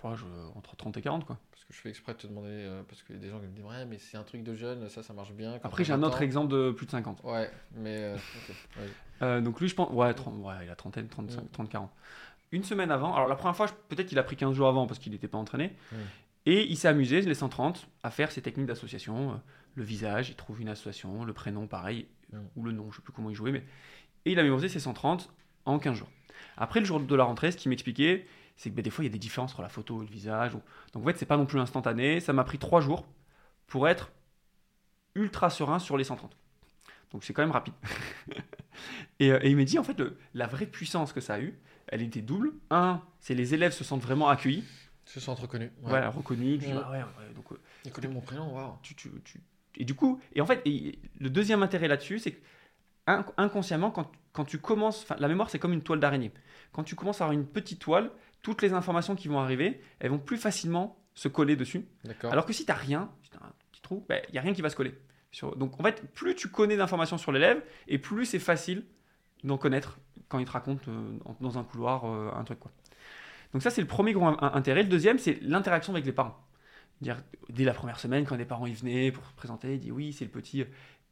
Je 0.05 0.15
je- 0.17 0.57
entre 0.57 0.75
30 0.75 0.97
et 0.97 1.01
40, 1.01 1.25
quoi. 1.25 1.37
Parce 1.49 1.63
que 1.63 1.73
je 1.73 1.79
fais 1.79 1.87
exprès 1.89 2.11
de 2.13 2.17
te 2.17 2.27
demander, 2.27 2.49
euh, 2.49 2.83
parce 2.83 3.01
qu'il 3.03 3.15
y 3.15 3.19
a 3.19 3.21
des 3.21 3.29
gens 3.29 3.39
qui 3.39 3.47
me 3.47 3.53
disent 3.53 3.63
Ouais, 3.63 3.85
mais 3.85 3.97
c'est 3.99 4.17
un 4.17 4.23
truc 4.23 4.43
de 4.43 4.53
jeune, 4.53 4.89
ça, 4.89 5.01
ça 5.01 5.13
marche 5.13 5.31
bien. 5.31 5.57
Après, 5.63 5.85
j'ai 5.85 5.93
un 5.93 5.97
20 5.97 6.07
autre 6.07 6.21
exemple 6.21 6.51
de 6.53 6.71
plus 6.71 6.85
de 6.85 6.91
50. 6.91 7.21
Ouais, 7.23 7.49
mais. 7.71 7.95
euh, 8.03 8.15
ok, 8.15 8.55
vas-y. 8.75 8.89
Euh, 9.21 9.39
donc 9.39 9.61
lui, 9.61 9.69
je 9.69 9.75
pense, 9.75 9.89
ouais, 9.91 10.13
30 10.13 10.35
ouais, 10.43 10.53
il 10.65 10.69
a 10.69 10.75
trentaine, 10.75 11.07
35, 11.07 11.41
Mm. 11.43 11.47
30, 11.53 11.69
40. 11.69 11.89
Une 12.51 12.63
semaine 12.63 12.91
avant, 12.91 13.15
alors 13.15 13.27
la 13.29 13.35
première 13.35 13.55
fois, 13.55 13.67
peut-être 13.87 14.07
qu'il 14.07 14.19
a 14.19 14.23
pris 14.23 14.35
15 14.35 14.53
jours 14.53 14.67
avant 14.67 14.85
parce 14.87 14.99
qu'il 14.99 15.13
n'était 15.13 15.29
pas 15.29 15.37
entraîné. 15.37 15.73
Mm. 15.93 15.95
Et 16.45 16.63
il 16.69 16.77
s'est 16.77 16.87
amusé, 16.89 17.21
les 17.21 17.33
130, 17.35 17.87
à 18.03 18.11
faire 18.11 18.31
ses 18.31 18.41
techniques 18.41 18.67
d'association. 18.67 19.31
euh, 19.31 19.35
Le 19.75 19.83
visage, 19.83 20.29
il 20.29 20.35
trouve 20.35 20.61
une 20.61 20.69
association, 20.69 21.23
le 21.25 21.33
prénom, 21.33 21.65
pareil, 21.67 22.07
Mm. 22.31 22.37
ou 22.55 22.63
le 22.63 22.71
nom, 22.71 22.91
je 22.91 22.97
sais 22.97 23.01
plus 23.01 23.13
comment 23.13 23.29
il 23.31 23.35
jouait, 23.35 23.51
mais. 23.51 23.63
Et 24.25 24.31
il 24.33 24.39
a 24.39 24.43
mémorisé 24.43 24.69
ses 24.69 24.79
130 24.79 25.31
en 25.65 25.79
15 25.79 25.97
jours. 25.97 26.09
Après 26.57 26.79
le 26.79 26.85
jour 26.85 26.99
de 26.99 27.15
la 27.15 27.23
rentrée, 27.23 27.51
ce 27.51 27.57
qu'il 27.57 27.69
m'expliquait, 27.69 28.25
c'est 28.55 28.69
que 28.69 28.75
bah, 28.75 28.81
des 28.83 28.89
fois, 28.91 29.03
il 29.03 29.07
y 29.07 29.09
a 29.09 29.13
des 29.13 29.17
différences 29.19 29.51
entre 29.53 29.61
la 29.63 29.69
photo 29.69 30.01
et 30.03 30.05
le 30.05 30.11
visage. 30.11 30.53
ou- 30.55 30.61
Donc 30.93 31.03
en 31.03 31.07
fait, 31.07 31.17
c'est 31.17 31.25
pas 31.25 31.37
non 31.37 31.45
plus 31.47 31.59
instantané. 31.59 32.19
Ça 32.19 32.33
m'a 32.33 32.43
pris 32.43 32.57
3 32.59 32.81
jours 32.81 33.07
pour 33.67 33.87
être 33.87 34.11
ultra 35.15 35.49
serein 35.49 35.79
sur 35.79 35.97
les 35.97 36.03
130. 36.03 36.35
Donc 37.11 37.23
c'est 37.23 37.33
quand 37.33 37.41
même 37.43 37.51
rapide. 37.51 37.73
et, 39.19 39.31
euh, 39.31 39.39
et 39.41 39.49
il 39.49 39.55
m'a 39.57 39.63
dit, 39.63 39.77
en 39.79 39.83
fait, 39.83 39.97
le- 39.99 40.17
la 40.33 40.47
vraie 40.47 40.65
puissance 40.65 41.13
que 41.13 41.21
ça 41.21 41.35
a 41.35 41.39
eu, 41.39 41.57
elle 41.87 42.01
était 42.01 42.21
double. 42.21 42.53
Un, 42.69 43.01
c'est 43.19 43.35
les 43.35 43.53
élèves 43.53 43.73
se 43.73 43.83
sentent 43.83 44.01
vraiment 44.01 44.29
accueillis, 44.29 44.63
Se 45.05 45.19
sent 45.19 45.31
reconnu. 45.31 45.65
Ouais. 45.65 45.71
voilà, 45.89 46.09
reconnus. 46.09 46.59
tu 46.59 46.65
dis, 46.67 46.73
Mm. 46.73 46.81
ah 46.85 46.91
ouais, 46.91 46.97
ouais, 46.99 47.33
donc, 47.35 47.51
euh, 47.51 47.59
Il 47.85 47.91
connaît 47.91 48.07
mon 48.07 48.21
prénom, 48.21 48.53
waouh. 48.55 48.73
tu, 48.81 48.95
tu- 48.95 49.11
tu- 49.23 49.41
Et 49.77 49.85
du 49.85 49.95
coup, 49.95 50.19
et 50.33 50.41
en 50.41 50.45
fait, 50.45 50.61
et 50.65 50.99
le 51.19 51.29
deuxième 51.29 51.63
intérêt 51.63 51.87
là-dessus, 51.87 52.19
c'est 52.19 52.31
que 52.31 52.41
inc- 53.07 53.33
inconsciemment, 53.37 53.91
quand, 53.91 54.11
quand 54.31 54.45
tu 54.45 54.59
commences, 54.59 55.05
la 55.17 55.27
mémoire, 55.27 55.49
c'est 55.49 55.59
comme 55.59 55.73
une 55.73 55.81
toile 55.83 55.99
d'araignée. 55.99 56.31
Quand 56.71 56.83
tu 56.83 56.95
commences 56.95 57.21
à 57.21 57.25
avoir 57.25 57.33
une 57.37 57.45
petite 57.45 57.79
toile, 57.79 58.11
toutes 58.41 58.61
les 58.61 58.73
informations 58.73 59.15
qui 59.15 59.27
vont 59.27 59.39
arriver, 59.39 59.81
elles 59.99 60.09
vont 60.11 60.19
plus 60.19 60.37
facilement 60.37 60.97
se 61.15 61.27
coller 61.27 61.55
dessus. 61.55 61.85
Alors 62.31 62.45
que 62.45 62.53
si 62.53 62.65
tu 62.65 62.71
n'as 62.71 62.77
rien, 62.77 63.09
si 63.23 63.29
tu 63.29 63.37
as 63.37 63.41
un 63.45 63.51
petit 63.71 63.81
trou, 63.81 64.05
il 64.09 64.21
n'y 64.33 64.37
a 64.39 64.41
rien 64.41 64.53
qui 64.53 64.61
va 64.61 64.69
se 64.69 64.75
coller. 64.75 64.93
Sur- 65.31 65.55
Donc 65.55 65.79
en 65.79 65.83
fait, 65.83 66.01
plus 66.13 66.35
tu 66.35 66.49
connais 66.49 66.77
d'informations 66.77 67.17
sur 67.17 67.31
l'élève, 67.31 67.63
et 67.87 67.97
plus 67.97 68.25
c'est 68.25 68.39
facile 68.39 68.85
d'en 69.43 69.57
connaître 69.57 69.97
quand 70.29 70.39
il 70.39 70.45
te 70.45 70.51
raconte 70.51 70.87
euh, 70.87 71.17
dans 71.41 71.57
un 71.57 71.63
couloir 71.63 72.05
euh, 72.05 72.31
un 72.35 72.43
truc. 72.43 72.59
Quoi. 72.59 72.71
Donc 73.53 73.61
ça, 73.61 73.69
c'est 73.69 73.81
le 73.81 73.87
premier 73.87 74.13
gros 74.13 74.25
in- 74.25 74.37
intérêt. 74.53 74.83
Le 74.83 74.89
deuxième, 74.89 75.19
c'est 75.19 75.39
l'interaction 75.41 75.93
avec 75.93 76.05
les 76.05 76.11
parents. 76.11 76.37
Dire, 77.01 77.17
dès 77.49 77.63
la 77.65 77.73
première 77.73 77.99
semaine, 77.99 78.25
quand 78.25 78.35
des 78.37 78.45
parents 78.45 78.65
y 78.67 78.73
venaient 78.73 79.11
pour 79.11 79.25
se 79.25 79.33
présenter, 79.33 79.73
ils 79.75 79.79
disent 79.79 79.91
oui, 79.91 80.13
c'est 80.13 80.25
le 80.25 80.31
petit. 80.31 80.61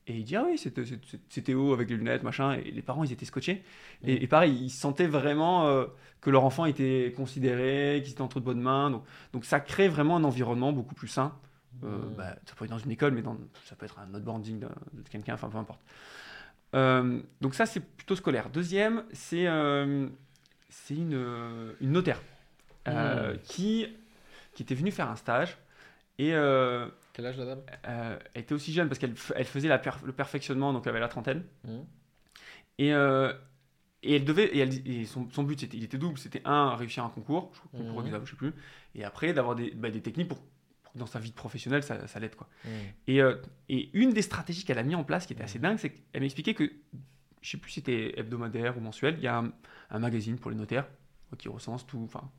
Et 0.08 0.18
il 0.18 0.24
dit 0.24 0.36
Ah 0.36 0.46
oui, 0.48 0.58
c'était 0.58 0.84
c'est- 1.30 1.42
Théo 1.42 1.74
avec 1.74 1.90
les 1.90 1.96
lunettes, 1.98 2.24
machin. 2.24 2.54
Et 2.54 2.72
les 2.72 2.82
parents, 2.82 3.04
ils 3.04 3.12
étaient 3.12 3.26
scotchés. 3.26 3.64
Et, 4.04 4.24
et 4.24 4.28
pareil, 4.28 4.56
ils 4.56 4.70
sentaient 4.70 5.08
vraiment 5.08 5.68
euh, 5.68 5.86
que 6.22 6.30
leur 6.30 6.44
enfant 6.44 6.66
était 6.66 7.14
considéré, 7.16 8.02
qu'ils 8.04 8.14
étaient 8.14 8.22
entre 8.22 8.40
de 8.40 8.46
bonnes 8.46 8.62
mains. 8.62 8.90
Donc, 8.90 9.04
donc 9.34 9.46
ça 9.46 9.60
crée 9.60 9.88
vraiment 9.88 10.16
un 10.18 10.24
environnement 10.24 10.72
beaucoup 10.74 10.96
plus 10.96 11.08
sain. 11.08 11.34
Euh, 11.84 11.98
Mm. 12.10 12.16
bah, 12.18 12.36
ça 12.46 12.56
peut 12.56 12.66
être 12.66 12.72
dans 12.72 12.78
une 12.80 12.92
école, 12.92 13.14
mais 13.14 13.22
dans, 13.22 13.38
ça 13.66 13.76
peut 13.76 13.86
être 13.86 13.98
un 14.00 14.14
autre 14.14 14.26
branding 14.26 14.60
de, 14.60 14.68
de 14.94 15.10
quelqu'un, 15.10 15.36
enfin 15.36 15.50
peu 15.50 15.58
importe. 15.58 15.82
Euh, 16.76 17.22
donc 17.42 17.54
ça, 17.56 17.66
c'est 17.66 17.80
plutôt 17.82 18.16
scolaire. 18.16 18.50
Deuxième, 18.50 19.04
c'est 19.12 19.48
euh, 19.48 20.08
c'est 20.72 20.96
une, 20.96 21.14
euh, 21.14 21.74
une 21.82 21.92
notaire 21.92 22.20
euh, 22.88 23.34
Mm. 23.36 23.38
qui, 23.44 23.86
qui 24.56 24.64
était 24.64 24.74
venue 24.76 24.92
faire 24.92 25.10
un 25.10 25.16
stage. 25.16 25.58
Et 26.18 26.34
euh, 26.34 26.88
Quel 27.14 27.26
âge 27.28 27.38
la 27.38 27.46
dame? 27.46 27.62
euh, 27.88 28.18
elle 28.34 28.42
était 28.42 28.54
aussi 28.54 28.74
jeune 28.74 28.88
parce 28.88 29.00
qu'elle 29.00 29.14
elle 29.36 29.46
faisait 29.46 29.68
la 29.68 29.82
le 30.04 30.12
perfectionnement, 30.14 30.74
donc 30.74 30.84
elle 30.86 30.92
avait 30.92 31.00
la 31.00 31.08
trentaine. 31.08 31.44
Mhm. 31.66 31.86
Et, 32.80 32.94
euh, 32.94 33.34
et 34.04 34.16
elle 34.16 34.26
devait, 34.26 34.46
et, 34.46 34.60
elle- 34.60 34.88
et 34.88 35.06
son, 35.06 35.30
son 35.30 35.44
but, 35.44 35.60
c'était, 35.60 35.78
il 35.78 35.84
était 35.84 35.98
double. 35.98 36.18
C'était 36.18 36.42
un, 36.46 36.76
réussir 36.76 37.04
un 37.04 37.10
concours, 37.10 37.52
je 37.54 37.60
crois, 37.60 37.72
concours 37.80 38.02
examen, 38.02 38.26
je 38.26 38.32
sais 38.32 38.38
plus. 38.38 38.54
Et 38.96 39.04
après, 39.04 39.34
d'avoir 39.34 39.56
des, 39.56 39.72
bah, 39.72 39.92
des 39.92 40.02
techniques 40.02 40.28
pour, 40.30 40.40
pour 40.84 40.94
dans 40.96 41.06
sa 41.06 41.20
vie 41.20 41.32
professionnelle, 41.32 41.84
ça, 41.84 42.08
ça 42.08 42.20
l'aide. 42.20 42.36
Quoi. 42.36 42.48
Et, 43.08 43.20
et 43.70 43.90
une 43.94 44.12
des 44.14 44.22
stratégies 44.24 44.66
qu'elle 44.66 44.80
a 44.80 44.84
mis 44.84 44.96
en 44.96 45.04
place, 45.04 45.26
qui 45.28 45.34
était 45.34 45.44
assez 45.44 45.60
dingue, 45.60 45.78
c'est 45.78 45.92
qu'elle 45.92 46.22
m'expliquait 46.22 46.54
que, 46.56 46.72
je 47.42 47.52
sais 47.52 47.58
plus 47.58 47.72
si 47.72 47.80
c'était 47.80 48.20
hebdomadaire 48.20 48.78
ou 48.78 48.82
mensuel, 48.82 49.16
il 49.18 49.24
y 49.24 49.28
a 49.28 49.44
un, 49.90 50.00
magazine 50.00 50.38
pour 50.38 50.52
les 50.52 50.58
notaires 50.58 50.88
euh, 51.34 51.36
qui 51.38 51.50
recense 51.50 51.86
tout, 51.86 52.02
enfin, 52.04 52.30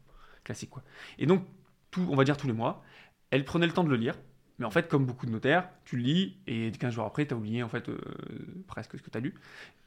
classique 0.45 0.71
quoi. 0.71 0.83
Et 1.19 1.27
donc, 1.27 1.45
on 1.97 2.17
va 2.17 2.25
dire 2.25 2.37
tous 2.37 2.47
les 2.47 2.53
mois, 2.53 2.83
elle 3.31 3.45
prenait 3.45 3.67
le 3.67 3.73
temps 3.73 3.85
de 3.85 3.91
le 3.91 3.97
lire. 3.97 4.17
Mais 4.59 4.67
en 4.67 4.71
fait, 4.71 4.89
comme 4.89 5.07
beaucoup 5.07 5.27
de 5.27 5.31
notaires, 5.31 5.69
tu 5.85 5.97
le 5.97 6.03
lis 6.03 6.37
et 6.47 6.71
15 6.71 6.95
jours 6.95 7.05
après, 7.05 7.27
tu 7.27 7.35
as 7.35 7.37
oublié 7.37 7.63
en 7.63 7.69
fait 7.69 7.89
euh, 7.89 7.99
presque 8.67 8.97
ce 8.97 9.03
que 9.03 9.11
tu 9.11 9.19
as 9.19 9.21
lu. 9.21 9.35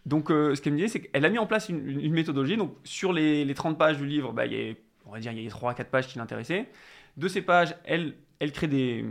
Donc, 0.05 0.31
euh, 0.31 0.53
ce 0.53 0.61
qu'elle 0.61 0.73
me 0.73 0.77
disait, 0.77 0.89
c'est 0.89 1.01
qu'elle 1.01 1.25
a 1.25 1.29
mis 1.29 1.37
en 1.37 1.47
place 1.47 1.69
une, 1.69 2.11
méthodologie. 2.11 2.57
Donc, 2.57 2.75
sur 2.83 3.13
les, 3.13 3.45
les 3.45 3.53
30 3.53 3.77
pages 3.77 3.97
du 3.97 4.05
livre, 4.05 4.33
bah, 4.33 4.45
y 4.45 4.71
a, 4.71 4.73
on 5.05 5.11
va 5.11 5.19
dire, 5.19 5.31
il 5.31 5.41
y 5.41 5.47
a 5.47 5.49
3 5.49 5.71
à 5.71 5.73
4 5.73 5.89
pages 5.89 6.07
qui 6.07 6.17
l'intéressaient. 6.17 6.69
De 7.17 7.27
ces 7.27 7.41
pages, 7.41 7.75
elle, 7.85 8.15
crée 8.51 8.67
des, 8.67 9.05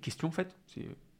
questions 0.00 0.28
en 0.28 0.32
fait. 0.32 0.56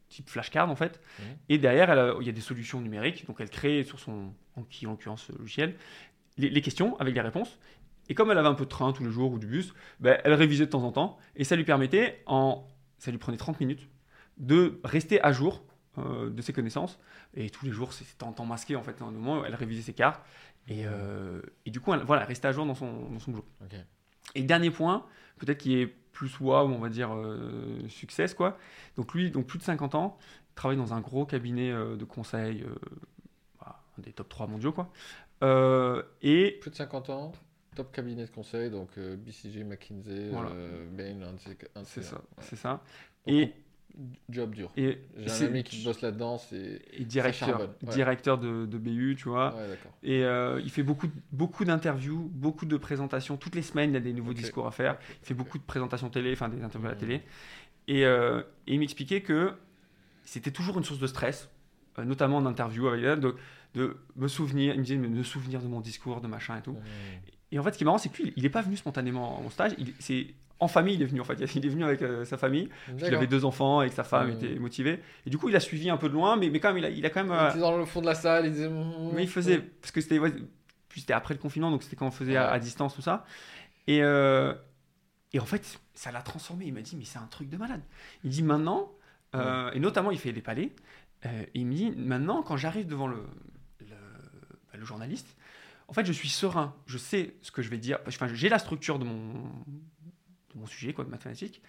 Type 0.09 0.29
flashcard 0.29 0.69
en 0.69 0.75
fait. 0.75 0.99
Mhm. 1.19 1.25
Et 1.49 1.57
derrière, 1.57 1.89
elle 1.91 1.99
a- 1.99 2.15
il 2.19 2.25
y 2.25 2.29
a 2.29 2.33
des 2.33 2.41
solutions 2.41 2.81
numériques. 2.81 3.25
Donc, 3.27 3.37
elle 3.39 3.49
crée 3.49 3.83
sur 3.83 3.99
son, 3.99 4.33
en, 4.55 4.63
qui 4.63 4.85
en 4.87 4.91
l'occurrence, 4.91 5.29
logiciel, 5.37 5.75
les, 6.37 6.49
les 6.49 6.61
questions 6.61 6.97
avec 6.99 7.13
les 7.15 7.21
réponses. 7.21 7.59
Et 8.09 8.15
comme 8.15 8.31
elle 8.31 8.37
avait 8.39 8.47
un 8.47 8.55
peu 8.55 8.65
de 8.65 8.69
train 8.69 8.91
tous 8.91 9.03
les 9.03 9.11
jours 9.11 9.31
ou 9.31 9.39
du 9.39 9.45
bus, 9.45 9.73
bah, 9.99 10.17
elle 10.23 10.33
révisait 10.33 10.65
de 10.65 10.71
temps 10.71 10.83
en 10.83 10.91
temps. 10.91 11.17
Et 11.35 11.43
ça 11.43 11.55
lui 11.55 11.63
permettait, 11.63 12.23
en, 12.25 12.67
ça 12.97 13.11
lui 13.11 13.19
prenait 13.19 13.37
30 13.37 13.59
minutes, 13.59 13.87
de 14.37 14.79
rester 14.83 15.21
à 15.21 15.31
jour 15.31 15.63
euh, 15.99 16.29
de 16.31 16.41
ses 16.41 16.51
connaissances. 16.53 16.99
Et 17.35 17.49
tous 17.51 17.65
les 17.65 17.71
jours, 17.71 17.93
c'était 17.93 18.23
en 18.23 18.31
temps 18.33 18.45
masqué 18.45 18.75
en 18.75 18.81
fait. 18.83 18.99
À 19.01 19.05
un 19.05 19.11
moment, 19.11 19.45
elle 19.45 19.53
révisait 19.53 19.83
ses 19.83 19.93
cartes. 19.93 20.23
Et, 20.67 20.85
euh, 20.87 21.41
et 21.65 21.71
du 21.71 21.79
coup, 21.79 21.93
elle, 21.93 22.01
voilà, 22.01 22.23
elle 22.23 22.27
restait 22.29 22.47
à 22.47 22.51
jour 22.51 22.65
dans 22.65 22.73
son, 22.75 23.09
dans 23.11 23.19
son 23.19 23.31
boulot. 23.31 23.45
Et 24.35 24.41
dernier 24.43 24.71
point, 24.71 25.05
peut-être 25.37 25.57
qui 25.59 25.75
est 25.75 25.95
plus 26.19 26.37
wow, 26.41 26.65
on 26.67 26.79
va 26.79 26.89
dire 26.89 27.15
euh, 27.15 27.87
success 27.87 28.33
quoi. 28.33 28.57
Donc 28.97 29.13
lui, 29.13 29.31
donc 29.31 29.47
plus 29.47 29.57
de 29.57 29.63
50 29.63 29.95
ans, 29.95 30.17
il 30.51 30.55
travaille 30.55 30.75
dans 30.75 30.93
un 30.93 30.99
gros 30.99 31.25
cabinet 31.25 31.71
euh, 31.71 31.95
de 31.95 32.03
conseil, 32.03 32.63
euh, 32.63 32.75
un 33.65 34.01
des 34.01 34.11
top 34.11 34.27
3 34.27 34.47
mondiaux 34.47 34.73
quoi. 34.73 34.91
Euh, 35.43 36.03
et 36.21 36.57
Plus 36.59 36.71
de 36.71 36.75
50 36.75 37.09
ans, 37.09 37.31
top 37.73 37.93
cabinet 37.93 38.25
de 38.25 38.31
conseil, 38.31 38.69
donc 38.69 38.99
BCG, 38.99 39.63
McKinsey, 39.63 40.27
Voilà. 40.29 40.49
Bain, 40.91 41.19
c'est 41.37 41.57
ces- 41.85 42.01
ça, 42.01 42.15
ouais. 42.17 42.21
c'est 42.41 42.55
ça. 42.57 42.71
Donc, 43.25 43.35
Et, 43.35 43.53
Job 44.29 44.53
dur. 44.55 44.71
et, 44.77 44.99
J'ai 45.17 45.27
c'est- 45.27 45.43
un 45.45 45.47
ami 45.47 45.63
qui 45.63 45.83
bosse 45.83 46.01
là-dedans, 46.01 46.37
c'est. 46.37 46.81
et 46.93 47.03
directeur, 47.03 47.59
ouais. 47.61 47.67
directeur 47.91 48.37
de, 48.37 48.65
de 48.65 48.77
BU, 48.77 49.15
tu 49.17 49.27
vois. 49.29 49.53
Ouais. 49.55 49.77
Et 50.03 50.23
euh, 50.23 50.61
il 50.63 50.69
fait 50.69 50.83
beaucoup, 50.83 51.07
beaucoup 51.31 51.65
d'interviews, 51.65 52.29
beaucoup 52.33 52.65
de 52.65 52.77
présentations. 52.77 53.35
Toutes 53.35 53.55
les 53.55 53.61
semaines, 53.61 53.89
il 53.91 53.95
a 53.97 53.99
des 53.99 54.13
nouveaux 54.13 54.33
discours 54.33 54.67
à 54.67 54.71
faire. 54.71 54.97
Il 55.23 55.25
fait 55.27 55.33
beaucoup 55.33 55.57
de 55.57 55.63
présentations 55.63 56.09
télé, 56.09 56.31
enfin 56.33 56.47
des 56.49 56.61
interviews 56.63 56.87
à 56.87 56.91
la 56.91 56.95
Mhm. 56.95 57.01
télé. 57.01 57.21
Et, 57.87 58.05
euh, 58.05 58.41
et 58.67 58.73
il 58.75 58.79
m'expliquait 58.79 59.21
que 59.21 59.53
c'était 60.23 60.51
toujours 60.51 60.77
une 60.77 60.83
source 60.83 60.99
de 60.99 61.07
stress, 61.07 61.49
euh, 61.97 62.05
notamment 62.05 62.37
en 62.37 62.45
interview 62.45 62.87
avec 62.87 63.03
elle, 63.03 63.19
de, 63.19 63.35
de 63.73 63.97
me 64.15 64.27
souvenir, 64.27 64.75
il 64.75 64.79
me 64.79 64.83
disait 64.85 64.97
de 64.97 65.07
me 65.07 65.23
souvenir 65.23 65.61
de 65.61 65.67
mon 65.67 65.81
discours, 65.81 66.21
de 66.21 66.27
machin 66.27 66.57
et 66.57 66.61
tout. 66.61 66.73
Mhm. 66.73 66.79
Et 67.51 67.59
en 67.59 67.63
fait, 67.63 67.73
ce 67.73 67.77
qui 67.79 67.83
est 67.83 67.85
marrant, 67.85 67.97
c'est 67.97 68.09
que 68.09 68.21
lui, 68.21 68.33
il 68.37 68.43
n'est 68.43 68.49
pas 68.49 68.61
venu 68.61 68.77
spontanément 68.77 69.39
en 69.43 69.49
stage, 69.49 69.71
c'est 69.99 70.27
en 70.61 70.67
famille, 70.67 70.95
il 70.95 71.01
est 71.01 71.05
venu 71.05 71.21
en 71.21 71.23
fait. 71.23 71.35
Il 71.55 71.65
est 71.65 71.69
venu 71.69 71.83
avec 71.85 72.01
euh, 72.01 72.25
sa 72.25 72.37
famille, 72.37 72.69
il 72.97 73.05
avait 73.05 73.27
deux 73.27 73.45
enfants 73.45 73.81
et 73.81 73.89
que 73.89 73.95
sa 73.95 74.03
femme 74.03 74.27
Mhm. 74.29 74.33
était 74.35 74.59
motivée. 74.59 74.99
Et 75.25 75.29
du 75.29 75.37
coup, 75.37 75.47
il 75.49 75.55
a 75.55 75.59
suivi 75.59 75.89
un 75.89 75.97
peu 75.97 76.09
de 76.09 76.13
loin, 76.13 76.35
mais, 76.35 76.49
mais 76.49 76.59
quand 76.59 76.69
même, 76.69 76.77
il 76.79 76.85
a, 76.85 76.89
il 76.89 77.05
a 77.05 77.09
quand 77.09 77.23
même. 77.23 77.31
Il 77.33 77.37
euh, 77.39 77.49
était 77.51 77.59
dans 77.59 77.77
le 77.77 77.85
fond 77.85 78.01
de 78.01 78.05
la 78.07 78.15
salle, 78.15 78.45
il 78.47 78.51
disait. 78.51 78.69
mm, 78.69 79.11
mais 79.13 79.23
il 79.23 79.29
faisait, 79.29 79.59
parce 79.59 79.91
que 79.91 80.01
c'était 80.01 80.19
ouais, 80.19 80.33
puis 80.89 81.01
c'était 81.01 81.13
après 81.13 81.33
le 81.33 81.39
confinement, 81.39 81.71
donc 81.71 81.83
c'était 81.83 81.95
quand 81.95 82.07
on 82.07 82.11
faisait 82.11 82.35
à, 82.35 82.47
Ouais. 82.49 82.55
à 82.55 82.59
distance, 82.59 82.93
tout 82.95 83.01
ça. 83.01 83.25
Et, 83.87 84.03
euh, 84.03 84.53
et 85.33 85.39
en 85.39 85.45
fait, 85.45 85.79
ça 85.93 86.11
l'a 86.11 86.21
transformé. 86.21 86.65
Il 86.65 86.73
m'a 86.73 86.81
dit, 86.81 86.95
mais 86.97 87.05
c'est 87.05 87.19
un 87.19 87.27
truc 87.27 87.49
de 87.49 87.57
malade. 87.57 87.81
Il 88.23 88.29
dit 88.29 88.43
maintenant, 88.43 88.91
et 89.73 89.79
notamment, 89.79 90.11
il 90.11 90.17
fait 90.19 90.33
des 90.33 90.41
palais, 90.41 90.71
il 91.53 91.65
me 91.67 91.73
dit, 91.73 91.91
maintenant, 91.91 92.41
quand 92.43 92.57
j'arrive 92.57 92.87
devant 92.87 93.07
le, 93.07 93.23
le, 93.79 93.85
bah, 93.87 94.77
le 94.77 94.83
journaliste, 94.85 95.35
en 95.87 95.93
fait, 95.93 96.05
je 96.05 96.11
suis 96.11 96.29
serein. 96.29 96.75
Je 96.85 96.97
sais 96.99 97.33
ce 97.41 97.51
que 97.51 97.61
je 97.63 97.69
vais 97.69 97.77
dire. 97.79 97.97
Enfin, 98.07 98.27
j'ai 98.31 98.47
la 98.49 98.59
structure 98.59 98.99
de 98.99 99.05
mon, 99.05 99.43
mon 100.59 100.67
sujet, 100.67 100.93
quoi, 100.93 101.05
de 101.05 101.09
mathématiques. 101.09 101.61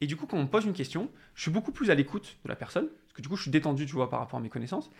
Et 0.00 0.06
du 0.06 0.16
coup, 0.16 0.26
quand 0.26 0.36
on 0.36 0.42
me 0.42 0.48
pose 0.48 0.64
une 0.64 0.72
question, 0.72 1.10
je 1.34 1.42
suis 1.42 1.50
beaucoup 1.50 1.72
plus 1.72 1.90
à 1.90 1.94
l'écoute 1.94 2.36
de 2.44 2.48
la 2.48 2.56
personne, 2.56 2.88
parce 2.88 3.12
que 3.14 3.22
du 3.22 3.28
coup, 3.28 3.36
je 3.36 3.42
suis 3.42 3.50
détendu, 3.50 3.86
tu 3.86 3.92
vois, 3.92 4.10
par 4.10 4.20
rapport 4.20 4.38
à 4.38 4.42
mes 4.42 4.48
connaissances. 4.48 4.90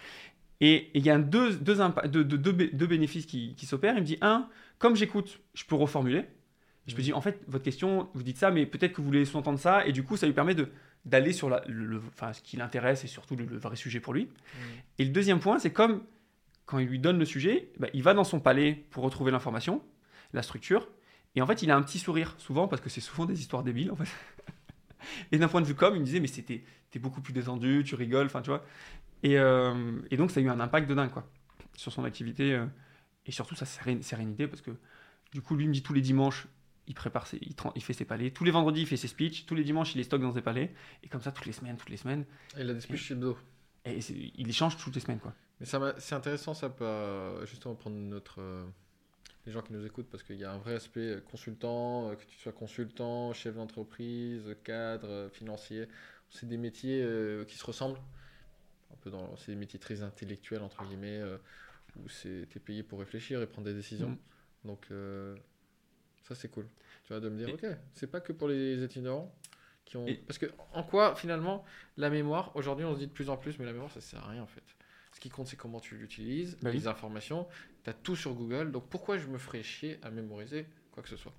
Et 0.60 0.90
il 0.94 1.04
y 1.04 1.10
a 1.10 1.18
deux, 1.18 1.56
deux, 1.56 1.76
deux, 2.06 2.24
deux- 2.24 2.38
deux 2.38 2.52
bé- 2.52 2.70
deux 2.72 2.86
bénéfices 2.86 3.26
qui, 3.26 3.54
qui 3.56 3.66
s'opèrent. 3.66 3.94
Il 3.96 4.00
me 4.02 4.06
dit, 4.06 4.18
un, 4.20 4.48
comme 4.78 4.94
j'écoute, 4.94 5.40
je 5.54 5.64
peux 5.64 5.74
reformuler. 5.74 6.24
Je 6.86 6.94
me 6.96 7.02
dis, 7.02 7.12
en 7.12 7.20
fait, 7.20 7.40
votre 7.48 7.64
question, 7.64 8.08
vous 8.14 8.22
dites 8.22 8.38
ça, 8.38 8.50
mais 8.50 8.64
peut-être 8.66 8.92
que 8.92 8.98
vous 9.00 9.06
voulez 9.06 9.24
sous-entendre 9.24 9.58
ça. 9.58 9.86
Et 9.86 9.92
du 9.92 10.02
coup, 10.04 10.16
ça 10.16 10.26
lui 10.26 10.34
permet 10.34 10.54
de 10.54 10.68
d'aller 11.04 11.32
sur 11.32 11.50
la, 11.50 11.64
le, 11.66 11.84
le- 11.84 12.02
enfin, 12.08 12.32
ce 12.32 12.40
qui 12.42 12.56
l'intéresse 12.56 13.02
et 13.02 13.08
surtout 13.08 13.34
le, 13.34 13.44
le 13.44 13.58
vrai 13.58 13.74
sujet 13.74 13.98
pour 13.98 14.14
lui. 14.14 14.24
Mhm. 14.26 14.60
Et 15.00 15.04
le 15.04 15.10
deuxième 15.10 15.40
point, 15.40 15.58
c'est 15.58 15.72
comme 15.72 16.04
quand 16.64 16.78
il 16.78 16.86
lui 16.86 17.00
donne 17.00 17.18
le 17.18 17.24
sujet, 17.24 17.70
bah, 17.80 17.88
il 17.92 18.04
va 18.04 18.14
dans 18.14 18.22
son 18.22 18.38
palais 18.38 18.84
pour 18.90 19.02
retrouver 19.02 19.32
l'information, 19.32 19.82
la 20.32 20.42
structure. 20.42 20.88
Et 21.34 21.42
en 21.42 21.46
fait, 21.46 21.62
il 21.62 21.70
a 21.70 21.76
un 21.76 21.82
petit 21.82 21.98
sourire, 21.98 22.34
souvent, 22.38 22.68
parce 22.68 22.82
que 22.82 22.90
c'est 22.90 23.00
souvent 23.00 23.24
des 23.24 23.40
histoires 23.40 23.62
débiles, 23.62 23.90
en 23.90 23.96
fait. 23.96 24.08
Et 25.32 25.38
d'un 25.38 25.48
point 25.48 25.60
de 25.60 25.66
vue 25.66 25.74
com, 25.74 25.94
il 25.94 26.00
me 26.00 26.04
disait, 26.04 26.20
mais 26.20 26.26
c'était 26.28 26.62
t'es 26.90 26.98
beaucoup 26.98 27.22
plus 27.22 27.32
détendu, 27.32 27.82
tu 27.86 27.94
rigoles, 27.94 28.26
enfin, 28.26 28.42
tu 28.42 28.50
vois. 28.50 28.64
Et, 29.22 29.38
euh, 29.38 30.00
et 30.10 30.16
donc, 30.18 30.30
ça 30.30 30.40
a 30.40 30.42
eu 30.42 30.48
un 30.48 30.60
impact 30.60 30.88
de 30.88 30.94
dingue, 30.94 31.10
quoi, 31.10 31.26
sur 31.74 31.90
son 31.90 32.04
activité 32.04 32.52
euh, 32.52 32.66
et 33.24 33.32
surtout 33.32 33.54
sa 33.54 33.64
sérén- 33.64 34.02
sérénité, 34.02 34.46
parce 34.46 34.60
que 34.60 34.72
du 35.32 35.40
coup, 35.40 35.56
lui 35.56 35.64
il 35.64 35.68
me 35.68 35.72
dit 35.72 35.82
tous 35.82 35.94
les 35.94 36.02
dimanches, 36.02 36.46
il 36.86 36.94
prépare 36.94 37.26
ses, 37.26 37.38
il, 37.40 37.82
fait 37.82 37.92
ses 37.94 38.04
palais. 38.04 38.30
Tous 38.30 38.44
les 38.44 38.50
vendredis, 38.50 38.82
il 38.82 38.86
fait 38.86 38.98
ses 38.98 39.08
speeches. 39.08 39.46
Tous 39.46 39.54
les 39.54 39.64
dimanches, 39.64 39.94
il 39.94 39.98
les 39.98 40.04
stocke 40.04 40.20
dans 40.20 40.32
ses 40.32 40.42
palais. 40.42 40.74
Et 41.02 41.08
comme 41.08 41.22
ça, 41.22 41.32
toutes 41.32 41.46
les 41.46 41.52
semaines, 41.52 41.76
toutes 41.78 41.88
les 41.88 41.96
semaines. 41.96 42.26
Et 42.58 42.60
il 42.60 42.68
a 42.68 42.74
des 42.74 42.80
speeches 42.80 43.04
chez 43.04 43.14
Hebdo. 43.14 43.38
Et 43.86 44.00
c'est- 44.02 44.32
il 44.34 44.48
échange 44.50 44.76
toutes 44.76 44.94
les 44.94 45.00
semaines, 45.00 45.20
quoi. 45.20 45.32
Mais 45.60 45.66
c'est 45.66 46.14
intéressant, 46.14 46.52
ça 46.54 46.68
peut 46.68 46.84
euh, 46.84 47.46
justement 47.46 47.74
prendre 47.76 47.96
notre. 47.96 48.40
Les 49.46 49.52
gens 49.52 49.62
qui 49.62 49.72
nous 49.72 49.84
écoutent, 49.84 50.08
parce 50.08 50.22
qu'il 50.22 50.36
y 50.36 50.44
a 50.44 50.52
un 50.52 50.58
vrai 50.58 50.74
aspect 50.74 51.16
euh, 51.16 51.20
consultant, 51.20 52.10
euh, 52.10 52.14
que 52.14 52.24
tu 52.24 52.38
sois 52.38 52.52
consultant, 52.52 53.32
chef 53.32 53.54
d'entreprise, 53.56 54.56
cadre, 54.64 55.08
euh, 55.08 55.28
financier. 55.30 55.88
C'est 56.30 56.48
des 56.48 56.56
métiers 56.56 57.06
qui 57.46 57.58
se 57.58 57.64
ressemblent. 57.66 57.98
Un 58.90 58.96
peu 59.02 59.10
dans, 59.10 59.36
c'est 59.36 59.52
des 59.52 59.58
métiers 59.58 59.78
très 59.78 60.02
intellectuels, 60.02 60.62
entre 60.62 60.82
guillemets, 60.86 61.20
où 61.96 62.08
c'est, 62.08 62.48
t'es 62.48 62.58
payé 62.58 62.82
pour 62.82 63.00
réfléchir 63.00 63.42
et 63.42 63.46
prendre 63.46 63.66
des 63.66 63.74
décisions. 63.74 64.08
Mhm. 64.08 64.18
Donc, 64.64 64.86
euh, 64.90 65.36
ça, 66.22 66.34
c'est 66.34 66.48
cool. 66.48 66.66
Tu 67.04 67.12
vois, 67.12 67.20
de 67.20 67.28
me 67.28 67.36
dire, 67.36 67.48
Et- 67.50 67.52
ok, 67.52 67.66
c'est 67.94 68.06
pas 68.06 68.20
que 68.20 68.32
pour 68.32 68.48
les 68.48 68.82
itinérants. 68.82 69.34
Qui 69.84 69.96
ont... 69.98 70.06
Et- 70.06 70.14
Parce 70.26 70.38
que, 70.38 70.46
en 70.72 70.84
quoi, 70.84 71.14
finalement, 71.16 71.64
la 71.96 72.08
mémoire, 72.08 72.54
aujourd'hui, 72.54 72.84
on 72.86 72.94
se 72.94 73.00
dit 73.00 73.08
de 73.08 73.12
plus 73.12 73.28
en 73.28 73.36
plus, 73.36 73.58
mais 73.58 73.66
la 73.66 73.72
mémoire, 73.72 73.90
ça 73.90 74.00
sert 74.00 74.24
à 74.24 74.30
rien, 74.30 74.42
en 74.42 74.46
fait. 74.46 74.62
Qui 75.22 75.28
compte, 75.28 75.46
c'est 75.46 75.56
comment 75.56 75.78
tu 75.78 75.94
l'utilises, 75.96 76.58
Bah 76.62 76.70
oui. 76.70 76.78
les 76.78 76.88
informations. 76.88 77.46
Tu 77.84 77.90
as 77.90 77.92
tout 77.92 78.16
sur 78.16 78.34
Google, 78.34 78.72
donc 78.72 78.88
pourquoi 78.88 79.18
je 79.18 79.28
me 79.28 79.38
ferais 79.38 79.62
chier 79.62 80.00
à 80.02 80.10
mémoriser 80.10 80.66
quoi 80.90 81.00
que 81.00 81.08
ce 81.08 81.16
soit 81.16 81.32